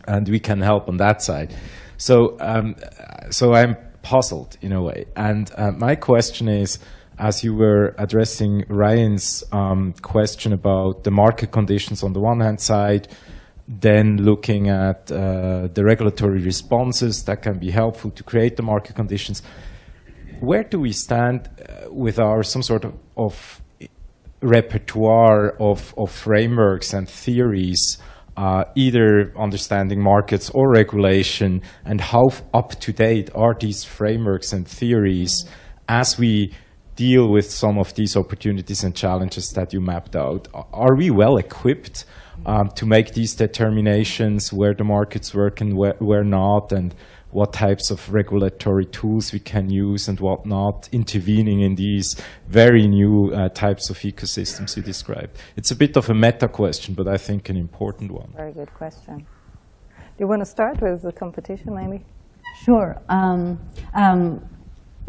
and 0.09 0.29
we 0.29 0.41
can 0.41 0.61
help 0.61 0.89
on 0.89 0.97
that 0.97 1.23
side. 1.23 1.55
So, 1.97 2.37
um, 2.41 2.77
so 3.31 3.55
I'm 3.55 3.77
puzzled 4.03 4.57
in 4.61 4.73
a 4.73 4.83
way. 4.83 5.07
And 5.17 5.51
uh, 5.57 5.73
my 5.73 5.97
question 5.97 6.49
is, 6.49 6.79
as 7.19 7.43
you 7.43 7.55
were 7.55 7.95
addressing 7.99 8.65
Ryan's 8.69 9.43
um, 9.53 9.95
question 10.03 10.53
about 10.53 11.05
the 11.05 11.11
market 11.11 11.51
conditions 11.51 12.03
on 12.03 12.13
the 12.13 12.21
one 12.21 12.41
hand 12.41 12.61
side, 12.61 13.09
then 13.69 14.19
looking 14.19 14.69
at 14.69 15.11
uh, 15.11 15.69
the 15.73 15.83
regulatory 15.85 16.41
responses 16.41 17.25
that 17.25 17.43
can 17.43 17.59
be 17.59 17.71
helpful 17.71 18.11
to 18.13 18.23
create 18.23 18.57
the 18.57 18.63
market 18.63 18.95
conditions. 18.95 19.43
Where 20.41 20.63
do 20.63 20.79
we 20.79 20.93
stand 20.93 21.49
uh, 21.49 21.91
with 21.91 22.19
our 22.19 22.43
some 22.43 22.63
sort 22.63 22.85
of, 22.85 22.95
of 23.17 23.63
repertoire 24.41 25.51
of, 25.59 25.95
of, 25.97 26.13
frameworks 26.13 26.93
and 26.93 27.09
theories, 27.09 27.99
uh, 28.37 28.65
either 28.75 29.33
understanding 29.39 30.03
markets 30.03 30.51
or 30.51 30.71
regulation, 30.71 31.63
and 31.85 32.01
how 32.01 32.29
up 32.53 32.79
to 32.81 32.93
date 32.93 33.31
are 33.35 33.55
these 33.59 33.85
frameworks 33.85 34.53
and 34.53 34.67
theories 34.67 35.45
as 35.89 36.19
we 36.19 36.53
deal 36.97 37.31
with 37.31 37.51
some 37.51 37.79
of 37.79 37.95
these 37.95 38.17
opportunities 38.17 38.83
and 38.83 38.95
challenges 38.95 39.51
that 39.53 39.73
you 39.73 39.81
mapped 39.81 40.17
out? 40.17 40.49
Are 40.55 40.97
we 40.97 41.11
well 41.11 41.37
equipped? 41.37 42.05
um, 42.45 42.69
to 42.75 42.87
make 42.87 43.15
these 43.15 43.35
determinations 43.35 44.53
where 44.53 44.75
the 44.75 44.85
markets 44.85 45.35
work 45.35 45.61
and 45.61 45.77
where, 45.77 45.95
where 45.99 46.25
not, 46.25 46.73
and 46.73 46.95
what 47.37 47.53
types 47.53 47.91
of 47.91 48.11
regulatory 48.15 48.87
tools 48.87 49.31
we 49.31 49.39
can 49.39 49.69
use 49.69 50.09
and 50.09 50.19
what 50.21 50.47
not, 50.47 50.89
intervening 50.91 51.61
in 51.61 51.75
these 51.75 52.17
very 52.49 52.87
new 52.89 53.31
uh, 53.35 53.51
types 53.51 53.91
of 53.91 53.99
ecosystems 53.99 54.75
you 54.75 54.83
described. 54.83 55.37
It's 55.55 55.71
a 55.71 55.77
bit 55.77 55.99
of 55.99 56.09
a 56.09 56.15
meta 56.15 56.49
question, 56.49 56.95
but 56.95 57.07
I 57.07 57.19
think 57.19 57.51
an 57.51 57.59
important 57.59 58.11
one. 58.11 58.33
Very 58.35 58.55
good 58.55 58.73
question. 58.73 59.19
Do 59.19 60.19
you 60.21 60.27
want 60.27 60.41
to 60.41 60.47
start 60.47 60.81
with 60.81 61.03
the 61.03 61.13
competition, 61.13 61.75
maybe? 61.75 62.07
Sure. 62.65 63.03
Um, 63.11 63.61
um, 63.93 64.43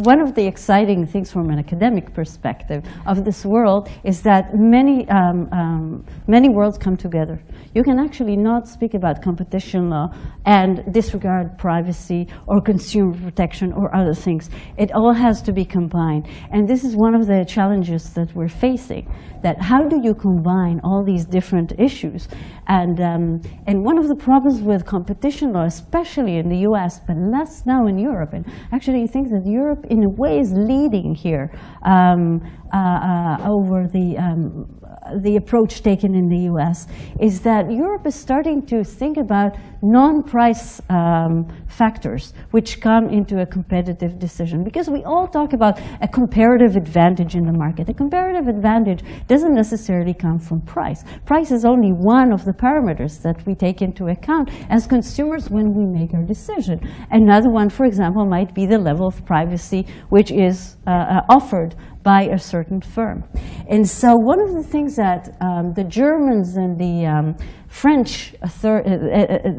one 0.04 0.22
of 0.22 0.36
the 0.36 0.46
exciting 0.46 1.08
things 1.08 1.32
from 1.32 1.50
an 1.50 1.58
academic 1.58 2.14
perspective 2.14 2.84
of 3.08 3.26
this 3.26 3.44
world 3.44 3.90
is 4.04 4.22
that 4.22 4.54
many, 4.54 5.10
um, 5.10 5.50
um, 5.52 6.06
many 6.28 6.50
worlds 6.50 6.78
come 6.78 6.96
together. 6.96 7.42
You 7.74 7.84
can 7.84 7.98
actually 7.98 8.38
not 8.38 8.68
speak 8.68 8.94
about 8.94 9.24
competition 9.24 9.90
law 9.90 10.10
and 10.46 10.84
disregard 10.94 11.58
privacy 11.58 12.28
or 12.46 12.62
consumer 12.62 13.18
protection 13.24 13.74
or 13.74 13.96
other 13.96 14.14
things. 14.14 14.52
It 14.78 14.92
all 14.94 15.14
has 15.14 15.42
to 15.44 15.52
be 15.52 15.66
combined. 15.66 16.28
And 16.52 16.68
this 16.68 16.84
is 16.84 16.96
one 16.96 17.16
of 17.16 17.26
the 17.26 17.44
challenges 17.48 18.14
that 18.14 18.36
we're 18.36 18.50
facing, 18.50 19.12
that 19.42 19.60
how 19.60 19.88
do 19.88 20.00
you 20.04 20.14
combine 20.14 20.80
all 20.84 21.04
these 21.04 21.26
different 21.26 21.74
issues? 21.80 22.28
And, 22.68 23.02
um, 23.02 23.42
and 23.66 23.84
one 23.84 23.98
of 23.98 24.08
the 24.08 24.16
problems 24.16 24.62
with 24.62 24.86
competition 24.86 25.54
law, 25.54 25.66
especially 25.66 26.38
in 26.38 26.50
the 26.50 26.60
US, 26.70 27.00
but 27.00 27.18
less 27.18 27.66
now 27.66 27.88
in 27.88 27.98
Europe, 27.98 28.34
and 28.34 28.46
actually 28.72 29.02
I 29.02 29.08
think 29.08 29.30
that 29.30 29.44
Europe 29.46 29.86
in 29.90 30.04
a 30.04 30.10
way 30.10 30.40
is 30.40 30.52
leading 30.54 31.16
here 31.16 31.52
um, 31.84 32.42
uh, 32.74 32.78
uh, 32.78 33.38
over 33.50 33.88
the 33.88 34.18
um, 34.18 34.77
the 35.22 35.38
approach 35.38 35.82
taken 35.82 36.14
in 36.16 36.28
the 36.28 36.52
US 36.52 36.88
is 37.20 37.42
that 37.42 37.72
Europe 37.72 38.06
is 38.06 38.16
starting 38.16 38.66
to 38.68 38.84
think 38.84 39.18
about 39.18 39.56
non-price 39.82 40.82
um, 40.90 41.48
factors 41.68 42.34
which 42.52 42.82
come 42.82 43.10
into 43.10 43.42
a 43.42 43.46
competitive 43.46 44.20
decision. 44.20 44.64
Because 44.64 44.90
we 44.90 45.04
all 45.04 45.28
talk 45.28 45.54
about 45.54 45.80
a 46.02 46.08
comparative 46.08 46.76
advantage 46.76 47.36
in 47.36 47.46
the 47.46 47.54
market. 47.54 47.90
A 47.90 47.94
comparative 47.94 48.48
advantage 48.48 49.02
doesn't 49.28 49.54
necessarily 49.54 50.14
come 50.14 50.40
from 50.40 50.62
price. 50.62 51.04
Price 51.26 51.52
is 51.52 51.66
only 51.66 51.92
one 51.92 52.32
of 52.32 52.46
the 52.46 52.54
parameters 52.54 53.22
that 53.22 53.46
we 53.46 53.56
take 53.56 53.82
into 53.82 54.08
account 54.08 54.50
as 54.70 54.88
consumers 54.88 55.50
when 55.50 55.74
we 55.74 55.86
make 55.86 56.14
our 56.14 56.24
decision. 56.24 56.80
Another 57.12 57.50
one, 57.50 57.70
for 57.70 57.86
example, 57.86 58.26
might 58.26 58.54
be 58.54 58.66
the 58.66 58.78
level 58.78 59.08
of 59.08 59.26
privacy 59.26 59.86
which 60.10 60.32
is 60.32 60.78
uh, 60.86 60.90
uh 60.90 61.22
offered 61.30 61.76
by 62.08 62.22
a 62.38 62.40
certain 62.40 62.80
firm. 62.80 63.26
And 63.70 63.84
so 63.86 64.16
one 64.16 64.40
of 64.40 64.54
the 64.54 64.64
things 64.64 64.96
that 64.96 65.24
um, 65.42 65.74
the 65.74 65.84
Germans 65.84 66.56
and 66.56 66.80
the 66.80 67.06
um, 67.06 67.36
French, 67.68 68.34
uh, 68.42 68.48
uh, 68.64 68.70
uh, 68.70 68.82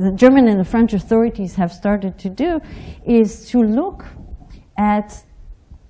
the 0.07 0.15
German 0.17 0.49
and 0.49 0.59
the 0.59 0.71
French 0.75 0.95
authorities 0.95 1.55
have 1.57 1.71
started 1.71 2.19
to 2.25 2.31
do 2.31 2.59
is 3.05 3.51
to 3.51 3.59
look 3.59 4.07
at 4.79 5.09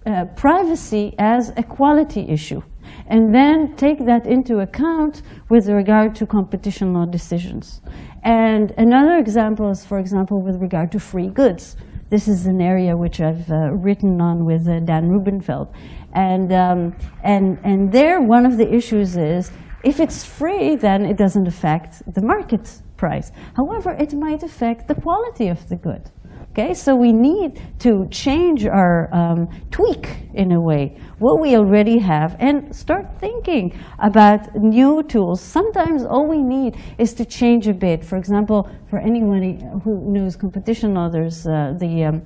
uh, 0.05 0.25
privacy 0.35 1.15
as 1.21 1.53
a 1.57 1.63
quality 1.63 2.23
issue 2.29 2.61
and 3.07 3.33
then 3.33 3.77
take 3.77 4.05
that 4.07 4.27
into 4.27 4.59
account 4.59 5.23
with 5.51 5.69
regard 5.69 6.13
to 6.17 6.27
competition 6.27 6.93
law 6.93 7.07
decisions. 7.07 7.81
And 8.25 8.73
another 8.77 9.17
example 9.19 9.71
is, 9.71 9.87
for 9.87 9.99
example, 10.01 10.43
with 10.43 10.57
regard 10.61 10.91
to 10.93 10.99
free 10.99 11.29
goods. 11.29 11.77
This 12.11 12.27
is 12.27 12.47
an 12.47 12.63
area 12.63 12.97
which 12.97 13.21
I've 13.21 13.51
uh, 13.51 13.71
written 13.73 14.21
on 14.21 14.47
with 14.47 14.67
uh, 14.67 14.81
Dan 14.81 15.11
Rubinfeld. 15.11 15.69
And, 16.15 16.51
um, 16.53 16.97
and, 17.23 17.59
and 17.65 17.93
there, 17.93 18.23
one 18.23 18.47
of 18.47 18.57
the 18.57 18.73
issues 18.73 19.19
is 19.19 19.51
if 19.85 20.01
it's 20.01 20.25
free, 20.25 20.75
then 20.77 21.05
it 21.05 21.19
doesn't 21.19 21.47
affect 21.47 22.03
the 22.15 22.23
market 22.23 22.81
price. 22.97 23.31
However, 23.55 23.91
it 23.91 24.15
might 24.15 24.43
affect 24.43 24.89
the 24.89 24.95
quality 24.95 25.49
of 25.49 25.69
the 25.69 25.77
good. 25.77 26.11
Okay, 26.53 26.73
so 26.73 26.97
we 26.97 27.13
need 27.13 27.63
to 27.81 28.09
change 28.11 28.65
our 28.65 29.15
um, 29.15 29.49
tweak 29.71 30.09
in 30.33 30.53
a 30.53 30.61
way 30.61 30.99
what 31.19 31.41
we 31.41 31.57
already 31.57 31.99
have 31.99 32.37
and 32.39 32.75
start 32.75 33.07
thinking 33.19 33.79
about 33.99 34.55
new 34.55 35.03
tools. 35.03 35.41
Sometimes 35.41 36.05
all 36.05 36.27
we 36.29 36.43
need 36.43 36.77
is 36.99 37.15
to 37.15 37.25
change 37.25 37.67
a 37.67 37.75
bit. 37.75 38.05
For 38.05 38.17
example, 38.17 38.69
for 38.89 38.99
anyone 38.99 39.81
who 39.85 40.13
knows 40.13 40.37
competition 40.37 40.95
law, 40.95 41.09
there's 41.09 41.47
uh, 41.47 41.75
the 41.79 42.05
um, 42.05 42.23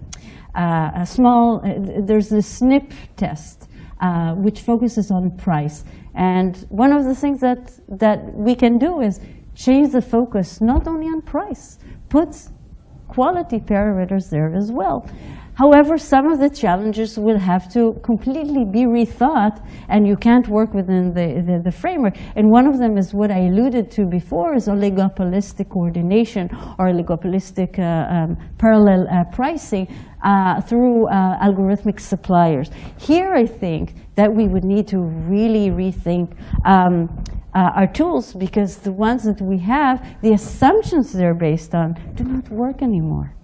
uh, 0.55 0.91
a 0.97 1.07
small, 1.07 1.63
uh, 1.65 2.03
there's 2.05 2.29
the 2.29 2.37
SSNIP 2.37 2.93
test 3.17 3.69
uh, 4.01 4.35
which 4.35 4.61
focuses 4.61 5.11
on 5.11 5.31
price. 5.31 5.85
And 6.15 6.57
one 6.69 6.93
of 6.93 7.05
the 7.05 7.15
things 7.15 7.41
that, 7.41 7.73
that 7.89 8.35
we 8.35 8.55
can 8.55 8.79
do 8.79 9.01
is 9.01 9.21
change 9.55 9.93
the 9.93 10.03
focus 10.03 10.61
not 10.61 10.87
only 10.87 11.07
on 11.07 11.23
price, 11.23 11.79
put 12.11 12.37
quality 13.09 13.59
parameters 13.59 14.29
there 14.31 14.55
as 14.55 14.71
well. 14.71 15.09
However, 15.55 15.99
some 15.99 16.33
of 16.33 16.39
the 16.39 16.49
challenges 16.49 17.19
will 17.19 17.39
have 17.39 17.71
to 17.75 17.93
completely 18.03 18.65
be 18.65 18.87
rethought, 18.87 19.63
and 19.89 20.07
you 20.07 20.17
can't 20.17 20.49
work 20.49 20.73
within 20.73 21.13
the, 21.13 21.43
the, 21.47 21.61
the, 21.63 21.71
framework. 21.71 22.17
And 22.37 22.51
one 22.51 22.67
of 22.67 22.79
them 22.79 22.97
is 22.97 23.13
what 23.13 23.31
I 23.31 23.41
alluded 23.41 23.91
to 23.93 24.07
before, 24.07 24.55
is 24.55 24.67
oligopolistic 24.67 25.69
coordination 25.69 26.49
or 26.79 26.87
oligopolistic 26.87 27.79
uh, 27.79 27.83
um, 28.15 28.37
parallel 28.57 29.07
uh, 29.11 29.25
pricing 29.25 29.89
uh, 30.25 30.63
through 30.63 31.09
uh, 31.09 31.39
algorithmic 31.45 32.01
suppliers. 32.01 32.71
Here, 32.99 33.35
I 33.35 33.45
think 33.45 33.95
that 34.15 34.33
we 34.35 34.49
would 34.49 34.65
need 34.65 34.89
to 34.89 35.01
really 35.01 35.69
rethink 35.69 36.35
um, 36.65 37.09
uh, 37.55 37.71
our 37.77 37.87
tools 37.87 38.33
because 38.33 38.79
the 38.79 38.93
ones 38.93 39.25
that 39.25 39.43
we 39.43 39.59
have, 39.59 40.23
the 40.23 40.33
assumptions 40.33 41.13
they're 41.13 41.35
based 41.35 41.75
on, 41.75 41.95
do 42.15 42.25
not 42.25 42.49
work 42.49 42.81
anymore. 42.81 43.35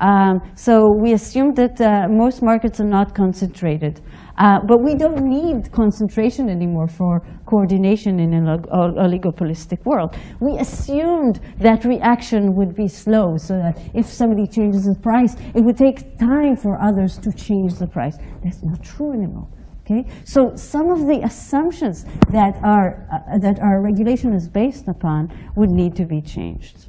Um, 0.00 0.40
so 0.54 0.90
we 1.00 1.12
assume 1.12 1.54
that 1.54 1.80
uh, 1.80 2.08
most 2.08 2.42
markets 2.42 2.80
are 2.80 2.86
not 2.86 3.14
concentrated. 3.14 4.00
Uh, 4.36 4.58
but 4.66 4.82
we 4.82 4.96
don't 4.96 5.22
need 5.22 5.70
concentration 5.70 6.48
anymore 6.48 6.88
for 6.88 7.20
coordination 7.46 8.18
in 8.18 8.34
an 8.34 8.46
oligopolistic 8.46 9.84
world. 9.84 10.16
We 10.40 10.58
assumed 10.58 11.40
that 11.58 11.84
reaction 11.84 12.56
would 12.56 12.74
be 12.74 12.88
slow, 12.88 13.36
so 13.36 13.54
that 13.54 13.80
if 13.94 14.06
somebody 14.06 14.48
changes 14.48 14.84
the 14.84 14.98
price, 15.00 15.36
it 15.54 15.62
would 15.64 15.76
take 15.76 16.18
time 16.18 16.56
for 16.56 16.80
others 16.80 17.16
to 17.18 17.30
change 17.32 17.74
the 17.74 17.86
price. 17.86 18.16
That's 18.42 18.62
not 18.64 18.82
true 18.82 19.12
anymore. 19.12 19.48
Okay? 19.82 20.04
So 20.24 20.52
some 20.56 20.90
of 20.90 21.06
the 21.06 21.20
assumptions 21.22 22.04
that 22.30 22.58
our, 22.64 23.06
uh, 23.12 23.38
that 23.38 23.60
our 23.60 23.82
regulation 23.82 24.32
is 24.32 24.48
based 24.48 24.88
upon 24.88 25.28
would 25.54 25.70
need 25.70 25.94
to 25.96 26.06
be 26.06 26.20
changed. 26.20 26.88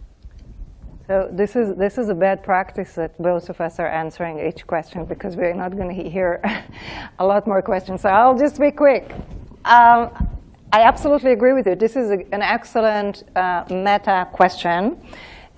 So 1.07 1.29
this 1.31 1.55
is, 1.55 1.75
this 1.75 1.99
is 1.99 2.09
a 2.09 2.15
bad 2.15 2.43
practice 2.43 2.95
that 2.95 3.15
both 3.21 3.49
of 3.51 3.61
us 3.61 3.77
are 3.79 3.87
answering 3.87 4.39
each 4.39 4.65
question 4.65 5.05
because 5.05 5.35
we're 5.35 5.53
not 5.53 5.77
going 5.77 5.95
to 5.95 6.09
hear 6.09 6.41
a 7.19 7.25
lot 7.25 7.45
more 7.45 7.61
questions. 7.61 8.01
So 8.01 8.09
I'll 8.09 8.35
just 8.35 8.59
be 8.59 8.71
quick. 8.71 9.11
Um, 9.65 10.09
I 10.73 10.81
absolutely 10.81 11.31
agree 11.31 11.53
with 11.53 11.67
you. 11.67 11.75
This 11.75 11.95
is 11.95 12.09
a, 12.09 12.17
an 12.33 12.41
excellent 12.41 13.23
uh, 13.35 13.65
meta 13.69 14.27
question. 14.33 14.99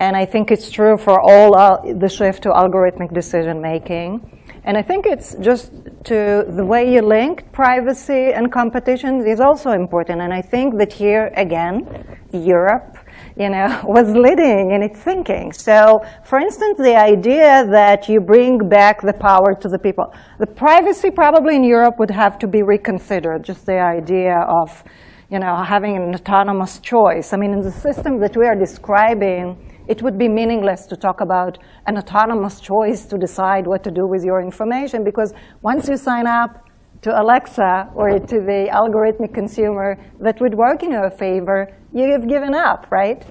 And 0.00 0.14
I 0.14 0.26
think 0.26 0.50
it's 0.50 0.70
true 0.70 0.98
for 0.98 1.18
all 1.18 1.56
uh, 1.56 1.94
the 1.94 2.10
shift 2.10 2.42
to 2.42 2.50
algorithmic 2.50 3.14
decision 3.14 3.62
making. 3.62 4.20
And 4.64 4.76
I 4.76 4.82
think 4.82 5.06
it's 5.06 5.34
just 5.40 5.72
to 6.04 6.44
the 6.46 6.64
way 6.64 6.92
you 6.92 7.00
link 7.00 7.50
privacy 7.52 8.32
and 8.34 8.52
competition 8.52 9.26
is 9.26 9.40
also 9.40 9.70
important. 9.70 10.20
And 10.20 10.32
I 10.32 10.42
think 10.42 10.76
that 10.76 10.92
here, 10.92 11.32
again, 11.36 12.18
Europe 12.32 12.97
you 13.38 13.48
know, 13.48 13.68
was 13.84 14.10
leading 14.10 14.72
in 14.72 14.82
its 14.82 14.98
thinking. 14.98 15.52
So, 15.52 16.00
for 16.24 16.38
instance, 16.38 16.78
the 16.78 16.96
idea 16.96 17.64
that 17.70 18.08
you 18.08 18.20
bring 18.20 18.68
back 18.68 19.00
the 19.00 19.12
power 19.12 19.54
to 19.60 19.68
the 19.68 19.78
people. 19.78 20.12
The 20.38 20.46
privacy 20.46 21.10
probably 21.10 21.56
in 21.56 21.64
Europe 21.64 21.94
would 21.98 22.10
have 22.10 22.38
to 22.40 22.48
be 22.48 22.62
reconsidered, 22.62 23.44
just 23.44 23.64
the 23.64 23.80
idea 23.80 24.40
of, 24.48 24.82
you 25.30 25.38
know, 25.38 25.62
having 25.62 25.96
an 25.96 26.14
autonomous 26.14 26.80
choice. 26.80 27.32
I 27.32 27.36
mean, 27.36 27.52
in 27.52 27.60
the 27.60 27.70
system 27.70 28.18
that 28.20 28.36
we 28.36 28.46
are 28.46 28.56
describing, 28.56 29.56
it 29.86 30.02
would 30.02 30.18
be 30.18 30.28
meaningless 30.28 30.86
to 30.86 30.96
talk 30.96 31.20
about 31.20 31.58
an 31.86 31.96
autonomous 31.96 32.60
choice 32.60 33.06
to 33.06 33.16
decide 33.16 33.66
what 33.66 33.82
to 33.84 33.90
do 33.90 34.06
with 34.06 34.22
your 34.24 34.42
information 34.42 35.02
because 35.02 35.32
once 35.62 35.88
you 35.88 35.96
sign 35.96 36.26
up 36.26 36.67
to 37.02 37.20
Alexa 37.20 37.90
or 37.94 38.18
to 38.18 38.40
the 38.40 38.68
algorithmic 38.72 39.32
consumer 39.34 39.96
that 40.20 40.40
would 40.40 40.54
work 40.54 40.82
in 40.82 40.92
your 40.92 41.10
favor, 41.10 41.68
you've 41.92 42.28
given 42.28 42.54
up, 42.54 42.86
right? 42.90 43.24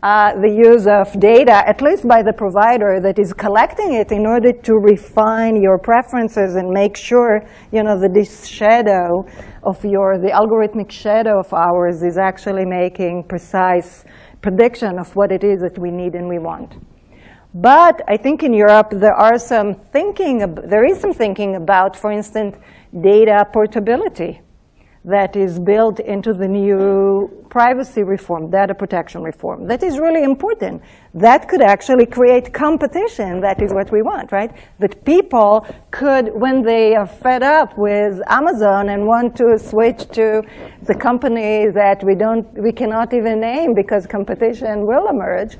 Uh, 0.00 0.32
the 0.40 0.48
use 0.48 0.86
of 0.86 1.18
data, 1.18 1.68
at 1.68 1.82
least 1.82 2.06
by 2.06 2.22
the 2.22 2.32
provider 2.32 3.00
that 3.00 3.18
is 3.18 3.32
collecting 3.32 3.94
it 3.94 4.12
in 4.12 4.26
order 4.26 4.52
to 4.52 4.74
refine 4.74 5.60
your 5.60 5.76
preferences 5.76 6.54
and 6.54 6.70
make 6.70 6.96
sure, 6.96 7.42
you 7.72 7.82
know, 7.82 7.98
that 7.98 8.14
this 8.14 8.46
shadow 8.46 9.26
of 9.64 9.84
your, 9.84 10.16
the 10.16 10.30
algorithmic 10.30 10.88
shadow 10.88 11.40
of 11.40 11.52
ours 11.52 12.04
is 12.04 12.16
actually 12.16 12.64
making 12.64 13.24
precise 13.24 14.04
prediction 14.40 15.00
of 15.00 15.16
what 15.16 15.32
it 15.32 15.42
is 15.42 15.60
that 15.60 15.76
we 15.80 15.90
need 15.90 16.14
and 16.14 16.28
we 16.28 16.38
want. 16.38 16.76
But 17.60 18.02
I 18.06 18.16
think 18.16 18.44
in 18.44 18.52
Europe 18.52 18.90
there 18.92 19.14
are 19.14 19.36
some 19.36 19.74
thinking, 19.74 20.38
there 20.54 20.84
is 20.84 21.00
some 21.00 21.12
thinking 21.12 21.56
about, 21.56 21.96
for 21.96 22.12
instance, 22.12 22.56
data 23.00 23.44
portability 23.52 24.40
that 25.04 25.34
is 25.34 25.58
built 25.58 25.98
into 25.98 26.32
the 26.32 26.46
new 26.46 27.28
privacy 27.50 28.04
reform, 28.04 28.50
data 28.50 28.74
protection 28.74 29.22
reform. 29.22 29.66
That 29.66 29.82
is 29.82 29.98
really 29.98 30.22
important. 30.22 30.82
That 31.14 31.48
could 31.48 31.62
actually 31.62 32.06
create 32.06 32.52
competition. 32.52 33.40
That 33.40 33.60
is 33.60 33.72
what 33.72 33.90
we 33.90 34.02
want, 34.02 34.30
right? 34.30 34.52
That 34.78 35.04
people 35.04 35.66
could, 35.90 36.30
when 36.34 36.62
they 36.62 36.94
are 36.94 37.06
fed 37.06 37.42
up 37.42 37.76
with 37.76 38.20
Amazon 38.28 38.90
and 38.90 39.04
want 39.04 39.34
to 39.36 39.58
switch 39.58 40.06
to 40.10 40.42
the 40.82 40.94
company 40.94 41.66
that 41.74 42.04
we 42.04 42.14
don't, 42.14 42.46
we 42.62 42.70
cannot 42.70 43.12
even 43.14 43.40
name 43.40 43.74
because 43.74 44.06
competition 44.06 44.86
will 44.86 45.08
emerge, 45.08 45.56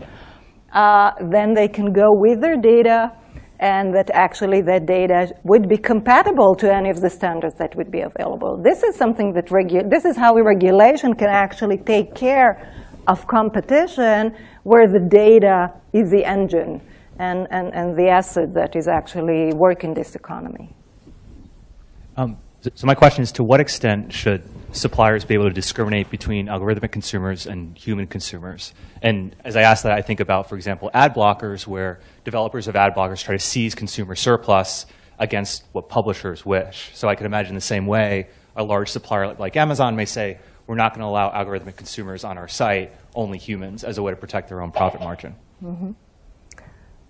uh, 0.73 1.13
then 1.31 1.55
they 1.55 1.69
can 1.69 1.93
go 1.93 2.09
with 2.13 2.41
their 2.41 2.57
data 2.57 3.13
and 3.61 3.95
that 3.95 4.11
actually 4.13 4.63
that 4.63 4.87
data 4.87 5.33
would 5.43 5.69
be 5.69 5.77
compatible 5.77 6.55
to 6.55 6.73
any 6.73 6.91
of 6.91 7.01
the 7.01 7.11
standards 7.11 7.55
that 7.57 7.75
would 7.75 7.91
be 7.91 8.01
available. 8.01 8.61
This 8.63 8.83
is 8.83 8.95
something 8.95 9.33
that 9.33 9.47
regu- 9.47 9.91
this 9.91 10.05
is 10.05 10.17
how 10.17 10.35
regulation 10.35 11.15
can 11.15 11.29
actually 11.29 11.79
take 11.79 12.15
care 12.15 12.73
of 13.09 13.27
competition 13.27 14.35
where 14.63 14.87
the 14.87 15.01
data 15.01 15.73
is 15.93 16.11
the 16.11 16.25
engine 16.25 16.81
and, 17.19 17.49
and, 17.51 17.75
and 17.75 17.97
the 17.97 18.09
asset 18.09 18.55
that 18.55 18.77
is 18.77 18.87
actually 18.87 19.53
working 19.55 19.95
this 19.95 20.15
economy. 20.15 20.71
Um, 22.17 22.37
so 22.75 22.87
my 22.87 22.95
question 22.95 23.23
is, 23.23 23.33
to 23.33 23.45
what 23.45 23.61
extent 23.61 24.13
should 24.13 24.43
suppliers 24.73 25.25
be 25.25 25.35
able 25.35 25.49
to 25.49 25.55
discriminate 25.55 26.11
between 26.11 26.47
algorithmic 26.47 26.93
consumers 26.93 27.47
and 27.47 27.77
human 27.77 28.07
consumers? 28.07 28.75
And 29.03 29.35
as 29.45 29.57
I 29.57 29.63
ask 29.63 29.83
that, 29.85 29.93
I 29.93 30.03
think 30.03 30.21
about, 30.21 30.49
for 30.49 30.57
example, 30.57 30.91
ad 30.93 31.15
blockers, 31.15 31.67
where 31.67 32.01
developers 32.25 32.69
of 32.69 32.77
ad 32.77 32.95
blockers 32.95 33.23
try 33.23 33.35
to 33.35 33.43
seize 33.43 33.75
consumer 33.75 34.15
surplus 34.15 34.87
against 35.19 35.65
what 35.73 35.89
publishers 35.89 36.45
wish. 36.47 36.91
So 36.95 37.09
I 37.09 37.15
could 37.15 37.27
imagine 37.27 37.55
the 37.55 37.61
same 37.61 37.87
way 37.87 38.29
a 38.57 38.65
large 38.65 38.91
supplier 38.91 39.35
like 39.35 39.57
Amazon 39.57 39.97
may 39.97 40.05
say, 40.05 40.39
we're 40.67 40.75
not 40.75 40.93
going 40.93 41.01
to 41.01 41.07
allow 41.07 41.31
algorithmic 41.31 41.77
consumers 41.77 42.25
on 42.25 42.37
our 42.37 42.49
site, 42.49 42.93
only 43.15 43.39
humans, 43.39 43.85
as 43.85 43.97
a 43.97 44.03
way 44.03 44.13
to 44.13 44.17
protect 44.17 44.49
their 44.49 44.61
own 44.61 44.71
profit 44.71 45.01
margin. 45.01 45.35
Mm-hmm. 45.65 45.93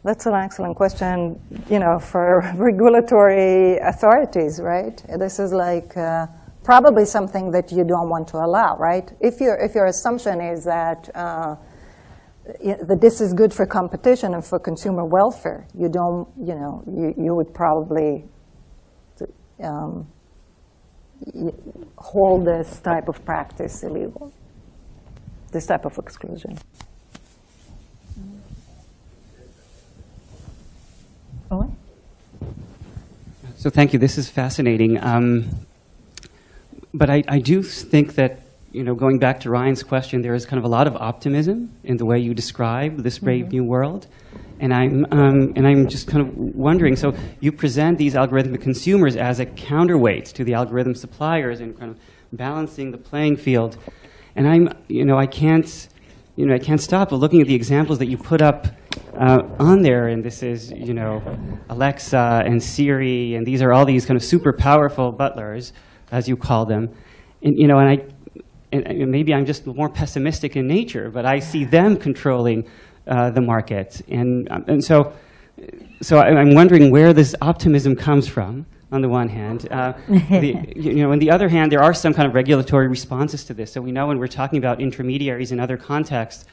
That's 0.04 0.26
an 0.26 0.34
excellent 0.34 0.76
question, 0.76 1.40
you 1.68 1.80
know, 1.80 1.98
for 1.98 2.52
regulatory 2.56 3.78
authorities, 3.78 4.60
right? 4.60 5.02
This 5.18 5.40
is 5.40 5.52
like 5.52 5.96
uh, 5.96 6.28
probably 6.68 7.06
something 7.06 7.50
that 7.50 7.72
you 7.72 7.82
don't 7.82 8.10
want 8.10 8.28
to 8.28 8.36
allow, 8.36 8.76
right? 8.76 9.10
If 9.20 9.40
your 9.40 9.56
if 9.56 9.74
your 9.74 9.86
assumption 9.86 10.38
is 10.38 10.64
that 10.64 11.08
uh, 11.14 11.56
that 12.90 12.98
this 13.00 13.22
is 13.22 13.32
good 13.32 13.54
for 13.54 13.64
competition 13.64 14.34
and 14.34 14.44
for 14.44 14.58
consumer 14.58 15.06
welfare, 15.06 15.66
you 15.74 15.88
don't, 15.88 16.28
you 16.38 16.54
know, 16.54 16.84
you, 16.86 17.14
you 17.16 17.34
would 17.34 17.54
probably 17.54 18.26
um, 19.64 20.06
hold 21.96 22.46
this 22.46 22.80
type 22.80 23.08
of 23.08 23.24
practice 23.24 23.82
illegal, 23.82 24.30
this 25.52 25.64
type 25.64 25.86
of 25.86 25.96
exclusion. 25.96 26.58
So 33.56 33.70
thank 33.70 33.94
you. 33.94 33.98
This 33.98 34.18
is 34.18 34.28
fascinating. 34.28 35.02
Um, 35.02 35.66
but 36.92 37.10
I, 37.10 37.22
I 37.28 37.38
do 37.38 37.62
think 37.62 38.14
that 38.14 38.42
you 38.70 38.84
know, 38.84 38.94
going 38.94 39.18
back 39.18 39.40
to 39.40 39.50
Ryan's 39.50 39.82
question, 39.82 40.20
there 40.20 40.34
is 40.34 40.44
kind 40.44 40.58
of 40.58 40.64
a 40.64 40.68
lot 40.68 40.86
of 40.86 40.94
optimism 40.96 41.72
in 41.84 41.96
the 41.96 42.04
way 42.04 42.18
you 42.18 42.34
describe 42.34 43.02
this 43.02 43.18
brave 43.18 43.46
mm 43.46 43.48
-hmm. 43.48 43.52
new 43.52 43.64
world. 43.64 44.06
And 44.60 44.72
I'm, 44.72 45.06
um, 45.10 45.52
and 45.56 45.66
I'm 45.66 45.86
just 45.86 46.10
kind 46.10 46.22
of 46.24 46.28
wondering, 46.36 46.96
so 46.96 47.14
you 47.40 47.52
present 47.52 47.98
these 47.98 48.18
algorithmic 48.18 48.60
consumers 48.60 49.16
as 49.16 49.40
a 49.40 49.46
counterweight 49.46 50.34
to 50.34 50.44
the 50.44 50.54
algorithm 50.54 50.94
suppliers 50.94 51.60
and 51.60 51.78
kind 51.78 51.90
of 51.90 51.96
balancing 52.32 52.92
the 52.92 52.98
playing 53.10 53.36
field. 53.36 53.78
And 54.36 54.46
I'm, 54.46 54.68
you 54.88 55.04
know, 55.04 55.18
I 55.22 55.26
can't, 55.26 55.88
you 56.36 56.46
know, 56.46 56.54
I 56.54 56.58
can't 56.58 56.80
stop 56.80 57.12
looking 57.12 57.40
at 57.40 57.46
the 57.46 57.54
examples 57.54 57.98
that 57.98 58.08
you 58.08 58.16
put 58.16 58.42
up 58.42 58.66
uh, 59.14 59.42
on 59.58 59.82
there. 59.82 60.08
And 60.12 60.22
this 60.22 60.42
is, 60.42 60.70
you 60.70 60.94
know, 60.94 61.22
Alexa 61.68 62.42
and 62.44 62.62
Siri, 62.62 63.34
and 63.36 63.46
these 63.46 63.62
are 63.64 63.72
all 63.72 63.86
these 63.86 64.06
kind 64.06 64.16
of 64.16 64.24
super 64.24 64.52
powerful 64.52 65.12
butlers, 65.12 65.72
as 66.10 66.28
you 66.28 66.36
call 66.36 66.66
them. 66.66 66.94
And, 67.42 67.58
you 67.58 67.66
know, 67.66 67.78
and 67.78 67.88
I, 67.88 68.04
and 68.72 69.10
maybe 69.10 69.32
I'm 69.32 69.46
just 69.46 69.66
more 69.66 69.88
pessimistic 69.88 70.56
in 70.56 70.66
nature, 70.66 71.10
but 71.10 71.24
I 71.24 71.38
see 71.38 71.64
them 71.64 71.96
controlling 71.96 72.68
uh, 73.06 73.30
the 73.30 73.40
market. 73.40 74.02
And, 74.08 74.50
um, 74.50 74.64
and 74.68 74.84
so, 74.84 75.14
so 76.02 76.18
I'm 76.18 76.54
wondering 76.54 76.90
where 76.90 77.12
this 77.12 77.34
optimism 77.40 77.96
comes 77.96 78.28
from, 78.28 78.66
on 78.92 79.02
the 79.02 79.08
one 79.08 79.28
hand. 79.28 79.68
Uh, 79.70 79.92
the, 80.08 80.72
you 80.76 80.94
know, 80.94 81.12
on 81.12 81.18
the 81.18 81.30
other 81.30 81.48
hand, 81.48 81.72
there 81.72 81.82
are 81.82 81.94
some 81.94 82.14
kind 82.14 82.28
of 82.28 82.34
regulatory 82.34 82.88
responses 82.88 83.44
to 83.44 83.54
this. 83.54 83.72
So 83.72 83.80
we 83.80 83.92
know 83.92 84.06
when 84.06 84.18
we're 84.18 84.28
talking 84.28 84.58
about 84.58 84.80
intermediaries 84.80 85.52
in 85.52 85.60
other 85.60 85.76
contexts, 85.76 86.46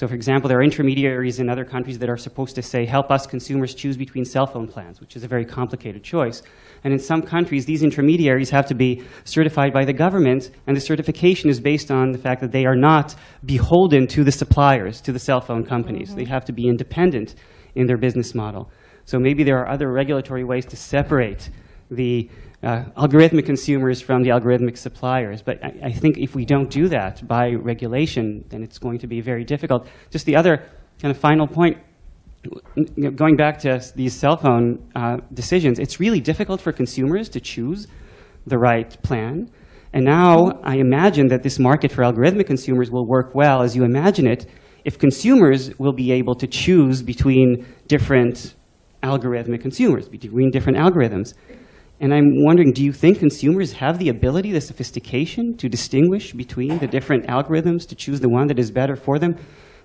so 0.00 0.08
for 0.08 0.14
example, 0.14 0.48
there 0.48 0.56
are 0.56 0.62
intermediaries 0.62 1.40
in 1.40 1.50
other 1.50 1.62
countries 1.62 1.98
that 1.98 2.08
are 2.08 2.16
supposed 2.16 2.54
to 2.54 2.62
say, 2.62 2.86
help 2.86 3.10
us 3.10 3.26
consumers 3.26 3.74
choose 3.74 3.98
between 3.98 4.24
cell 4.24 4.46
phone 4.46 4.66
plans, 4.66 4.98
which 4.98 5.14
is 5.14 5.24
a 5.24 5.28
very 5.28 5.44
complicated 5.44 6.02
choice. 6.02 6.40
And 6.84 6.94
in 6.94 6.98
some 6.98 7.20
countries, 7.20 7.66
these 7.66 7.82
intermediaries 7.82 8.48
have 8.48 8.64
to 8.68 8.74
be 8.74 9.04
certified 9.24 9.74
by 9.74 9.84
the 9.84 9.92
government, 9.92 10.52
and 10.66 10.74
the 10.74 10.80
certification 10.80 11.50
is 11.50 11.60
based 11.60 11.90
on 11.90 12.12
the 12.12 12.18
fact 12.18 12.40
that 12.40 12.50
they 12.50 12.64
are 12.64 12.74
not 12.74 13.14
beholden 13.44 14.06
to 14.06 14.24
the 14.24 14.32
suppliers, 14.32 15.02
to 15.02 15.12
the 15.12 15.18
cell 15.18 15.42
phone 15.42 15.66
companies. 15.66 16.08
Mm 16.08 16.14
-hmm. 16.14 16.24
They 16.24 16.30
have 16.32 16.46
to 16.46 16.52
be 16.54 16.62
independent 16.62 17.34
in 17.74 17.86
their 17.86 17.98
business 17.98 18.34
model. 18.34 18.70
So 19.04 19.18
maybe 19.18 19.44
there 19.44 19.58
are 19.58 19.74
other 19.74 19.92
regulatory 19.92 20.44
ways 20.44 20.64
to 20.64 20.76
separate 20.76 21.50
the 21.90 22.30
uh, 22.62 22.84
algorithmic 22.96 23.46
consumers 23.46 24.00
from 24.00 24.22
the 24.22 24.30
algorithmic 24.30 24.76
suppliers. 24.76 25.42
But 25.42 25.64
I, 25.64 25.72
I, 25.84 25.92
think 25.92 26.18
if 26.18 26.34
we 26.34 26.44
don't 26.44 26.68
do 26.68 26.88
that 26.88 27.26
by 27.26 27.52
regulation, 27.52 28.44
then 28.50 28.62
it's 28.62 28.78
going 28.78 28.98
to 28.98 29.06
be 29.06 29.20
very 29.20 29.44
difficult. 29.44 29.88
Just 30.10 30.26
the 30.26 30.36
other 30.36 30.68
kind 31.00 31.10
of 31.14 31.18
final 31.18 31.46
point 31.46 31.78
going 33.16 33.36
back 33.36 33.58
to 33.58 33.80
these 33.94 34.14
cell 34.14 34.36
phone 34.36 34.90
uh, 34.94 35.18
decisions, 35.32 35.78
it's 35.78 36.00
really 36.00 36.20
difficult 36.20 36.60
for 36.60 36.72
consumers 36.72 37.28
to 37.30 37.40
choose 37.40 37.86
the 38.46 38.58
right 38.58 39.00
plan. 39.02 39.50
And 39.92 40.04
now 40.04 40.60
I 40.62 40.76
imagine 40.76 41.28
that 41.28 41.42
this 41.42 41.58
market 41.58 41.92
for 41.92 42.02
algorithmic 42.02 42.46
consumers 42.46 42.90
will 42.90 43.06
work 43.06 43.34
well 43.34 43.62
as 43.62 43.74
you 43.74 43.84
imagine 43.84 44.26
it 44.26 44.46
if 44.84 44.98
consumers 44.98 45.78
will 45.78 45.92
be 45.92 46.12
able 46.12 46.34
to 46.36 46.46
choose 46.46 47.02
between 47.02 47.66
different 47.86 48.54
algorithmic 49.02 49.60
consumers, 49.60 50.08
between 50.08 50.50
different 50.50 50.78
algorithms. 50.78 51.34
And 52.00 52.14
I'm 52.14 52.42
wondering, 52.44 52.72
do 52.72 52.82
you 52.82 52.92
think 52.92 53.18
consumers 53.18 53.74
have 53.74 53.98
the 53.98 54.08
ability, 54.08 54.52
the 54.52 54.60
sophistication 54.60 55.54
to 55.58 55.68
distinguish 55.68 56.32
between 56.32 56.78
the 56.78 56.86
different 56.86 57.26
algorithms 57.26 57.86
to 57.88 57.94
choose 57.94 58.20
the 58.20 58.30
one 58.30 58.46
that 58.46 58.58
is 58.58 58.70
better 58.70 58.96
for 58.96 59.18
them? 59.18 59.36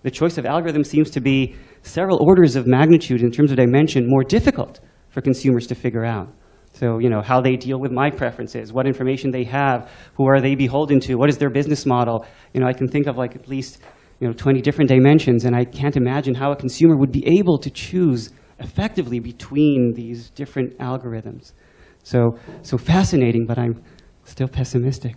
The 0.04 0.12
choice 0.12 0.38
of 0.38 0.46
algorithm 0.46 0.86
seems 0.86 1.10
to 1.12 1.20
be 1.20 1.56
several 1.82 2.20
orders 2.22 2.56
of 2.56 2.68
magnitude 2.68 3.22
in 3.22 3.32
terms 3.32 3.52
of 3.52 3.58
dimension 3.58 4.08
more 4.08 4.24
difficult 4.24 4.80
for 5.10 5.20
consumers 5.20 5.68
to 5.68 5.76
figure 5.76 6.06
out. 6.06 6.30
So, 6.72 7.00
you 7.00 7.10
know, 7.10 7.22
how 7.22 7.42
they 7.42 7.58
deal 7.58 7.80
with 7.80 7.92
my 7.92 8.10
preferences, 8.10 8.72
what 8.72 8.88
information 8.88 9.32
they 9.32 9.44
have, 9.46 9.92
who 10.16 10.26
are 10.28 10.40
they 10.40 10.56
beholden 10.56 11.02
to, 11.02 11.16
what 11.16 11.30
is 11.30 11.38
their 11.38 11.50
business 11.50 11.86
model. 11.86 12.26
You 12.54 12.62
know, 12.62 12.68
I 12.68 12.74
can 12.74 12.88
think 12.88 13.08
of 13.08 13.18
like 13.18 13.36
at 13.36 13.50
least, 13.50 13.80
you 14.20 14.28
know, 14.28 14.34
20 14.34 14.62
different 14.62 14.90
dimensions, 14.90 15.44
and 15.44 15.56
I 15.56 15.66
can't 15.66 15.98
imagine 15.98 16.36
how 16.36 16.52
a 16.52 16.56
consumer 16.56 16.96
would 16.96 17.12
be 17.12 17.26
able 17.40 17.58
to 17.58 17.70
choose 17.70 18.32
effectively 18.60 19.20
between 19.20 19.94
these 19.96 20.30
different 20.30 20.78
algorithms. 20.80 21.54
So, 22.06 22.38
so 22.62 22.78
fascinating, 22.78 23.48
but 23.48 23.58
I'm 23.58 23.82
still 24.26 24.48
pessimistic. 24.48 25.16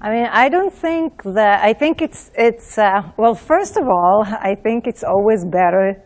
I 0.00 0.10
mean, 0.10 0.26
I 0.32 0.48
don't 0.48 0.72
think 0.72 1.22
that, 1.22 1.62
I 1.62 1.74
think 1.74 2.00
it's, 2.00 2.30
it's 2.34 2.78
uh, 2.78 3.02
well, 3.18 3.34
first 3.34 3.76
of 3.76 3.86
all, 3.88 4.24
I 4.26 4.54
think 4.54 4.86
it's 4.86 5.04
always 5.04 5.44
better 5.44 6.02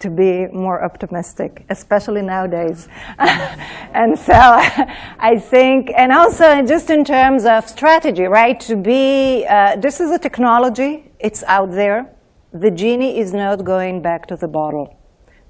to 0.00 0.10
be 0.10 0.46
more 0.52 0.84
optimistic, 0.84 1.64
especially 1.70 2.22
nowadays. 2.22 2.88
and 3.18 4.18
so 4.18 4.32
I 4.34 5.38
think, 5.38 5.92
and 5.96 6.10
also 6.10 6.64
just 6.66 6.90
in 6.90 7.04
terms 7.04 7.44
of 7.44 7.68
strategy, 7.68 8.24
right, 8.24 8.58
to 8.60 8.74
be, 8.74 9.46
uh, 9.48 9.76
this 9.76 10.00
is 10.00 10.10
a 10.10 10.18
technology, 10.18 11.12
it's 11.20 11.44
out 11.44 11.70
there. 11.70 12.10
the 12.52 12.70
genie 12.70 13.18
is 13.18 13.32
not 13.32 13.64
going 13.64 14.02
back 14.02 14.26
to 14.26 14.36
the 14.36 14.48
bottle. 14.48 14.88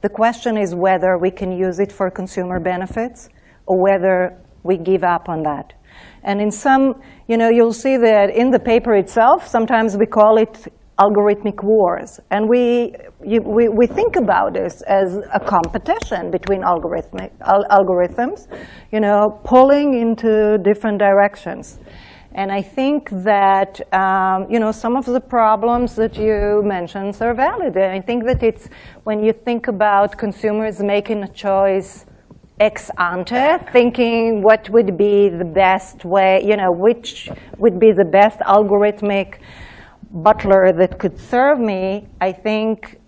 The 0.03 0.09
question 0.11 0.59
is 0.59 0.75
whether 0.75 1.17
we 1.19 1.31
can 1.31 1.51
use 1.53 1.79
it 1.79 1.91
for 1.93 2.11
consumer 2.11 2.61
benefits 2.61 3.31
or 3.67 3.81
whether 3.81 4.37
we 4.63 4.77
give 4.77 5.05
up 5.05 5.29
on 5.29 5.43
that. 5.43 5.73
And 6.23 6.41
in 6.41 6.51
some, 6.51 7.01
you 7.29 7.37
know, 7.37 7.51
you'll 7.51 7.73
see 7.73 7.97
that 7.97 8.31
in 8.31 8.51
the 8.51 8.59
paper 8.59 8.95
itself, 8.95 9.47
sometimes 9.47 9.97
we 9.97 10.07
call 10.07 10.39
it 10.39 10.73
algorithmic 10.99 11.63
wars. 11.63 12.21
And 12.31 12.49
we, 12.49 12.95
you, 13.25 13.43
we, 13.43 13.69
we 13.69 13.87
think 13.87 14.17
about 14.17 14.55
this 14.55 14.83
as 14.83 15.17
a 15.33 15.41
competition 15.41 16.31
between 16.31 16.63
algorithmic, 16.63 17.31
al 17.43 17.65
algorithms, 17.71 18.47
you 18.93 19.01
know, 19.01 19.41
pulling 19.45 19.95
into 19.95 20.59
different 20.59 20.99
directions. 20.99 21.79
And 22.37 22.51
I 22.51 22.63
think 22.63 23.11
that, 23.11 23.81
um, 23.93 24.47
you 24.51 24.59
know, 24.59 24.73
some 24.73 24.97
of 24.97 25.05
the 25.05 25.21
problems 25.21 25.95
that 25.97 26.17
you 26.17 26.63
mentioned 26.65 27.17
are 27.21 27.35
valid. 27.35 27.77
And 27.77 27.93
I 27.93 28.01
think 28.01 28.25
that 28.25 28.43
it's 28.43 28.69
when 29.05 29.23
you 29.23 29.33
think 29.33 29.69
about 29.69 30.19
consumers 30.19 30.81
making 30.81 31.23
a 31.23 31.29
choice 31.29 32.07
ex 32.61 32.91
ante, 32.99 33.59
thinking 33.73 34.43
what 34.43 34.71
would 34.71 34.97
be 34.97 35.29
the 35.29 35.45
best 35.45 36.05
way, 36.05 36.45
you 36.45 36.57
know, 36.57 36.71
which 36.71 37.29
would 37.59 37.79
be 37.79 37.93
the 37.93 38.05
best 38.05 38.39
algorithmic 38.41 39.39
butler 40.11 40.73
that 40.73 40.99
could 40.99 41.19
serve 41.19 41.59
me, 41.59 42.07
I 42.21 42.31
think 42.33 43.01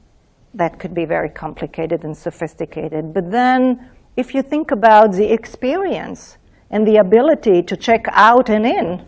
that 0.55 0.78
could 0.78 0.94
be 0.94 1.05
very 1.05 1.28
complicated 1.28 2.05
and 2.05 2.16
sophisticated. 2.16 3.14
But 3.14 3.30
then 3.30 3.88
if 4.16 4.34
you 4.34 4.42
think 4.42 4.70
about 4.72 5.12
the 5.12 5.32
experience 5.32 6.38
and 6.70 6.86
the 6.86 6.97
ability 6.97 7.62
to 7.62 7.76
check 7.76 8.07
out 8.09 8.51
and 8.51 8.66
in, 8.66 9.05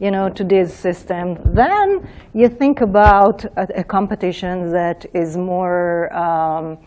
you 0.00 0.10
know, 0.10 0.28
to 0.30 0.42
this 0.42 0.74
system, 0.74 1.38
then 1.54 2.08
you 2.34 2.48
think 2.48 2.80
about 2.80 3.44
a, 3.44 3.80
a 3.80 3.84
competition 3.84 4.72
that 4.72 5.06
is 5.14 5.36
more 5.36 6.12
um, 6.12 6.78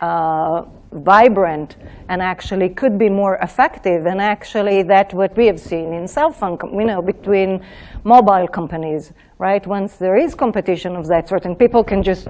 uh, 0.00 0.64
vibrant 0.92 1.76
and 2.08 2.20
actually 2.20 2.68
could 2.68 2.98
be 2.98 3.08
more 3.08 3.36
effective. 3.36 4.06
And 4.06 4.20
actually, 4.20 4.82
that 4.84 5.14
what 5.14 5.36
we 5.36 5.46
have 5.46 5.60
seen 5.60 5.92
in 5.92 6.08
cell 6.08 6.32
phone, 6.32 6.58
you 6.74 6.84
know, 6.84 7.02
between 7.02 7.64
mobile 8.04 8.48
companies, 8.48 9.12
right? 9.38 9.64
Once 9.66 9.96
there 9.96 10.16
is 10.16 10.34
competition 10.34 10.96
of 10.96 11.06
that 11.06 11.28
sort, 11.28 11.44
and 11.44 11.58
people 11.58 11.84
can 11.84 12.02
just 12.02 12.28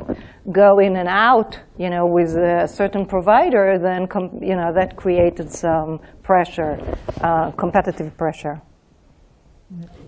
go 0.53 0.79
in 0.79 0.97
and 0.97 1.09
out, 1.09 1.59
you 1.79 1.91
know, 1.91 2.07
with 2.07 2.37
a 2.37 2.67
certain 2.67 3.07
provider, 3.07 3.79
then, 3.79 4.09
you 4.41 4.57
know, 4.57 4.73
that 4.73 4.97
created 4.97 5.51
some 5.51 6.01
pressure, 6.23 6.79
uh, 7.23 7.51
competitive 7.53 8.17
pressure. 8.17 8.61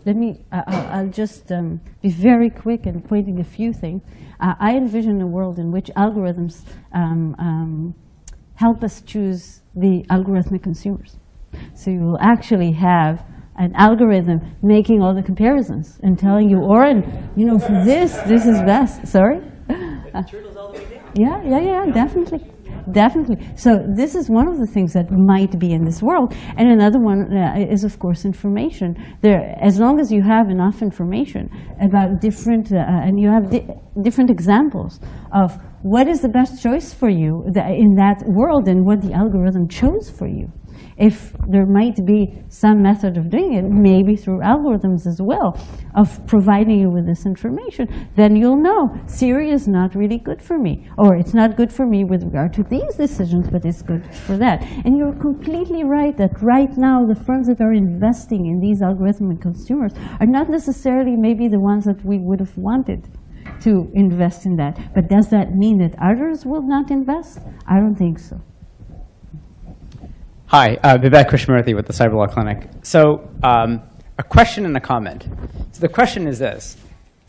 Let 0.04 0.16
me, 0.16 0.44
uh, 0.50 0.62
I'll 0.66 1.08
just 1.08 1.52
um, 1.52 1.80
be 2.02 2.10
very 2.10 2.50
quick 2.50 2.86
in 2.86 3.00
pointing 3.02 3.38
a 3.38 3.44
few 3.44 3.72
things. 3.72 4.02
Uh, 4.40 4.54
I 4.58 4.76
envision 4.76 5.20
a 5.20 5.26
world 5.26 5.58
in 5.58 5.70
which 5.70 5.90
algorithms 5.96 6.64
um, 6.92 7.36
um, 7.38 7.94
help 8.56 8.82
us 8.82 9.00
choose 9.02 9.62
the 9.76 10.04
algorithmic 10.10 10.62
consumers. 10.62 11.18
So 11.74 11.90
you 11.90 12.00
will 12.00 12.18
actually 12.20 12.72
have 12.72 13.24
an 13.56 13.72
algorithm 13.76 14.40
making 14.62 15.02
all 15.02 15.14
the 15.14 15.22
comparisons 15.22 16.00
and 16.02 16.18
telling 16.18 16.48
you, 16.50 16.58
Oren, 16.58 17.30
you 17.36 17.46
know, 17.46 17.58
for 17.58 17.84
this, 17.84 18.16
this 18.26 18.46
is 18.46 18.60
best. 18.62 19.06
Sorry? 19.06 19.40
Uh, 20.14 20.22
yeah, 21.14 21.42
yeah, 21.44 21.60
yeah, 21.60 21.86
definitely. 21.92 22.40
Definitely. 22.90 23.38
So 23.56 23.84
this 23.94 24.14
is 24.14 24.28
one 24.28 24.48
of 24.48 24.58
the 24.58 24.66
things 24.66 24.92
that 24.94 25.10
might 25.10 25.58
be 25.58 25.72
in 25.72 25.84
this 25.84 26.02
world. 26.02 26.34
And 26.56 26.68
another 26.68 26.98
one 27.00 27.36
uh, 27.36 27.54
is, 27.56 27.84
of 27.84 27.98
course, 27.98 28.24
information. 28.24 28.96
There, 29.20 29.56
as 29.60 29.78
long 29.78 30.00
as 30.00 30.10
you 30.10 30.22
have 30.22 30.50
enough 30.50 30.82
information 30.82 31.48
about 31.80 32.20
different, 32.20 32.72
uh, 32.72 32.78
and 32.78 33.20
you 33.20 33.28
have 33.28 33.50
di 33.50 33.66
different 34.00 34.30
examples 34.30 35.00
of 35.32 35.52
what 35.82 36.08
is 36.08 36.20
the 36.20 36.28
best 36.28 36.62
choice 36.62 36.94
for 36.94 37.10
you 37.10 37.44
in 37.82 37.94
that 37.96 38.22
world 38.26 38.68
and 38.68 38.86
what 38.86 39.02
the 39.02 39.12
algorithm 39.12 39.68
chose 39.68 40.08
for 40.10 40.26
you 40.26 40.50
if 40.96 41.32
there 41.48 41.66
might 41.66 42.04
be 42.04 42.42
some 42.48 42.82
method 42.82 43.16
of 43.16 43.30
doing 43.30 43.54
it, 43.54 43.62
maybe 43.64 44.16
through 44.16 44.38
algorithms 44.38 45.06
as 45.06 45.20
well, 45.20 45.58
of 45.94 46.24
providing 46.26 46.78
you 46.78 46.90
with 46.90 47.06
this 47.06 47.26
information, 47.26 48.08
then 48.16 48.36
you'll 48.36 48.56
know 48.56 48.98
Siri 49.06 49.50
is 49.50 49.66
not 49.68 49.94
really 49.94 50.18
good 50.18 50.42
for 50.42 50.58
me. 50.58 50.88
Or 50.98 51.16
it's 51.16 51.34
not 51.34 51.56
good 51.56 51.72
for 51.72 51.86
me 51.86 52.04
with 52.04 52.22
regard 52.22 52.52
to 52.54 52.62
these 52.62 52.94
decisions, 52.96 53.48
but 53.48 53.64
it's 53.64 53.82
good 53.82 54.04
for 54.14 54.36
that. 54.36 54.62
And 54.84 54.96
you're 54.96 55.14
completely 55.14 55.84
right 55.84 56.16
that 56.16 56.40
right 56.42 56.76
now 56.76 57.06
the 57.06 57.14
firms 57.14 57.46
that 57.48 57.60
are 57.60 57.72
investing 57.72 58.46
in 58.46 58.60
these 58.60 58.80
algorithmic 58.80 59.40
consumers 59.40 59.92
are 60.20 60.26
not 60.26 60.48
necessarily 60.48 61.16
maybe 61.16 61.48
the 61.48 61.60
ones 61.60 61.84
that 61.84 62.04
we 62.04 62.18
would 62.18 62.40
have 62.40 62.56
wanted 62.56 63.08
to 63.60 63.90
invest 63.94 64.46
in 64.46 64.56
that. 64.56 64.94
But 64.94 65.08
does 65.08 65.30
that 65.30 65.54
mean 65.54 65.78
that 65.78 65.94
others 66.00 66.44
will 66.44 66.62
not 66.62 66.90
invest? 66.90 67.38
I 67.66 67.78
don't 67.78 67.94
think 67.94 68.18
so. 68.18 68.40
Hi, 70.54 70.74
uh, 70.82 70.98
Vivek 70.98 71.30
Krishnamurthy 71.30 71.74
with 71.74 71.86
the 71.86 71.94
Cyberlaw 71.94 72.30
Clinic. 72.30 72.68
So 72.82 73.26
um, 73.42 73.80
a 74.18 74.22
question 74.22 74.66
and 74.66 74.76
a 74.76 74.80
comment. 74.80 75.26
So 75.72 75.80
the 75.80 75.88
question 75.88 76.26
is 76.26 76.38
this. 76.40 76.76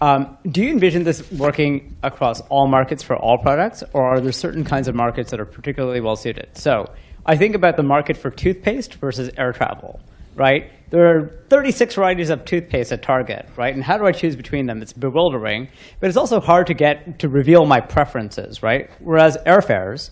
Um, 0.02 0.38
do 0.52 0.62
you 0.62 0.72
envision 0.72 1.06
this 1.06 1.32
working 1.32 1.96
across 2.04 2.42
all 2.50 2.68
markets 2.68 3.02
for 3.02 3.16
all 3.16 3.38
products, 3.38 3.82
or 3.94 4.04
are 4.04 4.20
there 4.20 4.34
certain 4.34 4.66
kinds 4.66 4.90
of 4.90 4.96
markets 4.96 5.32
that 5.32 5.40
are 5.40 5.46
particularly 5.46 6.02
well 6.02 6.18
suited? 6.18 6.50
So 6.58 6.92
I 7.26 7.38
think 7.38 7.56
about 7.56 7.78
the 7.78 7.84
market 7.84 8.18
for 8.18 8.30
toothpaste 8.30 8.96
versus 8.96 9.32
air 9.38 9.54
travel, 9.54 10.02
right? 10.36 10.70
There 10.90 11.08
are 11.08 11.46
36 11.48 11.96
varieties 11.96 12.30
of 12.30 12.44
toothpaste 12.44 12.92
at 12.92 13.04
Target, 13.04 13.48
right? 13.56 13.74
And 13.74 13.86
how 13.86 13.98
do 13.98 14.06
I 14.06 14.12
choose 14.12 14.36
between 14.36 14.66
them? 14.66 14.82
It's 14.82 14.92
bewildering, 14.92 15.70
but 16.02 16.10
it's 16.10 16.18
also 16.18 16.42
hard 16.42 16.68
to 16.68 16.74
get 16.74 17.20
to 17.20 17.30
reveal 17.30 17.66
my 17.66 17.80
preferences, 17.80 18.62
right? 18.62 18.90
Whereas 19.00 19.38
airfares, 19.46 20.10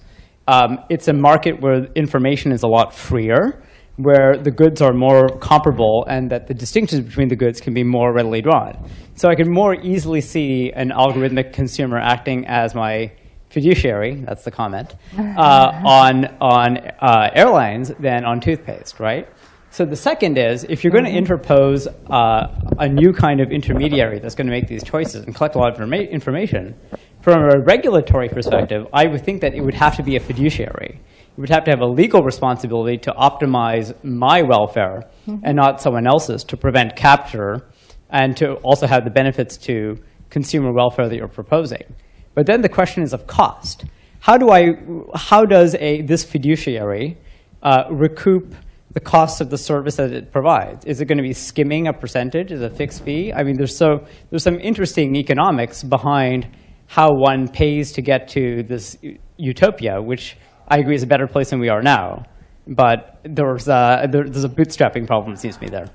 um, 0.51 0.79
it's 0.89 1.07
a 1.07 1.13
market 1.13 1.61
where 1.61 1.85
information 1.95 2.51
is 2.51 2.61
a 2.61 2.67
lot 2.67 2.93
freer, 2.93 3.63
where 3.95 4.35
the 4.37 4.51
goods 4.51 4.81
are 4.81 4.91
more 4.91 5.29
comparable 5.39 6.05
and 6.09 6.29
that 6.29 6.47
the 6.47 6.53
distinctions 6.53 7.05
between 7.05 7.29
the 7.29 7.37
goods 7.37 7.61
can 7.61 7.73
be 7.73 7.83
more 7.83 8.13
readily 8.13 8.41
drawn. 8.41 8.77
So 9.15 9.29
I 9.29 9.35
can 9.35 9.49
more 9.49 9.75
easily 9.75 10.19
see 10.19 10.71
an 10.73 10.89
algorithmic 10.89 11.53
consumer 11.53 11.97
acting 11.97 12.45
as 12.47 12.75
my 12.75 13.13
fiduciary, 13.49 14.15
that's 14.27 14.43
the 14.43 14.51
comment, 14.51 14.95
uh, 15.17 15.71
on, 15.85 16.25
on 16.41 16.77
uh, 16.99 17.29
airlines 17.33 17.93
than 17.99 18.25
on 18.25 18.41
toothpaste, 18.41 18.99
right? 18.99 19.29
So 19.69 19.85
the 19.85 19.95
second 19.95 20.37
is, 20.37 20.65
if 20.65 20.83
you're 20.83 20.91
going 20.91 21.05
to 21.05 21.11
interpose 21.11 21.87
uh, 21.87 22.73
a 22.77 22.89
new 22.89 23.13
kind 23.13 23.39
of 23.39 23.51
intermediary 23.51 24.19
that's 24.19 24.35
going 24.35 24.47
to 24.47 24.51
make 24.51 24.67
these 24.67 24.83
choices 24.83 25.23
and 25.23 25.33
collect 25.33 25.55
a 25.55 25.59
lot 25.59 25.71
of 25.71 25.79
informa 25.79 26.11
information, 26.11 26.75
from 27.21 27.43
a 27.43 27.59
regulatory 27.59 28.29
perspective, 28.29 28.87
I 28.93 29.07
would 29.07 29.23
think 29.23 29.41
that 29.41 29.53
it 29.53 29.61
would 29.61 29.75
have 29.75 29.95
to 29.97 30.03
be 30.03 30.15
a 30.15 30.19
fiduciary. 30.19 30.99
It 31.37 31.39
would 31.39 31.49
have 31.49 31.63
to 31.65 31.71
have 31.71 31.81
a 31.81 31.85
legal 31.85 32.23
responsibility 32.23 32.97
to 32.99 33.11
optimize 33.11 33.93
my 34.03 34.41
welfare 34.41 35.03
mm 35.27 35.33
-hmm. 35.33 35.39
and 35.43 35.55
not 35.55 35.81
someone 35.81 36.07
else's 36.07 36.43
to 36.43 36.57
prevent 36.57 36.95
capture 36.95 37.61
and 38.09 38.37
to 38.37 38.45
also 38.63 38.87
have 38.87 39.03
the 39.03 39.11
benefits 39.11 39.57
to 39.57 39.73
consumer 40.29 40.73
welfare 40.73 41.07
that 41.09 41.17
you're 41.17 41.35
proposing. 41.41 41.83
But 42.35 42.45
then 42.45 42.61
the 42.61 42.69
question 42.69 43.03
is 43.03 43.13
of 43.13 43.25
cost. 43.27 43.85
How, 44.19 44.37
do 44.37 44.49
I, 44.49 44.75
how 45.29 45.45
does 45.45 45.75
a, 45.75 46.01
this 46.01 46.23
fiduciary 46.23 47.17
uh, 47.63 47.83
recoup 47.89 48.55
the 48.93 48.99
cost 48.99 49.41
of 49.41 49.49
the 49.49 49.57
service 49.57 49.95
that 49.95 50.11
it 50.11 50.31
provides? 50.31 50.85
Is 50.85 51.01
it 51.01 51.05
going 51.05 51.17
to 51.17 51.23
be 51.23 51.33
skimming 51.33 51.87
a 51.87 51.93
percentage 51.93 52.51
as 52.51 52.61
a 52.61 52.69
fixed 52.69 53.03
fee? 53.03 53.33
I 53.33 53.43
mean, 53.43 53.57
there's, 53.57 53.75
so, 53.75 54.05
there's 54.29 54.43
some 54.43 54.59
interesting 54.59 55.15
economics 55.15 55.83
behind 55.83 56.47
how 56.91 57.09
one 57.09 57.47
pays 57.47 57.93
to 57.93 58.01
get 58.01 58.27
to 58.27 58.63
this 58.63 58.97
utopia, 59.37 60.01
which 60.01 60.35
I 60.67 60.79
agree 60.79 60.95
is 60.95 61.03
a 61.03 61.07
better 61.07 61.25
place 61.25 61.51
than 61.51 61.61
we 61.61 61.69
are 61.69 61.81
now. 61.81 62.25
But 62.67 63.21
there's 63.23 63.69
a, 63.69 64.09
there's 64.11 64.43
a 64.43 64.49
bootstrapping 64.49 65.07
problem, 65.07 65.31
it 65.31 65.39
seems 65.39 65.55
to 65.55 65.63
me, 65.63 65.69
there. 65.69 65.89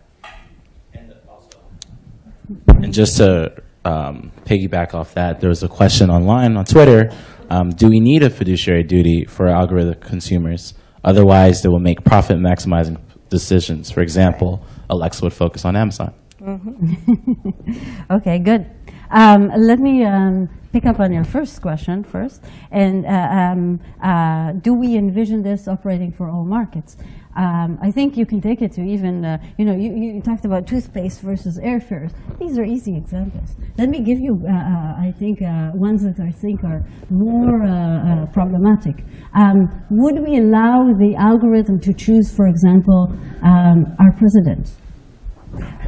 And 2.69 2.95
just 2.95 3.19
to 3.19 3.63
um, 3.85 4.33
piggyback 4.47 4.95
off 4.95 5.13
that, 5.13 5.39
there 5.39 5.51
was 5.51 5.63
a 5.63 5.69
question 5.69 6.09
online 6.09 6.57
on 6.57 6.65
Twitter, 6.65 7.11
um, 7.51 7.69
do 7.69 7.91
we 7.91 8.01
need 8.01 8.23
a 8.23 8.31
fiduciary 8.31 8.83
duty 8.83 9.27
for 9.27 9.49
algorithmic 9.49 10.01
consumers? 10.01 10.73
Otherwise, 11.05 11.61
they 11.61 11.69
will 11.69 11.79
make 11.79 12.05
profit 12.05 12.39
maximizing 12.39 12.97
decisions. 13.29 13.91
For 13.91 14.01
example, 14.01 14.65
Alexa 14.89 15.23
would 15.27 15.35
focus 15.35 15.67
on 15.67 15.77
Amazon. 15.77 16.15
Mm 16.41 16.59
-hmm. 16.59 18.11
okay, 18.17 18.39
good. 18.39 18.65
Um, 19.11 19.51
let 19.57 19.79
me 19.79 20.05
um, 20.05 20.49
pick 20.77 20.85
up 20.85 21.01
on 21.01 21.11
your 21.11 21.25
first 21.25 21.63
question 21.63 22.05
first. 22.05 22.45
And 22.71 23.07
uh, 23.07 23.11
um, 23.41 23.81
uh, 24.03 24.53
do 24.61 24.75
we 24.75 24.95
envision 24.95 25.43
this 25.43 25.69
operating 25.69 26.13
for 26.13 26.29
all 26.29 26.45
markets? 26.45 26.99
Um, 27.35 27.79
I 27.83 27.91
think 27.91 28.17
you 28.17 28.27
can 28.27 28.43
take 28.43 28.61
it 28.61 28.73
to 28.73 28.83
even, 28.83 29.25
uh, 29.25 29.39
you 29.59 29.65
know, 29.65 29.75
you, 29.75 29.91
you, 29.95 30.21
talked 30.21 30.45
about 30.45 30.67
toothpaste 30.67 31.21
versus 31.23 31.59
airfares. 31.63 32.13
These 32.39 32.59
are 32.59 32.65
easy 32.65 32.95
examples. 32.95 33.57
Let 33.79 33.89
me 33.89 34.01
give 34.03 34.19
you, 34.19 34.35
uh, 34.45 34.53
uh, 34.53 35.07
I 35.07 35.13
think, 35.19 35.41
uh, 35.41 35.71
ones 35.75 36.03
that 36.03 36.19
I 36.21 36.31
think 36.31 36.63
are 36.65 36.83
more 37.11 37.63
uh, 37.63 38.27
problematic. 38.33 39.05
Um, 39.35 39.69
would 39.91 40.19
we 40.27 40.37
allow 40.39 40.93
the 40.93 41.15
algorithm 41.19 41.81
to 41.81 41.93
choose, 41.95 42.35
for 42.35 42.47
example, 42.49 43.13
um, 43.43 43.97
our 43.99 44.13
president? 44.17 44.73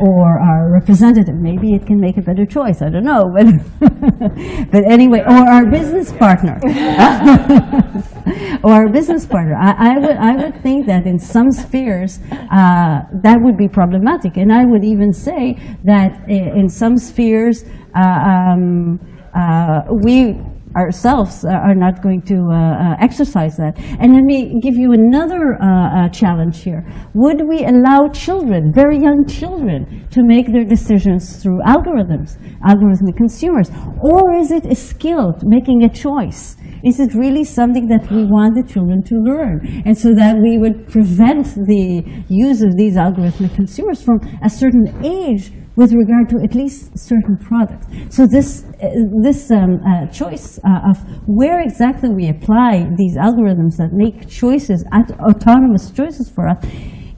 Or 0.00 0.38
our 0.40 0.72
representative. 0.72 1.34
Maybe 1.34 1.74
it 1.74 1.86
can 1.86 2.00
make 2.00 2.16
a 2.16 2.22
better 2.22 2.46
choice. 2.46 2.82
I 2.82 2.90
don't 2.90 3.04
know, 3.04 3.24
but 3.34 3.46
but 4.72 4.84
anyway, 4.90 5.20
or 5.20 5.48
our 5.48 5.66
business 5.70 6.12
partner, 6.12 6.58
or 8.64 8.72
our 8.72 8.88
business 8.90 9.26
partner. 9.26 9.54
I, 9.56 9.94
I 9.94 9.98
would 9.98 10.16
I 10.16 10.36
would 10.36 10.62
think 10.62 10.86
that 10.86 11.06
in 11.06 11.18
some 11.18 11.50
spheres 11.50 12.18
uh, 12.50 13.02
that 13.22 13.38
would 13.40 13.56
be 13.56 13.68
problematic, 13.68 14.36
and 14.36 14.52
I 14.52 14.64
would 14.64 14.84
even 14.84 15.12
say 15.12 15.56
that 15.84 16.20
i- 16.28 16.52
in 16.60 16.68
some 16.68 16.96
spheres 16.96 17.64
uh, 17.94 18.00
um, 18.00 18.98
uh, 19.34 19.82
we 20.02 20.40
ourselves 20.79 21.45
are 21.45 21.74
not 21.74 22.03
going 22.03 22.22
to 22.22 22.37
uh, 22.51 22.55
uh, 22.55 22.97
exercise 23.01 23.57
that. 23.57 23.74
And 24.01 24.14
let 24.14 24.24
me 24.24 24.61
give 24.61 24.76
you 24.76 24.93
another 24.93 25.59
uh, 25.61 26.09
challenge 26.11 26.62
here. 26.62 26.87
Would 27.14 27.41
we 27.49 27.64
allow 27.64 28.09
children, 28.09 28.72
very 28.72 28.99
young 28.99 29.26
children, 29.26 30.07
to 30.11 30.22
make 30.22 30.47
their 30.53 30.64
decisions 30.64 31.43
through 31.43 31.61
algorithms, 31.66 32.39
algorithmic 32.70 33.16
consumers? 33.16 33.70
Or 34.01 34.35
is 34.35 34.51
it 34.51 34.64
a 34.66 34.74
skill, 34.74 35.35
making 35.43 35.85
a 35.85 35.89
choice? 35.89 36.57
Is 36.85 37.01
it 37.01 37.14
really 37.14 37.45
something 37.45 37.89
that 37.89 38.09
we 38.11 38.24
want 38.24 38.55
the 38.55 38.62
children 38.72 39.03
to 39.05 39.16
learn? 39.16 39.83
And 39.85 39.97
so 39.99 40.14
that 40.14 40.37
we 40.37 40.59
would 40.59 40.87
prevent 40.89 41.47
the 41.55 42.05
use 42.29 42.62
of 42.62 42.76
these 42.76 42.95
algorithmic 42.97 43.55
consumers 43.55 44.01
from 44.03 44.20
a 44.43 44.49
certain 44.49 44.87
age 45.05 45.51
with 45.79 45.93
regard 45.93 46.29
to 46.29 46.37
at 46.43 46.57
least 46.57 46.99
certain 46.99 47.37
products. 47.39 47.87
So 48.11 48.26
this, 48.26 48.64
uh, 48.83 48.89
this 49.22 49.49
um, 49.53 49.79
uh, 49.87 50.07
choice 50.20 50.59
uh, 50.64 50.91
of 50.91 50.97
where 51.26 51.61
exactly 51.61 52.11
we 52.11 52.29
apply 52.29 52.91
these 52.97 53.16
algorithms 53.16 53.76
that 53.76 53.91
make 53.93 54.29
choices, 54.29 54.85
aut- 54.93 55.16
autonomous 55.20 55.93
choices 55.93 56.29
for 56.29 56.49
us, 56.49 56.59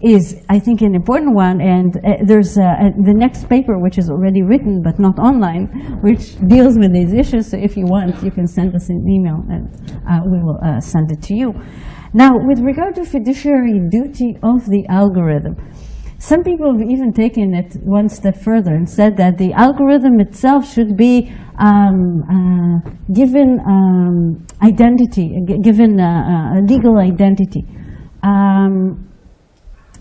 is, 0.03 0.45
I 0.51 0.59
think, 0.59 0.83
an 0.83 0.95
important 0.95 1.35
one. 1.35 1.63
And 1.63 1.97
uh, 1.97 2.21
there's 2.27 2.59
uh, 2.59 2.65
uh, 2.65 2.91
the 3.03 3.15
next 3.15 3.49
paper, 3.49 3.79
which 3.79 3.97
is 3.97 4.11
already 4.11 4.43
written 4.43 4.83
but 4.83 4.99
not 4.99 5.19
online, 5.19 5.65
which 6.03 6.37
deals 6.47 6.77
with 6.79 6.93
these 6.93 7.15
issues. 7.15 7.51
So 7.51 7.57
if 7.57 7.79
you 7.79 7.87
want, 7.87 8.23
you 8.23 8.31
can 8.31 8.47
send 8.47 8.75
us 8.75 8.91
an 8.91 9.03
email 9.09 9.41
and 9.49 9.65
uh, 10.07 10.21
we 10.31 10.39
will 10.45 10.59
uh, 10.63 10.81
send 10.81 11.11
it 11.11 11.23
to 11.29 11.35
you. 11.35 11.55
Now, 12.13 12.33
with 12.35 12.61
regard 12.61 12.95
to 12.97 13.05
fiduciary 13.07 13.81
duty 13.89 14.37
of 14.43 14.67
the 14.67 14.85
algorithm, 14.91 15.57
some 16.21 16.45
people 16.45 16.71
have 16.77 16.83
even 16.83 17.15
taken 17.15 17.55
it 17.55 17.77
one 17.83 18.07
step 18.07 18.37
further 18.37 18.75
and 18.75 18.87
said 18.89 19.17
that 19.17 19.39
the 19.39 19.55
algorithm 19.55 20.21
itself 20.21 20.71
should 20.71 20.95
be 20.95 21.33
um, 21.59 22.23
uh, 22.29 22.91
given 23.15 23.59
um, 23.67 24.47
identity, 24.63 25.35
given 25.63 25.99
uh, 25.99 26.05
uh, 26.05 26.59
a 26.59 26.61
legal 26.61 26.99
identity. 26.99 27.65
Um, 28.23 29.09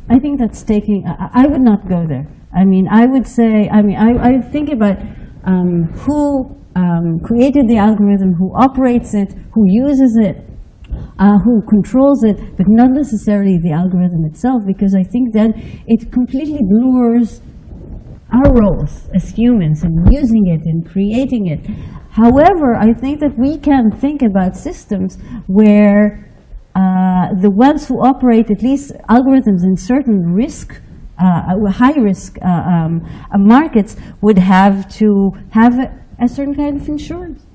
I 0.10 0.20
think 0.20 0.40
that's 0.40 0.62
taking, 0.62 1.08
I, 1.08 1.44
I 1.44 1.48
would 1.48 1.62
not 1.62 1.88
go 1.88 2.06
there. 2.06 2.28
I 2.54 2.66
mean, 2.66 2.90
I 2.92 3.06
would 3.06 3.26
say, 3.26 3.70
I 3.72 3.82
mean, 3.82 3.96
I, 3.96 4.32
I 4.32 4.42
think 4.42 4.74
about 4.74 4.98
um, 5.46 5.86
who 6.04 6.54
um, 6.76 7.20
created 7.24 7.70
the 7.70 7.78
algorithm, 7.78 8.34
who 8.34 8.54
operates 8.58 9.14
it, 9.14 9.34
who 9.54 9.64
uses 9.68 10.18
it, 10.22 10.49
uh, 11.18 11.38
who 11.44 11.62
controls 11.68 12.24
it, 12.24 12.38
but 12.58 12.66
not 12.68 12.92
necessarily 12.92 13.58
the 13.62 13.72
algorithm 13.72 14.26
itself, 14.26 14.64
because 14.66 14.96
I 14.96 15.04
think 15.04 15.34
then 15.34 15.54
it 15.88 16.12
completely 16.12 16.60
blurs 16.62 17.42
our 18.32 18.54
roles 18.54 19.10
as 19.16 19.30
humans 19.30 19.84
in 19.84 19.94
using 20.12 20.48
it 20.48 20.62
and 20.66 20.88
creating 20.88 21.48
it. 21.48 21.66
However, 22.12 22.76
I 22.76 22.94
think 22.94 23.20
that 23.22 23.38
we 23.38 23.58
can 23.58 23.92
think 23.92 24.22
about 24.22 24.56
systems 24.56 25.18
where 25.48 26.30
uh, 26.76 27.34
the 27.42 27.50
ones 27.52 27.88
who 27.88 27.96
operate 28.00 28.52
at 28.52 28.62
least 28.62 28.94
algorithms 29.10 29.64
in 29.64 29.76
certain 29.76 30.34
risk, 30.34 30.80
uh, 31.18 31.56
high 31.72 32.00
risk 32.00 32.38
uh, 32.42 32.48
um, 32.48 33.02
uh, 33.34 33.38
markets 33.38 33.96
would 34.22 34.38
have 34.38 34.88
to 35.00 35.32
have 35.52 35.80
a, 35.80 35.88
a 36.20 36.28
certain 36.28 36.56
kind 36.56 36.80
of 36.80 36.88
insurance. 36.88 37.46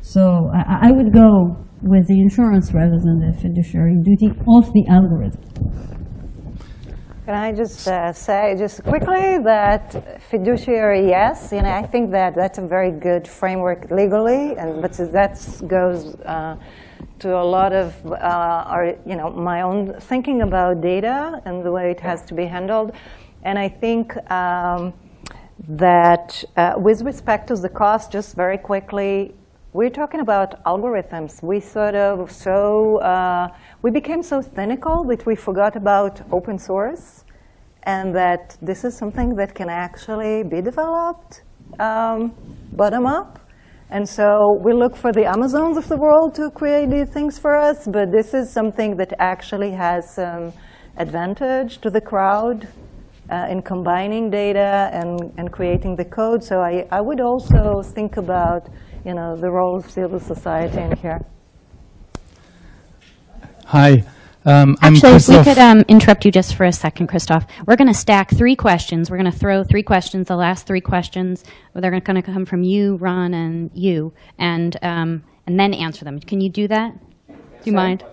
So 0.00 0.50
I, 0.54 0.88
I 0.88 0.92
would 0.92 1.12
go 1.12 1.56
with 1.82 2.06
the 2.08 2.20
insurance 2.20 2.72
rather 2.72 2.98
than 2.98 3.20
the 3.20 3.32
fiduciary 3.40 3.96
duty 4.02 4.30
of 4.48 4.72
the 4.72 4.86
algorithm. 4.88 5.42
Can 7.26 7.34
I 7.34 7.52
just 7.52 7.88
uh, 7.88 8.12
say 8.12 8.54
just 8.56 8.84
quickly 8.84 9.38
that 9.42 10.20
fiduciary, 10.30 11.08
yes, 11.08 11.50
you 11.52 11.60
know, 11.60 11.72
I 11.72 11.82
think 11.82 12.12
that 12.12 12.36
that's 12.36 12.58
a 12.58 12.66
very 12.66 12.92
good 12.92 13.26
framework 13.26 13.90
legally, 13.90 14.56
and 14.56 14.80
but 14.80 14.92
that 14.92 15.34
goes 15.66 16.14
uh, 16.20 16.56
to 17.18 17.36
a 17.36 17.42
lot 17.42 17.72
of 17.72 17.94
uh, 18.06 18.14
our, 18.14 18.94
you 19.04 19.16
know, 19.16 19.30
my 19.30 19.62
own 19.62 19.98
thinking 19.98 20.42
about 20.42 20.80
data 20.80 21.42
and 21.44 21.64
the 21.64 21.72
way 21.72 21.90
it 21.90 21.98
has 21.98 22.24
to 22.26 22.34
be 22.34 22.46
handled, 22.46 22.92
and 23.42 23.58
I 23.58 23.68
think. 23.68 24.16
Um, 24.30 24.94
that 25.68 26.44
uh, 26.56 26.74
with 26.76 27.00
respect 27.02 27.48
to 27.48 27.56
the 27.56 27.68
cost, 27.68 28.12
just 28.12 28.36
very 28.36 28.58
quickly, 28.58 29.34
we're 29.76 29.90
talking 29.90 30.20
about 30.20 30.64
algorithms. 30.64 31.42
We 31.42 31.60
sort 31.60 31.94
of 31.94 32.32
so 32.32 32.98
uh, 33.00 33.48
we 33.82 33.90
became 33.90 34.22
so 34.22 34.40
cynical 34.40 35.04
that 35.10 35.26
we 35.26 35.36
forgot 35.36 35.76
about 35.76 36.22
open 36.32 36.58
source, 36.58 37.26
and 37.82 38.14
that 38.14 38.56
this 38.62 38.84
is 38.84 38.96
something 38.96 39.36
that 39.36 39.54
can 39.54 39.68
actually 39.68 40.44
be 40.44 40.62
developed 40.62 41.42
um, 41.78 42.32
bottom 42.72 43.04
up. 43.04 43.38
And 43.90 44.08
so 44.08 44.58
we 44.64 44.72
look 44.72 44.96
for 44.96 45.12
the 45.12 45.26
Amazons 45.26 45.76
of 45.76 45.86
the 45.88 45.98
world 45.98 46.34
to 46.36 46.50
create 46.50 46.88
these 46.88 47.10
things 47.10 47.38
for 47.38 47.54
us, 47.54 47.86
but 47.86 48.10
this 48.10 48.32
is 48.32 48.50
something 48.50 48.96
that 48.96 49.12
actually 49.18 49.72
has 49.72 50.14
some 50.14 50.54
advantage 50.96 51.82
to 51.82 51.90
the 51.90 52.00
crowd 52.00 52.66
uh, 53.28 53.46
in 53.50 53.60
combining 53.60 54.30
data 54.30 54.88
and, 54.92 55.34
and 55.36 55.52
creating 55.52 55.96
the 55.96 56.04
code. 56.04 56.42
So 56.42 56.60
I, 56.60 56.86
I 56.90 57.02
would 57.02 57.20
also 57.20 57.82
think 57.82 58.16
about 58.16 58.68
you 59.06 59.14
know, 59.14 59.36
the 59.36 59.48
role 59.48 59.76
of 59.76 59.88
civil 59.88 60.18
society 60.18 60.78
in 60.78 60.96
here. 60.96 61.24
Hi. 63.66 64.04
Um, 64.44 64.76
I'm 64.80 64.94
Actually, 64.96 65.16
if 65.16 65.28
we 65.28 65.44
could 65.44 65.58
um, 65.58 65.84
interrupt 65.88 66.24
you 66.24 66.32
just 66.32 66.56
for 66.56 66.64
a 66.64 66.72
second, 66.72 67.06
Christoph. 67.06 67.46
We're 67.66 67.76
going 67.76 67.88
to 67.88 67.94
stack 67.94 68.30
three 68.30 68.56
questions. 68.56 69.08
We're 69.08 69.16
going 69.16 69.30
to 69.30 69.38
throw 69.38 69.62
three 69.62 69.84
questions, 69.84 70.26
the 70.26 70.36
last 70.36 70.66
three 70.66 70.80
questions. 70.80 71.44
They're 71.74 72.00
going 72.00 72.16
to 72.16 72.22
come 72.22 72.44
from 72.44 72.64
you, 72.64 72.96
Ron, 72.96 73.32
and 73.32 73.70
you, 73.74 74.12
and, 74.38 74.76
um, 74.82 75.22
and 75.46 75.58
then 75.58 75.72
answer 75.72 76.04
them. 76.04 76.18
Can 76.18 76.40
you 76.40 76.50
do 76.50 76.66
that? 76.68 76.92
Do 77.28 77.34
you 77.64 77.72
mind? 77.72 78.04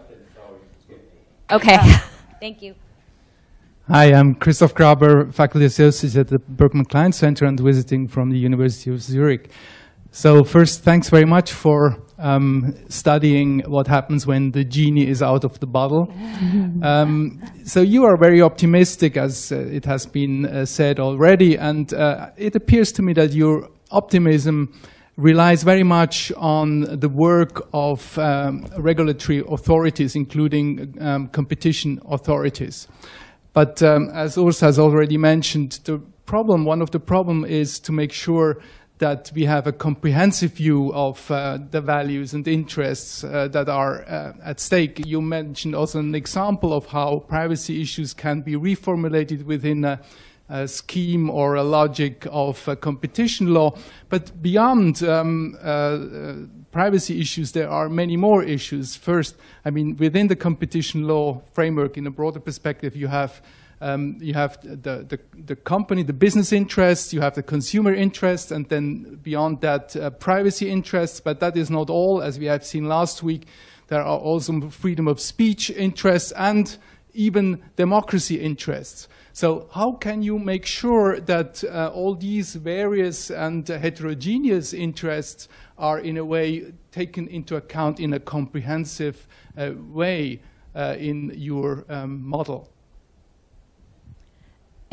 Okay. 1.52 1.78
Thank 2.40 2.62
you. 2.62 2.76
Hi, 3.88 4.14
I'm 4.14 4.36
Christoph 4.36 4.76
Graber, 4.76 5.34
faculty 5.34 5.66
associate 5.66 6.16
at 6.16 6.28
the 6.28 6.40
Berkman 6.40 6.86
Klein 6.86 7.12
Center 7.12 7.46
and 7.46 7.60
visiting 7.60 8.08
from 8.08 8.30
the 8.30 8.38
University 8.38 8.92
of 8.92 9.02
Zurich. 9.02 9.50
So 10.16 10.44
first, 10.44 10.84
thanks 10.84 11.10
very 11.10 11.26
much 11.26 11.52
for 11.54 11.98
um, 12.20 12.76
studying 12.88 13.62
what 13.62 13.88
happens 13.88 14.28
when 14.28 14.52
the 14.52 14.64
genie 14.64 15.08
is 15.08 15.24
out 15.24 15.44
of 15.44 15.60
the 15.60 15.66
bottle. 15.66 16.14
Um, 16.84 17.42
so 17.64 17.80
you 17.80 18.04
are 18.04 18.18
very 18.18 18.42
optimistic, 18.42 19.16
as 19.16 19.54
uh, 19.54 19.56
it 19.56 19.86
has 19.86 20.06
been 20.06 20.46
uh, 20.46 20.66
said 20.66 21.00
already, 21.00 21.58
and 21.58 21.94
uh, 21.94 22.30
it 22.36 22.56
appears 22.56 22.92
to 22.92 23.02
me 23.02 23.14
that 23.14 23.32
your 23.32 23.70
optimism 23.90 24.78
relies 25.16 25.64
very 25.64 25.84
much 25.84 26.32
on 26.36 26.82
the 27.00 27.08
work 27.08 27.70
of 27.74 28.18
um, 28.20 28.68
regulatory 28.78 29.44
authorities, 29.48 30.16
including 30.16 30.94
um, 31.00 31.30
competition 31.30 32.02
authorities. 32.10 32.88
But 33.54 33.82
um, 33.82 34.10
as 34.14 34.36
Urs 34.36 34.60
has 34.60 34.78
already 34.78 35.18
mentioned, 35.18 35.80
the 35.86 36.00
problem, 36.26 36.66
one 36.66 36.82
of 36.82 36.92
the 36.92 37.00
problem 37.00 37.46
is 37.46 37.80
to 37.80 37.94
make 37.94 38.12
sure 38.12 38.58
that 39.04 39.30
we 39.36 39.44
have 39.44 39.68
a 39.68 39.74
comprehensive 39.74 40.54
view 40.54 40.94
of 40.94 41.30
uh, 41.30 41.58
the 41.72 41.82
values 41.82 42.34
and 42.34 42.48
interests 42.48 43.22
uh, 43.26 43.50
that 43.50 43.68
are 43.68 44.04
uh, 44.04 44.32
at 44.46 44.62
stake. 44.62 45.06
You 45.06 45.22
mentioned 45.22 45.76
also 45.76 46.00
an 46.00 46.16
example 46.16 46.72
of 46.72 46.86
how 46.86 47.20
privacy 47.28 47.82
issues 47.82 48.14
can 48.14 48.40
be 48.40 48.54
reformulated 48.54 49.44
within 49.44 49.84
a, 49.84 50.00
a 50.48 50.70
scheme 50.70 51.30
or 51.30 51.56
a 51.56 51.64
logic 51.64 52.26
of 52.32 52.66
uh, 52.70 52.78
competition 52.78 53.54
law. 53.54 53.76
But 54.08 54.42
beyond 54.42 55.04
um, 55.04 55.58
uh, 55.62 55.68
uh, 55.68 56.36
privacy 56.72 57.20
issues, 57.20 57.52
there 57.52 57.70
are 57.70 57.90
many 57.90 58.16
more 58.16 58.42
issues. 58.42 58.96
First, 58.96 59.36
I 59.66 59.70
mean, 59.70 59.98
within 59.98 60.28
the 60.28 60.38
competition 60.38 61.10
law 61.10 61.42
framework, 61.52 61.98
in 61.98 62.08
a 62.08 62.12
broader 62.12 62.40
perspective, 62.40 62.96
you 62.96 63.08
have 63.08 63.42
um, 63.84 64.18
you 64.22 64.34
have 64.34 64.58
the, 64.62 65.04
the, 65.04 65.20
the, 65.38 65.58
company, 65.58 66.04
the 66.04 66.14
business 66.14 66.54
interests, 66.54 67.14
you 67.14 67.20
have 67.20 67.36
the 67.36 67.44
consumer 67.44 67.94
interests, 67.94 68.50
and 68.50 68.70
then 68.70 69.20
beyond 69.22 69.60
that, 69.60 69.96
uh, 69.98 70.10
privacy 70.10 70.70
interests. 70.70 71.20
But 71.20 71.42
that 71.42 71.58
is 71.58 71.70
not 71.70 71.90
all. 71.90 72.22
As 72.22 72.40
we 72.40 72.46
have 72.46 72.66
seen 72.66 72.86
last 72.86 73.24
week, 73.24 73.46
there 73.88 74.02
are 74.02 74.18
also 74.18 74.70
freedom 74.70 75.08
of 75.10 75.20
speech 75.20 75.70
interests 75.70 76.32
and 76.38 76.78
even 77.14 77.62
democracy 77.76 78.40
interests. 78.40 79.10
So 79.34 79.68
how 79.74 79.94
can 79.94 80.22
you 80.22 80.40
make 80.40 80.66
sure 80.66 81.20
that 81.20 81.64
uh, 81.64 81.92
all 81.94 82.16
these 82.16 82.56
various 82.56 83.30
and 83.32 83.70
uh, 83.70 83.80
heterogeneous 83.80 84.74
interests 84.74 85.50
are 85.78 86.00
in 86.00 86.18
a 86.18 86.24
way 86.24 86.72
taken 86.92 87.28
into 87.28 87.58
account 87.58 88.00
in 88.00 88.14
a 88.14 88.20
comprehensive 88.20 89.28
uh, 89.58 89.72
way 89.76 90.42
uh, 90.74 90.96
in 90.98 91.34
your 91.36 91.84
um, 91.90 92.26
model? 92.26 92.73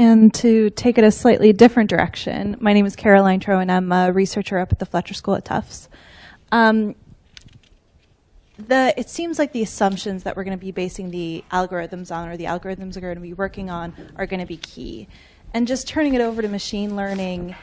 And 0.01 0.33
to 0.37 0.71
take 0.71 0.97
it 0.97 1.05
a 1.05 1.11
slightly 1.11 1.53
different 1.53 1.91
direction, 1.91 2.57
my 2.59 2.73
name 2.73 2.87
is 2.87 2.97
Caroline 2.97 3.39
Tro, 3.39 3.59
and 3.59 3.71
I'm 3.71 3.93
a 3.93 4.11
researcher 4.11 4.59
up 4.59 4.73
at 4.73 4.79
the 4.79 4.87
Fletcher 4.87 5.13
School 5.13 5.35
at 5.35 5.45
Tufts. 5.45 5.91
Um, 6.51 6.95
the, 8.57 8.95
it 8.97 9.11
seems 9.11 9.39
like 9.39 9.53
the 9.53 9.61
assumptions 9.61 10.23
that 10.23 10.39
we're 10.39 10.45
going 10.45 10.57
to 10.57 10.65
be 10.65 10.71
basing 10.71 11.11
the 11.11 11.45
algorithms 11.53 12.11
on, 12.11 12.31
or 12.31 12.39
the 12.39 12.45
algorithms 12.45 12.95
we're 12.95 13.03
going 13.03 13.17
to 13.17 13.21
be 13.21 13.35
working 13.35 13.69
on, 13.69 13.93
are 14.17 14.25
going 14.25 14.41
to 14.41 14.47
be 14.47 14.57
key. 14.57 15.07
And 15.53 15.69
just 15.69 15.87
turning 15.87 16.15
it 16.15 16.23
over 16.23 16.41
to 16.41 16.49
machine 16.49 16.97
learning 16.97 17.55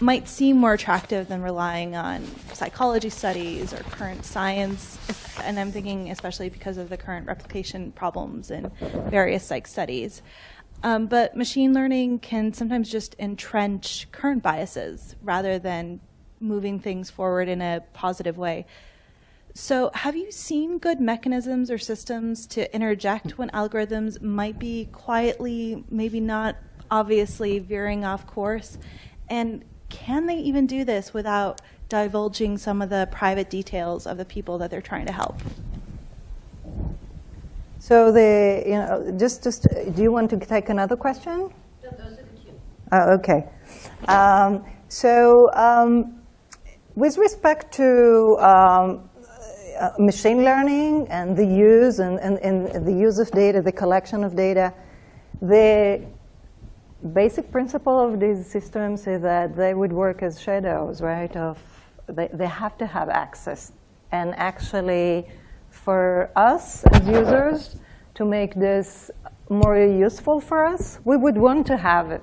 might 0.00 0.28
seem 0.28 0.56
more 0.56 0.72
attractive 0.72 1.28
than 1.28 1.42
relying 1.42 1.94
on 1.94 2.24
psychology 2.54 3.10
studies 3.10 3.74
or 3.74 3.82
current 3.90 4.24
science. 4.24 4.98
And 5.42 5.60
I'm 5.60 5.70
thinking 5.70 6.10
especially 6.10 6.48
because 6.48 6.78
of 6.78 6.88
the 6.88 6.96
current 6.96 7.26
replication 7.26 7.92
problems 7.92 8.50
in 8.50 8.70
various 9.10 9.44
psych 9.44 9.66
studies. 9.66 10.22
Um, 10.82 11.06
but 11.06 11.36
machine 11.36 11.72
learning 11.72 12.18
can 12.18 12.52
sometimes 12.52 12.90
just 12.90 13.14
entrench 13.18 14.08
current 14.10 14.42
biases 14.42 15.14
rather 15.22 15.58
than 15.58 16.00
moving 16.40 16.80
things 16.80 17.08
forward 17.08 17.48
in 17.48 17.62
a 17.62 17.82
positive 17.92 18.36
way. 18.36 18.66
So, 19.54 19.90
have 19.94 20.16
you 20.16 20.32
seen 20.32 20.78
good 20.78 20.98
mechanisms 20.98 21.70
or 21.70 21.76
systems 21.76 22.46
to 22.48 22.74
interject 22.74 23.36
when 23.36 23.50
algorithms 23.50 24.20
might 24.22 24.58
be 24.58 24.88
quietly, 24.92 25.84
maybe 25.90 26.20
not 26.20 26.56
obviously 26.90 27.58
veering 27.58 28.04
off 28.04 28.26
course? 28.26 28.78
And 29.28 29.64
can 29.90 30.26
they 30.26 30.38
even 30.38 30.66
do 30.66 30.84
this 30.84 31.12
without 31.12 31.60
divulging 31.90 32.56
some 32.56 32.80
of 32.80 32.88
the 32.88 33.06
private 33.12 33.50
details 33.50 34.06
of 34.06 34.16
the 34.16 34.24
people 34.24 34.56
that 34.58 34.70
they're 34.70 34.80
trying 34.80 35.06
to 35.06 35.12
help? 35.12 35.36
So 37.82 38.12
the 38.12 38.62
you 38.64 38.78
know 38.78 39.12
just 39.18 39.42
just 39.42 39.66
do 39.96 40.02
you 40.04 40.12
want 40.12 40.30
to 40.30 40.36
take 40.36 40.68
another 40.68 40.94
question? 40.94 41.52
No, 41.82 41.90
those 41.90 42.12
are 42.12 42.26
the 42.30 42.38
two. 42.38 42.54
Oh, 42.92 43.14
okay. 43.14 43.48
Um, 44.06 44.64
so 44.86 45.50
um, 45.52 46.22
with 46.94 47.18
respect 47.18 47.72
to 47.72 48.38
um, 48.38 49.10
uh, 49.80 49.90
machine 49.98 50.44
learning 50.44 51.08
and 51.08 51.36
the 51.36 51.44
use 51.44 51.98
and, 51.98 52.20
and, 52.20 52.38
and 52.38 52.86
the 52.86 52.92
use 52.92 53.18
of 53.18 53.32
data, 53.32 53.60
the 53.60 53.72
collection 53.72 54.22
of 54.22 54.36
data, 54.36 54.72
the 55.40 56.06
basic 57.12 57.50
principle 57.50 57.98
of 57.98 58.20
these 58.20 58.46
systems 58.46 59.08
is 59.08 59.22
that 59.22 59.56
they 59.56 59.74
would 59.74 59.92
work 59.92 60.22
as 60.22 60.40
shadows, 60.40 61.02
right? 61.02 61.36
Of 61.36 61.58
they, 62.06 62.28
they 62.32 62.46
have 62.46 62.78
to 62.78 62.86
have 62.86 63.08
access. 63.08 63.72
And 64.12 64.36
actually, 64.36 65.26
for 65.72 66.30
us 66.36 66.84
as 66.84 67.06
users 67.06 67.76
to 68.14 68.24
make 68.24 68.54
this 68.54 69.10
more 69.48 69.76
useful 69.76 70.40
for 70.40 70.64
us, 70.64 71.00
we 71.04 71.16
would 71.16 71.36
want 71.36 71.66
to 71.66 71.76
have 71.76 72.10
it. 72.10 72.22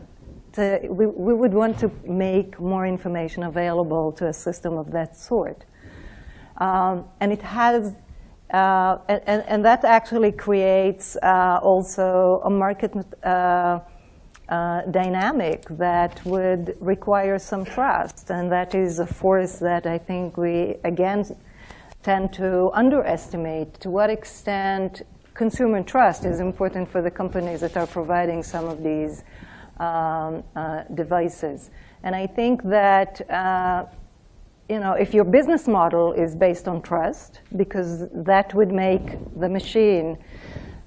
To, 0.53 0.79
we, 0.89 1.05
we 1.05 1.33
would 1.33 1.53
want 1.53 1.77
to 1.79 1.91
make 2.05 2.59
more 2.59 2.87
information 2.87 3.43
available 3.43 4.11
to 4.13 4.27
a 4.27 4.33
system 4.33 4.77
of 4.77 4.91
that 4.91 5.17
sort. 5.17 5.65
Um, 6.57 7.05
and 7.19 7.31
it 7.31 7.41
has, 7.41 7.93
uh, 8.53 8.97
and, 9.07 9.43
and, 9.47 9.65
that 9.65 9.85
actually 9.85 10.31
creates 10.31 11.15
uh, 11.21 11.59
also 11.61 12.41
a 12.43 12.49
market 12.49 12.91
uh, 13.23 13.79
uh, 14.49 14.81
dynamic 14.91 15.65
that 15.69 16.23
would 16.25 16.75
require 16.81 17.39
some 17.39 17.63
trust. 17.63 18.29
And 18.29 18.51
that 18.51 18.75
is 18.75 18.99
a 18.99 19.05
force 19.05 19.59
that 19.59 19.85
I 19.85 19.97
think 19.97 20.35
we, 20.35 20.75
again, 20.83 21.23
tend 22.03 22.33
to 22.33 22.71
underestimate. 22.73 23.79
To 23.81 23.89
what 23.89 24.09
extent 24.09 25.03
consumer 25.33 25.83
trust 25.83 26.25
is 26.25 26.39
important 26.39 26.89
for 26.89 27.01
the 27.01 27.11
companies 27.11 27.61
that 27.61 27.77
are 27.77 27.87
providing 27.87 28.43
some 28.43 28.65
of 28.65 28.83
these 28.83 29.23
um, 29.79 30.43
uh, 30.55 30.83
devices. 30.93 31.71
And 32.03 32.15
I 32.15 32.27
think 32.27 32.63
that 32.63 33.29
uh, 33.29 33.85
you 34.69 34.79
know, 34.79 34.93
if 34.93 35.15
your 35.15 35.23
business 35.23 35.67
model 35.67 36.13
is 36.13 36.35
based 36.35 36.67
on 36.67 36.81
trust, 36.83 37.41
because 37.55 38.07
that 38.13 38.53
would 38.53 38.71
make 38.71 39.17
the 39.39 39.49
machine 39.49 40.15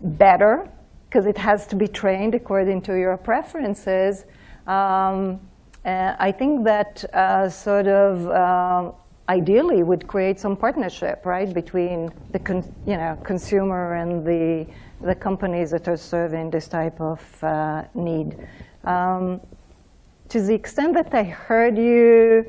better, 0.00 0.70
because 1.08 1.26
it 1.26 1.36
has 1.36 1.66
to 1.66 1.76
be 1.76 1.88
trained 1.88 2.34
according 2.36 2.80
to 2.82 2.94
your 2.94 3.16
preferences, 3.16 4.24
um, 4.68 5.40
uh, 5.84 6.14
I 6.16 6.30
think 6.30 6.64
that 6.64 7.04
uh, 7.12 7.48
sort 7.48 7.88
of 7.88 8.28
uh, 8.28 8.92
ideally 9.28 9.82
would 9.82 10.06
create 10.06 10.38
some 10.40 10.56
partnership, 10.56 11.24
right, 11.24 11.52
between 11.52 12.10
the 12.32 12.40
you 12.86 12.96
know 12.96 13.18
consumer 13.24 13.94
and 13.94 14.26
the 14.26 14.66
the 15.00 15.14
companies 15.14 15.70
that 15.70 15.88
are 15.88 15.96
serving 15.96 16.50
this 16.50 16.68
type 16.68 17.00
of 17.00 17.20
uh, 17.42 17.82
need. 17.94 18.36
Um, 18.84 19.40
to 20.28 20.40
the 20.40 20.54
extent 20.54 20.94
that 20.94 21.12
I 21.14 21.24
heard 21.24 21.76
you 21.76 22.44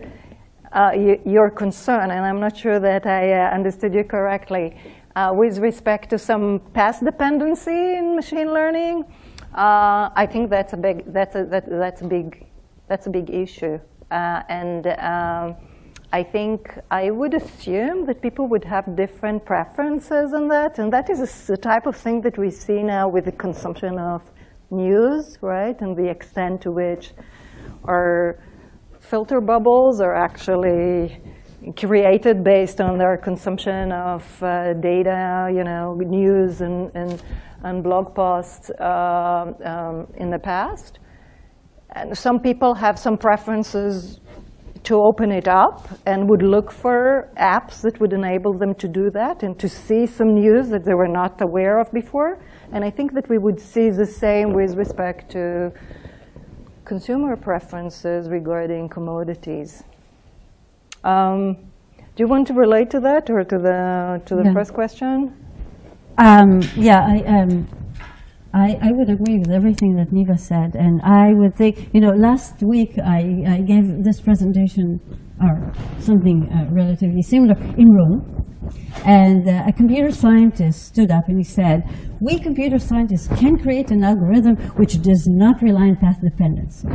uh, 0.72 0.92
your 1.26 1.50
concern, 1.50 2.12
and 2.12 2.26
I'm 2.26 2.40
not 2.40 2.58
sure 2.58 2.80
that 2.80 3.06
I 3.06 3.32
uh, 3.34 3.50
understood 3.52 3.94
you 3.94 4.04
correctly, 4.04 4.76
uh, 5.16 5.32
with 5.34 5.60
respect 5.60 6.10
to 6.10 6.18
some 6.18 6.60
path 6.74 7.04
dependency 7.04 7.96
in 7.96 8.16
machine 8.16 8.54
learning. 8.54 9.06
Uh, 9.54 10.10
I 10.16 10.26
think 10.26 10.50
that's 10.50 10.74
a 10.74 10.78
big 10.78 11.12
that's 11.14 11.36
a 11.36 11.46
that, 11.46 11.70
that's 11.70 12.02
a 12.02 12.08
big 12.08 12.48
that's 12.88 13.06
a 13.08 13.10
big 13.10 13.30
issue, 13.30 13.80
uh, 14.10 14.42
and 14.50 14.88
um, 14.88 15.56
I 16.14 16.22
think 16.22 16.78
I 16.92 17.10
would 17.10 17.34
assume 17.34 18.06
that 18.06 18.22
people 18.22 18.48
would 18.48 18.64
have 18.66 18.96
different 18.96 19.44
preferences 19.46 20.32
in 20.34 20.48
that, 20.50 20.78
and 20.78 20.94
that 20.94 21.10
is 21.10 21.48
the 21.48 21.58
type 21.58 21.88
of 21.88 21.96
thing 21.96 22.22
that 22.22 22.38
we 22.38 22.52
see 22.52 22.84
now 22.84 23.10
with 23.10 23.26
the 23.26 23.32
consumption 23.32 23.98
of 23.98 24.22
news, 24.70 25.40
right, 25.42 25.82
and 25.82 25.98
the 25.98 26.08
extent 26.08 26.62
to 26.62 26.72
which 26.72 27.14
our 27.86 28.38
filter 29.00 29.42
bubbles 29.42 30.00
are 30.02 30.14
actually 30.14 31.20
created 31.76 32.44
based 32.44 32.80
on 32.80 33.00
their 33.00 33.18
consumption 33.18 33.92
of 33.92 34.44
uh, 34.44 34.74
data, 34.74 35.52
you 35.52 35.64
know, 35.64 35.96
news 35.96 36.62
and, 36.62 36.92
and, 36.94 37.24
and 37.64 37.82
blog 37.82 38.14
posts 38.14 38.70
uh, 38.70 39.52
um, 39.66 40.08
in 40.18 40.30
the 40.30 40.38
past. 40.38 41.00
And 41.96 42.16
some 42.16 42.40
people 42.40 42.76
have 42.76 43.00
some 43.00 43.18
preferences 43.18 44.20
to 44.84 44.96
open 44.96 45.32
it 45.32 45.48
up 45.48 45.88
and 46.06 46.30
would 46.30 46.42
look 46.42 46.72
for 46.72 47.30
apps 47.38 47.82
that 47.82 48.00
would 48.00 48.14
enable 48.14 48.58
them 48.58 48.76
to 48.76 48.88
do 48.88 49.10
that 49.12 49.44
and 49.44 49.58
to 49.60 49.70
see 49.70 50.06
some 50.06 50.34
news 50.34 50.70
that 50.70 50.84
they 50.84 50.94
were 50.94 51.08
not 51.08 51.42
aware 51.42 51.80
of 51.80 51.92
before. 51.92 52.38
And 52.72 52.84
I 52.84 52.90
think 52.90 53.14
that 53.14 53.30
we 53.30 53.38
would 53.38 53.60
see 53.60 53.90
the 53.90 54.06
same 54.06 54.54
with 54.54 54.76
respect 54.76 55.32
to 55.32 55.72
consumer 56.86 57.36
preferences 57.36 58.30
regarding 58.30 58.90
commodities. 58.90 59.84
Um, 61.04 61.56
do 62.16 62.24
you 62.24 62.28
want 62.28 62.48
to 62.48 62.54
relate 62.54 62.90
to 62.92 63.00
that 63.00 63.30
or 63.30 63.44
to 63.44 63.58
the 63.58 64.22
to 64.26 64.36
the 64.36 64.44
yeah. 64.44 64.54
first 64.54 64.74
question? 64.74 65.34
Um, 66.18 66.62
yeah, 66.76 67.02
I, 67.08 67.24
um, 67.26 67.68
I, 68.54 68.78
I 68.82 68.92
would 68.92 69.10
agree 69.10 69.40
with 69.40 69.50
everything 69.50 69.96
that 69.96 70.12
Niva 70.12 70.40
said, 70.40 70.76
and 70.76 71.02
I 71.02 71.34
would 71.34 71.56
think 71.56 71.90
you 71.94 72.02
know 72.02 72.12
last 72.12 72.62
week 72.62 72.98
I, 73.00 73.44
I 73.48 73.62
gave 73.62 74.04
this 74.04 74.22
presentation 74.22 75.00
or 75.42 75.74
something 76.00 76.48
uh, 76.52 76.72
relatively 76.72 77.22
similar 77.22 77.56
in 77.78 77.92
Rome, 77.92 78.44
and 79.06 79.48
uh, 79.48 79.64
a 79.68 79.74
computer 79.74 80.12
scientist 80.12 80.86
stood 80.86 81.12
up 81.12 81.28
and 81.28 81.38
he 81.38 81.44
said, 81.44 81.84
we 82.22 82.40
computer 82.40 82.80
scientists 82.80 83.28
can 83.40 83.58
create 83.58 83.92
an 83.92 84.04
algorithm 84.04 84.56
which 84.78 85.02
does 85.02 85.28
not 85.28 85.62
rely 85.62 85.88
on 85.90 85.96
path 85.98 86.22
dependence. 86.22 86.86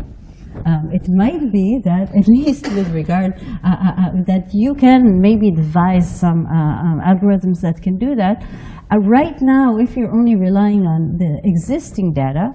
Um, 0.66 0.90
it 0.92 1.08
might 1.08 1.52
be 1.52 1.80
that, 1.84 2.08
at 2.16 2.26
least 2.26 2.66
with 2.72 2.88
regard, 2.90 3.32
uh, 3.64 3.68
uh, 3.68 3.70
uh, 3.70 4.10
that 4.26 4.50
you 4.52 4.74
can 4.74 5.20
maybe 5.20 5.50
devise 5.50 6.08
some 6.08 6.46
uh, 6.46 6.52
um, 6.52 7.00
algorithms 7.00 7.60
that 7.62 7.80
can 7.82 7.98
do 7.98 8.14
that. 8.16 8.44
Right 8.90 9.36
now, 9.40 9.76
if 9.78 9.96
you're 9.96 10.10
only 10.10 10.34
relying 10.34 10.86
on 10.86 11.18
the 11.18 11.40
existing 11.44 12.14
data, 12.14 12.54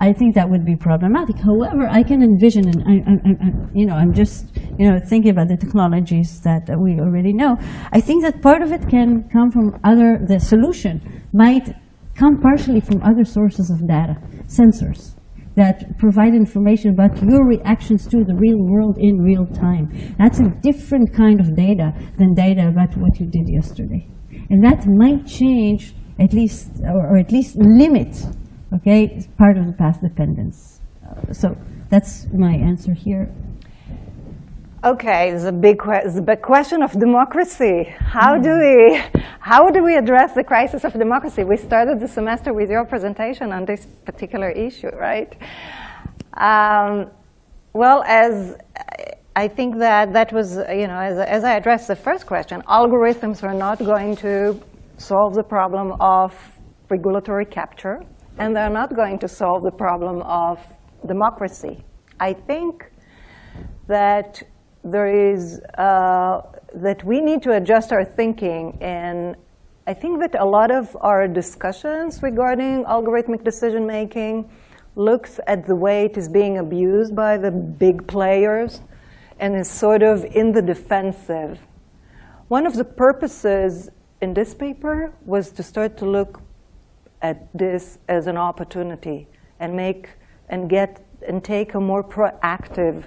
I 0.00 0.12
think 0.12 0.34
that 0.34 0.48
would 0.48 0.64
be 0.64 0.76
problematic. 0.76 1.36
However, 1.38 1.88
I 1.88 2.02
can 2.02 2.22
envision, 2.22 2.68
and 2.68 2.82
I, 2.86 2.94
I, 3.10 3.46
I, 3.46 3.50
you 3.72 3.86
know, 3.86 3.94
I'm 3.94 4.12
just, 4.12 4.56
you 4.78 4.90
know, 4.90 4.98
thinking 4.98 5.30
about 5.30 5.48
the 5.48 5.56
technologies 5.56 6.40
that 6.42 6.68
we 6.78 7.00
already 7.00 7.32
know. 7.32 7.56
I 7.92 8.00
think 8.00 8.22
that 8.24 8.42
part 8.42 8.62
of 8.62 8.72
it 8.72 8.88
can 8.88 9.28
come 9.32 9.50
from 9.50 9.78
other. 9.84 10.18
The 10.26 10.38
solution 10.38 11.00
might 11.32 11.74
come 12.14 12.40
partially 12.40 12.80
from 12.80 13.02
other 13.02 13.24
sources 13.24 13.70
of 13.70 13.86
data, 13.86 14.16
sensors 14.46 15.14
that 15.56 15.98
provide 15.98 16.34
information 16.34 16.90
about 16.90 17.22
your 17.22 17.46
reactions 17.46 18.06
to 18.08 18.24
the 18.24 18.34
real 18.34 18.58
world 18.58 18.96
in 18.98 19.20
real 19.20 19.46
time. 19.46 20.14
That's 20.18 20.40
a 20.40 20.48
different 20.62 21.14
kind 21.14 21.40
of 21.40 21.56
data 21.56 21.92
than 22.18 22.34
data 22.34 22.68
about 22.68 22.96
what 22.96 23.20
you 23.20 23.26
did 23.26 23.48
yesterday, 23.48 24.06
and 24.50 24.64
that 24.64 24.86
might 24.86 25.26
change 25.26 25.94
at 26.18 26.32
least, 26.32 26.70
or, 26.84 27.14
or 27.14 27.16
at 27.16 27.32
least 27.32 27.56
limit 27.56 28.16
Okay, 28.74 29.24
part 29.38 29.56
of 29.56 29.66
the 29.66 29.72
path 29.72 30.00
dependence. 30.00 30.80
So 31.30 31.56
that's 31.90 32.26
my 32.32 32.54
answer 32.54 32.92
here. 32.92 33.32
Okay, 34.84 35.30
it's 35.30 35.44
a 35.44 35.52
big, 35.52 35.80
it's 35.86 36.18
a 36.18 36.20
big 36.20 36.42
question 36.42 36.82
of 36.82 36.92
democracy. 36.92 37.84
How 38.00 38.36
do 38.36 38.50
we, 38.58 39.00
how 39.40 39.70
do 39.70 39.82
we 39.82 39.96
address 39.96 40.34
the 40.34 40.44
crisis 40.44 40.84
of 40.84 40.92
democracy? 40.92 41.42
We 41.42 41.56
started 41.56 41.98
the 42.00 42.06
semester 42.06 42.52
with 42.52 42.68
your 42.68 42.84
presentation 42.84 43.50
on 43.50 43.64
this 43.64 43.86
particular 44.04 44.50
issue, 44.50 44.90
right? 44.94 45.34
Um, 46.34 47.10
well, 47.72 48.02
as 48.06 48.58
I 49.34 49.48
think 49.48 49.78
that 49.78 50.12
that 50.12 50.34
was, 50.34 50.56
you 50.68 50.86
know, 50.86 50.98
as, 50.98 51.18
as 51.18 51.44
I 51.44 51.54
addressed 51.54 51.88
the 51.88 51.96
first 51.96 52.26
question, 52.26 52.60
algorithms 52.68 53.42
are 53.42 53.54
not 53.54 53.78
going 53.78 54.16
to 54.16 54.60
solve 54.98 55.34
the 55.34 55.44
problem 55.44 55.92
of 55.98 56.34
regulatory 56.90 57.46
capture, 57.46 58.02
and 58.36 58.54
they're 58.54 58.68
not 58.68 58.94
going 58.94 59.18
to 59.20 59.28
solve 59.28 59.62
the 59.62 59.72
problem 59.72 60.20
of 60.20 60.60
democracy. 61.06 61.82
I 62.20 62.34
think 62.34 62.90
that 63.88 64.42
there 64.84 65.32
is 65.32 65.60
uh, 65.78 66.42
that 66.74 67.02
we 67.04 67.20
need 67.20 67.42
to 67.42 67.52
adjust 67.52 67.92
our 67.92 68.04
thinking, 68.04 68.76
and 68.80 69.34
I 69.86 69.94
think 69.94 70.20
that 70.20 70.38
a 70.38 70.44
lot 70.44 70.70
of 70.70 70.96
our 71.00 71.26
discussions 71.26 72.22
regarding 72.22 72.84
algorithmic 72.84 73.44
decision 73.44 73.86
making 73.86 74.50
looks 74.96 75.40
at 75.46 75.66
the 75.66 75.74
way 75.74 76.04
it 76.04 76.16
is 76.16 76.28
being 76.28 76.58
abused 76.58 77.16
by 77.16 77.36
the 77.36 77.50
big 77.50 78.06
players 78.06 78.80
and 79.40 79.56
is 79.56 79.68
sort 79.68 80.02
of 80.02 80.24
in 80.24 80.52
the 80.52 80.62
defensive. 80.62 81.58
One 82.48 82.66
of 82.66 82.76
the 82.76 82.84
purposes 82.84 83.90
in 84.20 84.34
this 84.34 84.54
paper 84.54 85.12
was 85.24 85.50
to 85.52 85.62
start 85.62 85.96
to 85.98 86.06
look 86.06 86.40
at 87.22 87.48
this 87.52 87.98
as 88.08 88.26
an 88.26 88.36
opportunity 88.36 89.26
and 89.58 89.74
make 89.74 90.10
and 90.48 90.68
get 90.68 91.04
and 91.26 91.42
take 91.42 91.74
a 91.74 91.80
more 91.80 92.04
proactive 92.04 93.04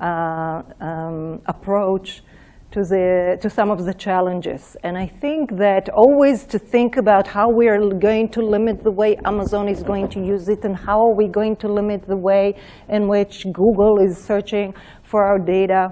um, 0.00 1.40
approach 1.46 2.22
to, 2.70 2.80
the, 2.80 3.38
to 3.40 3.48
some 3.48 3.70
of 3.70 3.84
the 3.84 3.94
challenges. 3.94 4.76
And 4.82 4.96
I 4.96 5.06
think 5.06 5.56
that 5.56 5.88
always 5.88 6.44
to 6.46 6.58
think 6.58 6.96
about 6.96 7.26
how 7.26 7.50
we 7.50 7.66
are 7.68 7.78
going 7.78 8.28
to 8.30 8.42
limit 8.42 8.84
the 8.84 8.90
way 8.90 9.16
Amazon 9.24 9.68
is 9.68 9.82
going 9.82 10.08
to 10.10 10.20
use 10.20 10.48
it 10.48 10.64
and 10.64 10.76
how 10.76 11.00
are 11.00 11.14
we 11.14 11.28
going 11.28 11.56
to 11.56 11.68
limit 11.68 12.06
the 12.06 12.16
way 12.16 12.54
in 12.88 13.08
which 13.08 13.44
Google 13.52 13.98
is 14.00 14.18
searching 14.18 14.74
for 15.02 15.24
our 15.24 15.38
data 15.38 15.90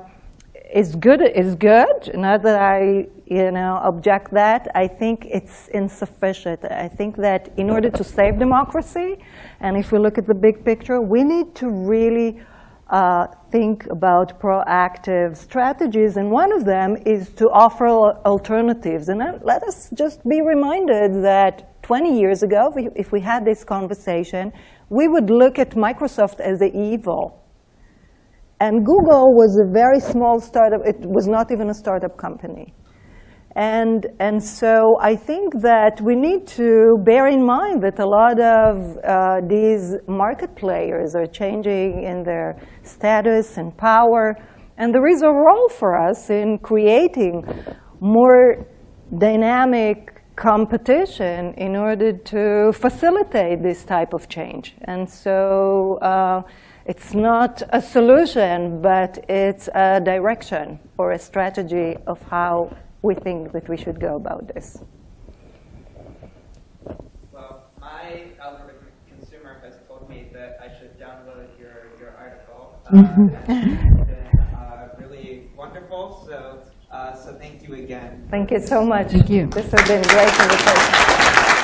is 0.74 0.94
good. 0.96 1.22
Is 1.34 1.54
good. 1.54 2.10
Not 2.14 2.42
that 2.42 2.60
I, 2.60 3.06
you 3.24 3.50
know, 3.52 3.80
object 3.82 4.32
that. 4.32 4.68
I 4.74 4.88
think 4.88 5.26
it's 5.26 5.68
insufficient. 5.68 6.64
I 6.64 6.88
think 6.88 7.16
that 7.16 7.48
in 7.56 7.70
order 7.70 7.88
to 7.88 8.04
save 8.04 8.38
democracy, 8.38 9.16
and 9.60 9.76
if 9.76 9.92
we 9.92 9.98
look 9.98 10.18
at 10.18 10.26
the 10.26 10.34
big 10.34 10.64
picture, 10.64 11.00
we 11.00 11.22
need 11.22 11.54
to 11.56 11.70
really 11.70 12.40
uh, 12.88 13.26
think 13.50 13.86
about 13.90 14.40
proactive 14.40 15.36
strategies, 15.36 16.16
and 16.16 16.30
one 16.30 16.52
of 16.52 16.64
them 16.64 16.96
is 17.04 17.30
to 17.30 17.46
offer 17.46 17.88
alternatives. 18.24 19.08
And 19.08 19.20
let 19.42 19.62
us 19.64 19.90
just 19.94 20.22
be 20.28 20.40
reminded 20.40 21.24
that 21.24 21.82
20 21.82 22.18
years 22.18 22.42
ago, 22.42 22.72
if 22.94 23.12
we 23.12 23.20
had 23.20 23.44
this 23.44 23.64
conversation, 23.64 24.52
we 24.88 25.08
would 25.08 25.30
look 25.30 25.58
at 25.58 25.70
Microsoft 25.70 26.40
as 26.40 26.60
the 26.60 26.70
evil. 26.74 27.42
And 28.60 28.86
Google 28.86 29.34
was 29.34 29.58
a 29.60 29.70
very 29.70 30.00
small 30.00 30.40
startup. 30.40 30.80
It 30.86 30.96
was 31.00 31.26
not 31.26 31.50
even 31.50 31.68
a 31.70 31.74
startup 31.74 32.16
company. 32.16 32.72
And, 33.56 34.06
and 34.20 34.42
so 34.42 34.98
I 35.00 35.16
think 35.16 35.62
that 35.62 35.98
we 36.02 36.14
need 36.14 36.46
to 36.48 36.98
bear 37.06 37.26
in 37.26 37.42
mind 37.42 37.82
that 37.84 37.98
a 37.98 38.06
lot 38.06 38.38
of 38.38 38.98
uh, 39.02 39.40
these 39.48 39.96
market 40.06 40.54
players 40.54 41.14
are 41.14 41.24
changing 41.24 42.02
in 42.02 42.22
their 42.22 42.60
status 42.82 43.56
and 43.56 43.74
power. 43.74 44.36
And 44.76 44.94
there 44.94 45.06
is 45.06 45.22
a 45.22 45.30
role 45.30 45.70
for 45.70 45.98
us 45.98 46.28
in 46.28 46.58
creating 46.58 47.44
more 48.00 48.66
dynamic 49.16 50.22
competition 50.36 51.54
in 51.54 51.76
order 51.76 52.12
to 52.12 52.72
facilitate 52.74 53.62
this 53.62 53.84
type 53.84 54.12
of 54.12 54.28
change. 54.28 54.74
And 54.82 55.08
so 55.08 55.98
uh, 56.02 56.42
it's 56.84 57.14
not 57.14 57.62
a 57.70 57.80
solution, 57.80 58.82
but 58.82 59.24
it's 59.30 59.70
a 59.74 59.98
direction 59.98 60.78
or 60.98 61.12
a 61.12 61.18
strategy 61.18 61.96
of 62.06 62.20
how 62.20 62.76
we 63.06 63.14
think 63.14 63.52
that 63.52 63.68
we 63.68 63.76
should 63.76 64.00
go 64.00 64.16
about 64.16 64.52
this? 64.52 64.82
Well, 67.32 67.70
my 67.80 68.34
algorithmic 68.42 68.96
consumer 69.08 69.60
has 69.62 69.74
told 69.86 70.10
me 70.10 70.26
that 70.32 70.58
I 70.60 70.76
should 70.76 70.98
download 70.98 71.46
your, 71.58 71.86
your 72.00 72.12
article. 72.18 72.82
Uh, 72.88 73.28
it's 73.32 74.06
been 74.06 74.38
uh, 74.54 74.88
really 74.98 75.50
wonderful. 75.56 76.24
So, 76.26 76.62
uh, 76.90 77.14
so 77.14 77.34
thank 77.34 77.66
you 77.66 77.74
again. 77.74 78.26
Thank 78.30 78.50
you 78.50 78.60
so 78.60 78.84
much. 78.84 79.08
Thank 79.10 79.28
you. 79.28 79.46
This 79.48 79.70
has 79.72 79.88
been 79.88 80.02
great 80.02 80.28
conversation. 80.28 81.55